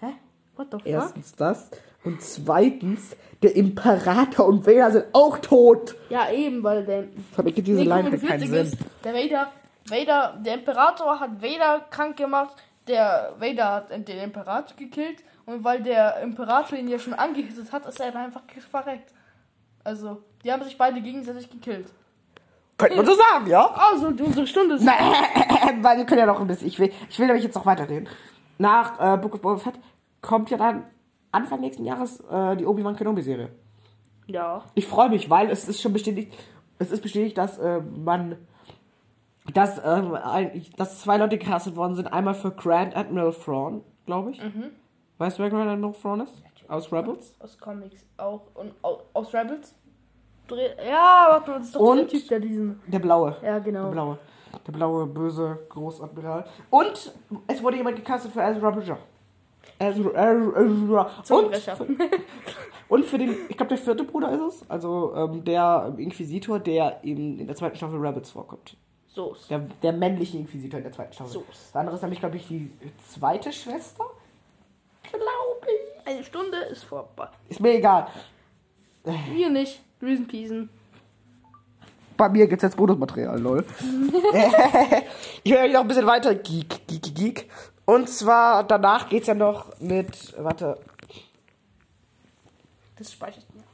[0.00, 0.08] Hä?
[0.56, 0.86] What the fuck?
[0.86, 1.70] Erstens das.
[2.04, 5.96] Und zweitens, der Imperator und Vader sind auch tot.
[6.10, 7.02] Ja, eben, weil der
[7.36, 8.78] Das ergibt diese Line hat 45 keinen Sinn.
[8.78, 9.52] ist, der Vader,
[9.88, 12.54] Vader, der Imperator hat Vader krank gemacht,
[12.88, 17.86] der Vader hat den Imperator gekillt und weil der Imperator ihn ja schon angehittet hat,
[17.86, 19.12] ist er dann einfach verreckt.
[19.84, 21.86] Also, die haben sich beide gegenseitig gekillt.
[22.76, 23.66] Könnte man so sagen, ja?
[23.66, 24.86] Also, unsere Stunde ist.
[25.82, 26.68] Weil wir können ja noch ein bisschen.
[26.68, 28.08] Ich will, ich will nämlich jetzt noch weiterreden.
[28.58, 29.74] Nach äh, Book of Boba Fett
[30.20, 30.84] kommt ja dann
[31.32, 33.50] Anfang nächsten Jahres äh, die Obi-Wan Kenobi-Serie.
[34.26, 34.62] Ja.
[34.74, 36.32] Ich freue mich, weil es ist schon bestätigt,
[36.78, 38.36] es ist bestätigt, dass äh, man,
[39.54, 42.06] dass, ähm, ein, dass zwei Leute gecastet worden sind.
[42.12, 44.40] Einmal für Grand Admiral Thrawn, glaube ich.
[45.18, 46.42] Weißt du, wer Grand Admiral Thrawn ist?
[46.68, 47.34] Aus Rebels?
[47.40, 48.42] Aus Comics auch.
[48.54, 49.74] Und au- aus Rebels?
[50.86, 52.80] Ja, warte mal, das ist doch Und- der Typ, der diesen.
[52.86, 53.30] Der Blaue.
[53.42, 53.90] Ja, Der genau.
[53.90, 54.18] blaue.
[54.66, 56.44] Der blaue, böse Großadmiral.
[56.70, 57.12] Und
[57.46, 58.98] es wurde jemand gecastet für Ezra Bridger.
[59.78, 61.10] Ezra, Ezra, Ezra.
[61.36, 61.98] Und,
[62.88, 64.70] und für den, ich glaube, der vierte Bruder ist es.
[64.70, 68.76] Also ähm, der Inquisitor, der eben in der zweiten Staffel Rebels vorkommt.
[69.18, 69.48] So's.
[69.48, 71.32] Der, der männliche Inquisitor in der zweiten Staffel.
[71.32, 71.44] So.
[71.48, 72.70] Das andere ist nämlich, glaube ich, die
[73.12, 74.04] zweite Schwester.
[75.02, 76.06] Glaube ich.
[76.06, 77.26] Eine Stunde ist vorbei.
[77.48, 78.06] Ist mir egal.
[79.02, 79.80] Wir nicht.
[80.00, 80.70] Riesenpiesen.
[82.16, 83.64] Bei mir gibt's jetzt Bonusmaterial, lol.
[85.42, 87.50] ich höre noch ein bisschen weiter geek, geek, geek.
[87.86, 90.78] Und zwar danach geht's ja noch mit, warte,
[92.96, 93.64] Das speichert mir.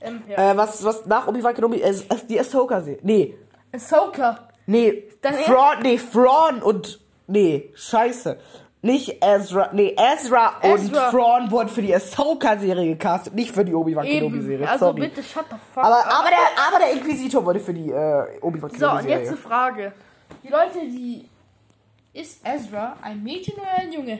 [0.00, 0.52] Ähm, ja.
[0.52, 3.00] äh, was, was nach Obi-Wan Kenobi, äh, äh, die Ahsoka-Serie.
[3.02, 3.34] Nee,
[3.72, 4.51] Ahsoka.
[4.66, 8.38] Nee, Dann- Thrawn, nee, Thrawn und, nee, scheiße.
[8.84, 11.10] Nicht Ezra, nee, Ezra, und Ezra.
[11.10, 14.26] Thrawn wurden für die Ahsoka-Serie gecastet, nicht für die Obi-Wan Eben.
[14.32, 15.00] Kenobi-Serie, Also sorry.
[15.02, 16.06] bitte shut the fuck Aber, up.
[16.18, 16.38] aber, der,
[16.68, 19.18] aber der Inquisitor wurde für die äh, Obi-Wan So, und Kenobi-Serie.
[19.20, 19.92] jetzt eine Frage.
[20.42, 21.28] Die Leute, die.
[22.12, 24.18] Ist Ezra ein Mädchen oder ein Junge?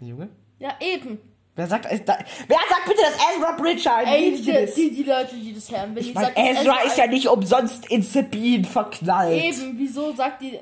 [0.00, 0.28] Junge?
[0.58, 1.18] Ja, eben.
[1.58, 4.76] Wer sagt, äh, da, wer sagt bitte, dass Ezra Bridger ein Ey, Mädchen die, ist?
[4.76, 5.90] die, die Leute, die das hören.
[5.92, 9.42] Wenn Ich die meine, sagen, Ezra ist ja nicht umsonst in Sabine verknallt.
[9.42, 10.56] Eben, wieso sagt die.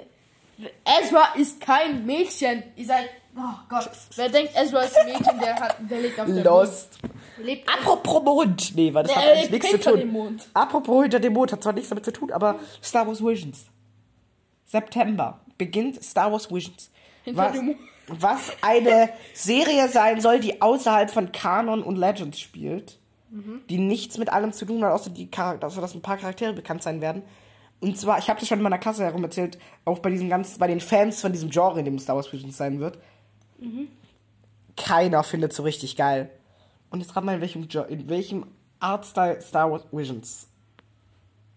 [1.02, 2.62] Ezra ist kein Mädchen.
[2.76, 3.10] Ihr seid.
[3.36, 3.90] Oh Gott.
[4.14, 6.98] Wer denkt, Ezra ist ein Mädchen, der, hat, der lebt auf der Lost.
[7.02, 7.46] Mond.
[7.46, 8.74] Lebt Apropos Mond.
[8.74, 10.00] Nee, weil das Der hat eigentlich nichts zu hinter tun.
[10.00, 10.48] dem Mond.
[10.54, 13.66] Apropos hinter dem Mond hat zwar nichts damit zu tun, aber Star Wars Visions.
[14.64, 16.90] September beginnt Star Wars Visions.
[17.24, 17.78] Hinter was, dem Mond.
[18.08, 22.98] Was eine Serie sein soll, die außerhalb von Kanon und Legends spielt.
[23.30, 23.62] Mhm.
[23.68, 26.82] Die nichts mit allem zu tun hat, außer, die, außer dass ein paar Charaktere bekannt
[26.82, 27.22] sein werden.
[27.80, 30.56] Und zwar, ich habe das schon in meiner Klasse herum erzählt, auch bei diesen ganz,
[30.58, 32.98] bei den Fans von diesem Genre, in dem Star Wars Visions sein wird.
[34.76, 36.30] Keiner findet so richtig geil.
[36.90, 38.46] Und jetzt rat mal, in welchem, Jo- in welchem
[38.78, 40.48] Artstyle Star Wars Visions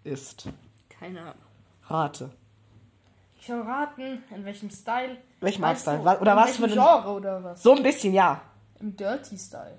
[0.03, 0.47] ist.
[0.89, 1.33] Keine Ahnung.
[1.87, 2.31] Rate.
[3.39, 5.17] Ich soll raten, in welchem Style.
[5.41, 6.15] Welchem Weißt Artstyle?
[6.17, 7.63] du, oder was für ein- Genre oder was?
[7.63, 8.41] So ein bisschen, ja.
[8.79, 9.77] Im Dirty Style.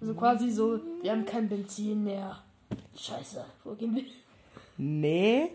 [0.00, 2.42] Also quasi so, wir haben kein Benzin mehr.
[2.96, 4.04] Scheiße, wo gehen wir?
[4.76, 5.50] Nee.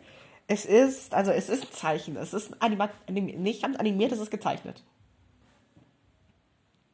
[0.47, 2.15] Es ist, also es ist ein Zeichen.
[2.15, 4.81] Es ist ein Anima anim nicht ganz animiert, es ist gezeichnet.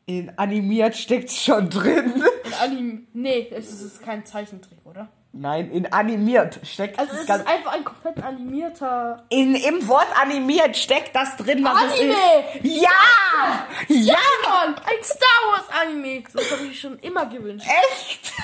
[0.07, 2.23] In animiert steckt's schon drin.
[2.45, 3.07] In Anim.
[3.13, 5.07] Nee, es es ist kein Zeichentrick, oder?
[5.38, 9.21] Nein, in animiert steckt Also das es ist einfach ein komplett animierter.
[9.27, 12.13] In, Im Wort animiert steckt das drin, was Anime!
[12.53, 12.81] es ist.
[12.81, 13.67] Ja!
[13.89, 14.15] Ja!
[14.47, 16.23] Mann, ein Star Wars Anime!
[16.33, 17.67] Das habe ich schon immer gewünscht.
[17.67, 18.31] Echt?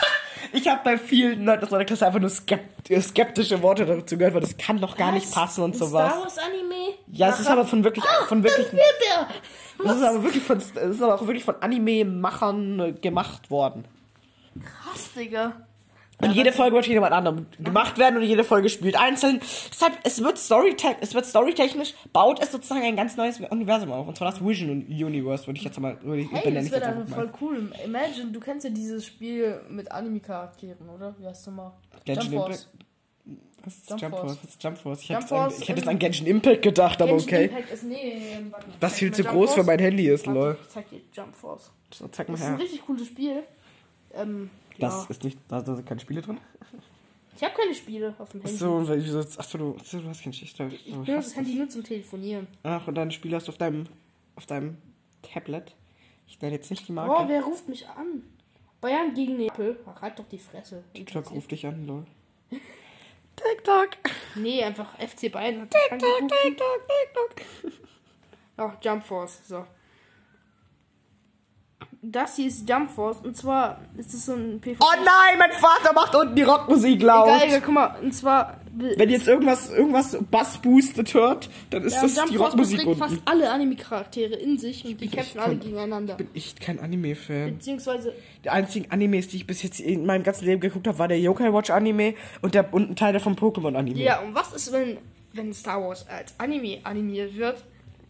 [0.53, 4.33] Ich habe bei vielen Leuten aus meiner Klasse einfach nur skept skeptische Worte dazu gehört,
[4.33, 5.33] weil das kann doch gar nicht Was?
[5.33, 6.11] passen und Ein sowas.
[6.11, 6.95] Star Wars Anime?
[7.07, 9.27] Ja, es ist aber von wirklich, von wirklich, Das wird der!
[9.85, 13.85] das ist aber wirklich von, es ist aber auch wirklich von Anime-Machern gemacht worden.
[14.59, 15.53] Krass, Digga.
[16.21, 19.39] Und jede Folge wird von jemand anderem gemacht werden und jede Folge spielt einzeln.
[19.71, 24.07] Deshalb, es wird, storyte es wird storytechnisch, baut es sozusagen ein ganz neues Universum auf.
[24.07, 26.81] Und zwar das Vision Universe, würde ich jetzt mal, würde ich, Hey, das ich wäre
[26.81, 27.33] dann einfach voll mal.
[27.41, 27.71] cool.
[27.85, 31.15] Imagine, du kennst ja dieses Spiel mit Anime-Charakteren, oder?
[31.19, 31.73] Wie heißt du mal?
[32.05, 32.45] Genshin Jump.
[32.47, 32.67] Force.
[33.63, 34.37] Was ist Jump Jump Force.
[34.41, 35.01] Was ist Jump Force?
[35.01, 37.11] Ich Jump hätte, jetzt an, Force ich hätte jetzt im- an Genshin Impact gedacht, aber
[37.11, 37.45] Genshin okay.
[37.45, 38.73] Impact ist, nee, warte mal.
[38.79, 39.67] Was Zeig viel zu Jump groß für Force.
[39.67, 40.57] mein Handy ist, Warte, lol.
[40.63, 41.71] Ich zeig dir Jump Force.
[41.93, 43.43] So, zeig mal Das ist ein richtig cooles Spiel.
[44.15, 44.49] Ähm,
[44.81, 46.37] Das ist nicht, da sind keine Spiele drin.
[47.35, 48.55] Ich habe keine Spiele auf dem Handy.
[48.57, 50.59] So, weil- wieso, achso, du, achso, du hast kein Schicht.
[50.59, 52.47] Ich benutze das Handy nur zum Telefonieren.
[52.63, 53.87] Ach, und deine Spiele hast du auf deinem,
[54.35, 54.77] auf deinem
[55.21, 55.73] Tablet.
[56.27, 57.29] Ich nenne jetzt nicht die Oh, Marke.
[57.29, 58.23] wer ruft mich an?
[58.79, 59.79] Bayern gegen Neapel.
[59.85, 60.83] Ach, halt doch die Fresse.
[60.93, 62.05] TikTok ruft dich an, lol.
[63.35, 63.89] TikTok.
[64.35, 66.27] Nee, einfach FC Bayern angerufen.
[66.29, 67.45] TikTok, TikTok.
[68.57, 69.39] Ach, Jump Force.
[69.47, 69.65] So.
[72.03, 73.17] Das hier ist Jump Force.
[73.23, 74.77] Und zwar ist es so ein PvP.
[74.83, 77.27] Oh nein, mein Vater macht unten die Rockmusik laut.
[77.27, 77.95] Egal, egal, guck mal.
[78.01, 78.57] Und zwar.
[78.73, 82.87] Wenn jetzt irgendwas, irgendwas Bass boostet hört, dann ist ja, das Jump die Force Rockmusik
[82.87, 82.97] unten.
[82.99, 86.15] fast alle Anime-Charaktere in sich und die kämpfen alle gegeneinander.
[86.15, 87.57] bin echt kein Anime-Fan.
[87.57, 88.13] Beziehungsweise,
[88.45, 91.19] Die einzigen Animes, die ich bis jetzt in meinem ganzen Leben geguckt habe, war der
[91.19, 93.99] Yokai Watch Anime und, der, und ein Teil davon Pokémon Anime.
[93.99, 94.97] ja, und was ist, wenn,
[95.33, 97.63] wenn Star Wars als Anime animiert wird?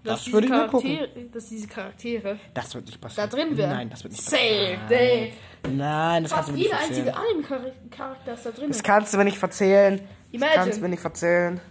[0.04, 3.30] Dass Das diese würde ich mir Charaktere, dass diese Charaktere Das wird nicht da passieren.
[3.30, 3.70] drin wären.
[3.70, 4.88] Nein, das wird nicht Safe, passieren.
[4.90, 5.34] day.
[5.72, 7.08] Nein, das kannst Fast du mir nicht jeder erzählen.
[7.10, 7.18] einzige
[7.62, 8.68] Anime-Charakter ist da drin.
[8.70, 9.98] Das kannst du mir nicht erzählen.
[10.00, 10.56] Das Imagine.
[10.64, 11.62] kannst du mir nicht erzählen.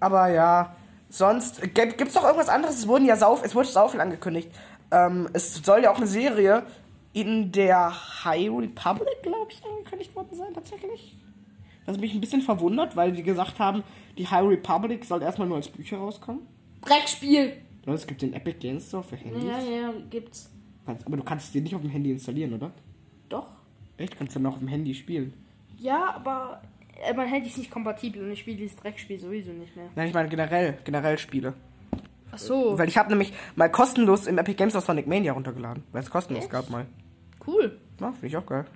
[0.00, 0.76] Aber ja,
[1.08, 2.76] sonst gibt, gibt's doch irgendwas anderes.
[2.78, 4.50] Es wurden ja sau, es wurde sau viel angekündigt.
[4.90, 6.62] Ähm, es soll ja auch eine Serie
[7.12, 7.90] in der
[8.24, 11.16] High Republic, glaube ich, angekündigt worden sein, tatsächlich.
[11.86, 13.82] Das hat mich ein bisschen verwundert, weil sie gesagt haben,
[14.18, 16.46] die High Republic soll erstmal nur als Bücher rauskommen.
[16.82, 17.52] Dreckspiel.
[17.86, 19.44] Und es gibt den Epic Games Store für Handys.
[19.44, 20.50] Ja, ja, gibt's.
[20.86, 22.72] Aber du kannst es dir nicht auf dem Handy installieren, oder?
[23.28, 23.48] Doch.
[23.96, 24.16] Echt?
[24.16, 25.32] Kannst du dann auch auf dem Handy spielen?
[25.78, 26.62] Ja, aber
[27.02, 29.86] äh, mein Handy ist nicht kompatibel und ich spiele dieses Dreckspiel sowieso nicht mehr.
[29.94, 31.54] Nein, ich meine generell, generell Spiele.
[32.32, 35.82] Ach so, Weil ich habe nämlich mal kostenlos im Epic Games Store Sonic Mania runtergeladen.
[35.92, 36.52] Weil es kostenlos Echt?
[36.52, 36.86] gab mal.
[37.46, 37.78] cool.
[38.00, 38.66] Ja, finde ich auch geil.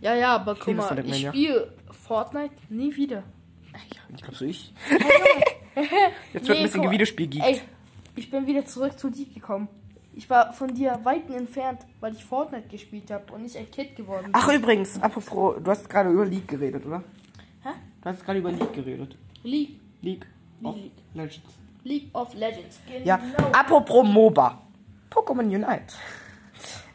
[0.00, 3.24] Ja, ja, aber guck liebe mal, Sonic ich spiele Fortnite nie wieder.
[4.14, 4.72] Ich glaube so ich.
[6.32, 6.90] Jetzt wird ein bisschen.
[6.90, 7.46] Videospiel geekt.
[7.46, 7.60] Ey,
[8.16, 9.68] ich bin wieder zurück zu dir gekommen.
[10.16, 13.96] Ich war von dir weiten entfernt, weil ich Fortnite gespielt habe und nicht ein Kid
[13.96, 14.32] geworden bin.
[14.34, 17.02] Ach übrigens, apropos, du hast gerade über League geredet, oder?
[17.64, 17.70] Hä?
[18.00, 19.16] Du hast gerade über League geredet.
[19.42, 20.26] League, League
[20.62, 20.92] of League.
[21.14, 21.54] Legends.
[21.82, 22.78] League of Legends.
[22.86, 23.04] Genau.
[23.04, 23.20] Ja,
[23.52, 24.62] apropos MOBA.
[25.10, 25.94] Pokémon Unite.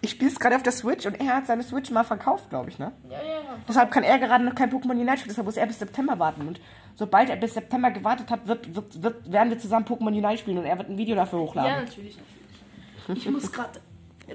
[0.01, 2.69] Ich spiele es gerade auf der Switch und er hat seine Switch mal verkauft, glaube
[2.69, 2.93] ich, ne?
[3.09, 3.41] Ja, ja.
[3.67, 6.47] Deshalb kann er gerade noch kein Pokémon Unite spielen, deshalb muss er bis September warten.
[6.47, 6.61] Und
[6.99, 10.57] sobald er bis September gewartet hat, wird, wird, wird, werden wir zusammen Pokémon Unite spielen
[10.57, 11.71] und er wird ein Video dafür hochladen.
[11.71, 12.17] Ja, natürlich,
[13.07, 13.25] natürlich.
[13.25, 13.79] Ich muss gerade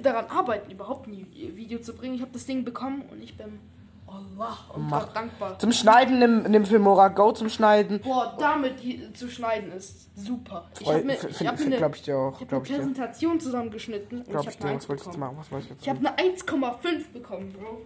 [0.02, 2.14] daran arbeiten, überhaupt ein Video zu bringen.
[2.14, 3.60] Ich habe das Ding bekommen und ich bin
[4.06, 5.12] Allah und Mach.
[5.12, 5.58] Dankbar.
[5.58, 8.00] Zum Schneiden nimm, nimm Filmora Go zum Schneiden.
[8.00, 10.70] Boah, damit die, zu schneiden ist super.
[10.80, 12.60] Ich habe mir, ich hab mir eine, ich dir auch, ich eine.
[12.60, 15.82] Präsentation zusammengeschnitten und Glaub ich habe eine was 1 wolltest du jetzt bekommen.
[15.82, 17.82] Ich habe eine 1,5 bekommen, Bro.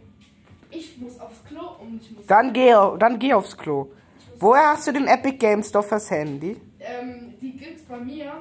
[0.71, 2.27] Ich muss aufs Klo und ich muss...
[2.27, 3.89] Dann geh, dann geh aufs Klo.
[4.41, 6.57] Woher hast du den Epic Game Store fürs Handy?
[6.81, 8.33] Ähm, die gibt's bei mir.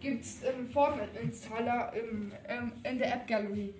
[0.00, 3.74] Gibt's im Fortnite-Installer im, ähm, in der App-Galerie.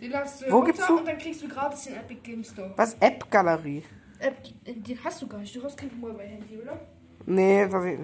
[0.00, 0.98] Den lädst du Wo gibt's du?
[0.98, 2.72] und dann kriegst du gratis den Epic Game Store.
[2.76, 2.94] Was?
[3.00, 3.82] App Galerie?
[4.20, 5.54] App, den hast du gar nicht.
[5.56, 6.78] Du hast kein Huawei-Handy, oder?
[7.26, 7.98] Nee, das ich,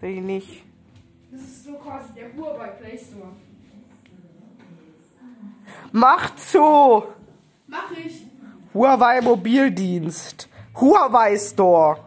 [0.00, 0.64] das ich nicht.
[1.30, 3.28] Das ist so quasi der Huawei Play Store.
[5.92, 7.04] Mach zu!
[7.66, 8.22] Mach ich.
[8.74, 10.48] Huawei Mobildienst.
[10.80, 11.98] Huawei Store.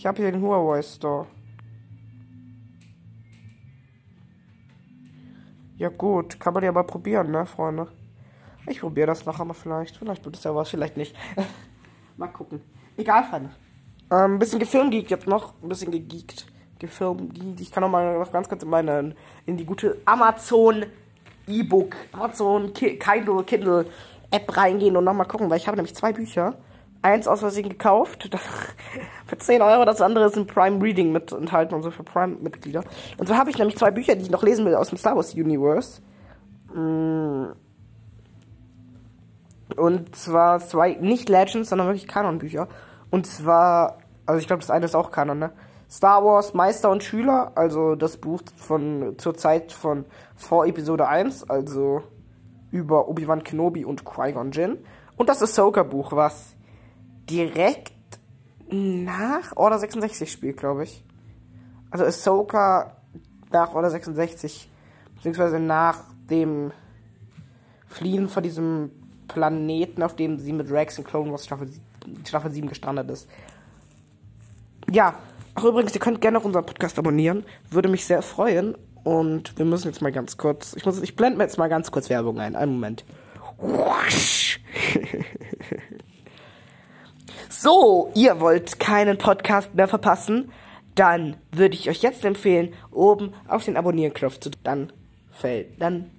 [0.00, 1.26] Ich habe hier den Huawei Store.
[5.76, 7.86] Ja gut, kann man ja mal probieren, ne, Freunde?
[8.66, 9.98] Ich probiere das nachher mal vielleicht.
[9.98, 11.14] Vielleicht wird es ja was, vielleicht nicht.
[12.16, 12.62] mal gucken.
[12.96, 13.50] Egal, Freunde.
[14.10, 15.52] Ähm, ein bisschen gefilmgeekt jetzt noch.
[15.62, 16.46] Ein bisschen gegeekt.
[16.78, 17.60] Gefilmgeekt.
[17.60, 19.14] Ich kann noch mal noch ganz kurz in meine,
[19.44, 20.86] in die gute Amazon
[21.46, 23.84] E-Book, Amazon Ki Kindle, Kindle
[24.30, 26.56] App reingehen und nochmal gucken, weil ich habe nämlich zwei Bücher.
[27.02, 28.30] Eins aus Versehen gekauft,
[29.26, 32.84] für 10 Euro, das andere ist ein Prime Reading mit enthalten und so für Prime-Mitglieder.
[33.16, 35.16] Und so habe ich nämlich zwei Bücher, die ich noch lesen will aus dem Star
[35.16, 36.02] Wars Universe.
[36.74, 37.52] Mm.
[39.76, 42.68] Und zwar zwei, nicht Legends, sondern wirklich Kanon-Bücher.
[43.10, 45.52] Und zwar, also ich glaube, das eine ist auch Kanon, ne?
[45.90, 50.04] Star Wars Meister und Schüler, also das Buch von zur Zeit von
[50.36, 52.02] vor Episode 1, also
[52.70, 54.78] über Obi-Wan Kenobi und Qui-Gon Jinn.
[55.16, 56.54] Und das Ahsoka-Buch, was
[57.30, 57.92] direkt
[58.70, 61.04] nach Order 66 spielt, glaube ich.
[61.90, 62.96] Also Ahsoka
[63.50, 64.68] nach Order 66,
[65.16, 66.72] beziehungsweise nach dem
[67.88, 68.90] Fliehen von diesem
[69.26, 71.70] Planeten, auf dem sie mit Rex in Clone Wars Staffel,
[72.26, 73.28] Staffel 7 gestrandet ist.
[74.90, 75.14] Ja,
[75.54, 77.44] ach übrigens, ihr könnt gerne auch unseren Podcast abonnieren.
[77.70, 78.76] Würde mich sehr freuen.
[79.02, 80.74] Und wir müssen jetzt mal ganz kurz.
[80.74, 82.54] Ich ich blende mir jetzt mal ganz kurz Werbung ein.
[82.54, 83.04] Einen Moment.
[87.50, 90.52] so, ihr wollt keinen Podcast mehr verpassen?
[90.94, 94.92] Dann würde ich euch jetzt empfehlen, oben auf den Abonnieren-Knopf zu dann
[95.32, 96.10] fällt, dann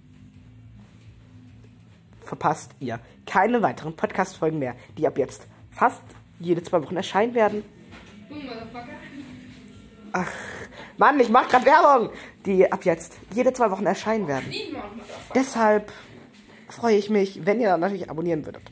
[2.26, 6.02] verpasst ihr keine weiteren Podcast-Folgen mehr, die ab jetzt fast
[6.40, 7.64] jede zwei Wochen erscheinen werden.
[10.14, 10.32] Ach,
[10.98, 12.10] Mann, ich mach grad Werbung,
[12.46, 14.52] die ab jetzt jede zwei Wochen erscheinen werden.
[15.34, 15.92] Deshalb
[16.68, 18.64] freue ich mich, wenn ihr natürlich abonnieren würdet.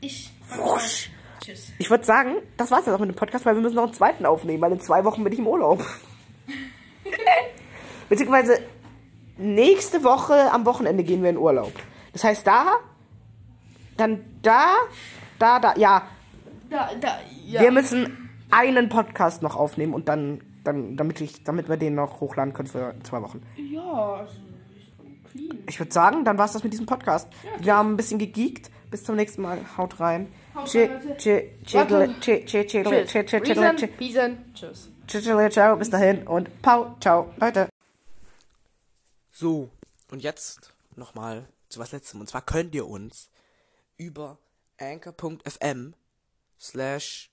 [0.00, 0.32] Ich.
[0.56, 1.10] Wusch.
[1.48, 1.72] Tschüss.
[1.78, 3.94] Ich würde sagen, das war's jetzt auch mit dem Podcast, weil wir müssen noch einen
[3.94, 5.82] zweiten aufnehmen, weil in zwei Wochen bin ich im Urlaub.
[8.10, 8.58] Beziehungsweise
[9.38, 11.72] nächste Woche am Wochenende gehen wir in Urlaub.
[12.12, 12.72] Das heißt da,
[13.96, 14.74] dann da,
[15.38, 16.02] da, da, ja.
[16.68, 17.62] Da, da, ja.
[17.62, 22.20] Wir müssen einen Podcast noch aufnehmen und dann, dann damit, ich, damit wir den noch
[22.20, 23.42] hochladen können für zwei Wochen.
[23.56, 24.34] Ja, also,
[25.32, 25.58] clean.
[25.66, 27.28] Ich würde sagen, dann war's das mit diesem Podcast.
[27.58, 28.70] Wir haben ein bisschen gegeekt.
[28.90, 29.58] Bis zum nächsten Mal.
[29.76, 30.28] Haut rein.
[34.54, 34.88] Tschüss.
[35.06, 35.54] tschüss.
[35.54, 37.68] Ciao, bis dahin und Pau, ciao, Leute.
[39.32, 39.70] So,
[40.10, 42.20] und jetzt nochmal zu was Letztem.
[42.20, 43.30] Und zwar könnt ihr uns
[43.96, 44.38] über
[44.78, 45.94] anchor.fm
[46.58, 47.30] slash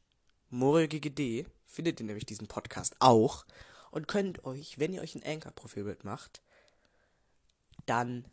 [0.49, 3.45] morgd findet ihr nämlich diesen Podcast auch
[3.91, 6.41] und könnt euch, wenn ihr euch ein Anchor-Profilbild macht,
[7.85, 8.25] dann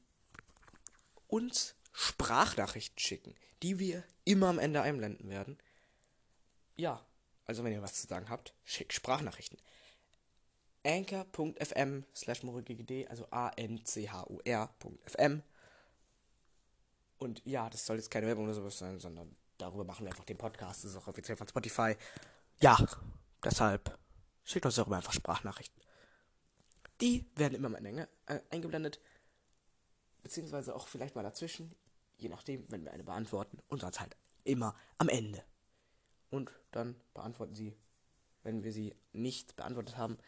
[1.29, 5.59] uns Sprachnachrichten schicken, die wir immer am Ende einblenden werden.
[6.77, 7.05] Ja,
[7.45, 9.59] also wenn ihr was zu sagen habt, schickt Sprachnachrichten.
[10.85, 13.83] anchor.fm slash morgd, also a-n-c-h-u-r.fm.
[17.19, 20.25] Und ja, das soll jetzt keine Werbung oder sowas sein, sondern darüber machen wir einfach
[20.25, 20.83] den Podcast.
[20.83, 21.95] Das ist auch offiziell von Spotify.
[22.61, 22.77] Ja,
[23.45, 23.97] deshalb
[24.43, 25.83] schickt uns darüber einfach Sprachnachrichten.
[27.01, 29.01] Die werden immer am Ende äh, eingeblendet.
[30.23, 31.75] Beziehungsweise auch vielleicht mal dazwischen.
[32.23, 33.59] Je nachdem, wenn wir eine beantworten.
[33.67, 35.43] Und sonst halt immer am Ende.
[36.31, 37.77] Und dann beantworten sie.
[38.45, 40.19] Wenn wir sie nicht beantwortet haben,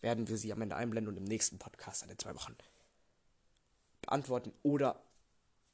[0.00, 2.56] werden wir sie am Ende einblenden und im nächsten Podcast in zwei Wochen
[4.00, 4.52] beantworten.
[4.62, 5.04] Oder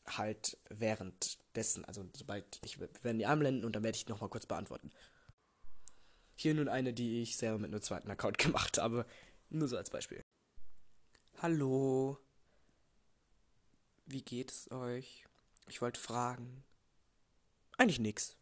[0.07, 1.85] halt währenddessen.
[1.85, 4.91] Also sobald ich wir werden die einblenden und dann werde ich nochmal kurz beantworten.
[6.37, 9.05] Hier nun eine, die ich selber mit einem zweiten Account gemacht habe.
[9.51, 10.23] Nur so als Beispiel.
[11.43, 12.19] Hallo.
[14.07, 15.27] Wie geht's euch?
[15.69, 16.65] Ich wollte fragen.
[17.77, 18.37] Eigentlich nix.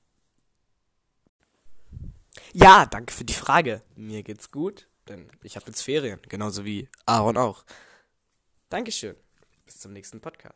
[2.52, 3.82] Ja, danke für die Frage.
[3.96, 7.64] Mir geht's gut, denn ich habe jetzt Ferien, genauso wie Aaron auch.
[8.68, 9.16] Dankeschön.
[9.64, 10.52] Bis zum nächsten Podcast.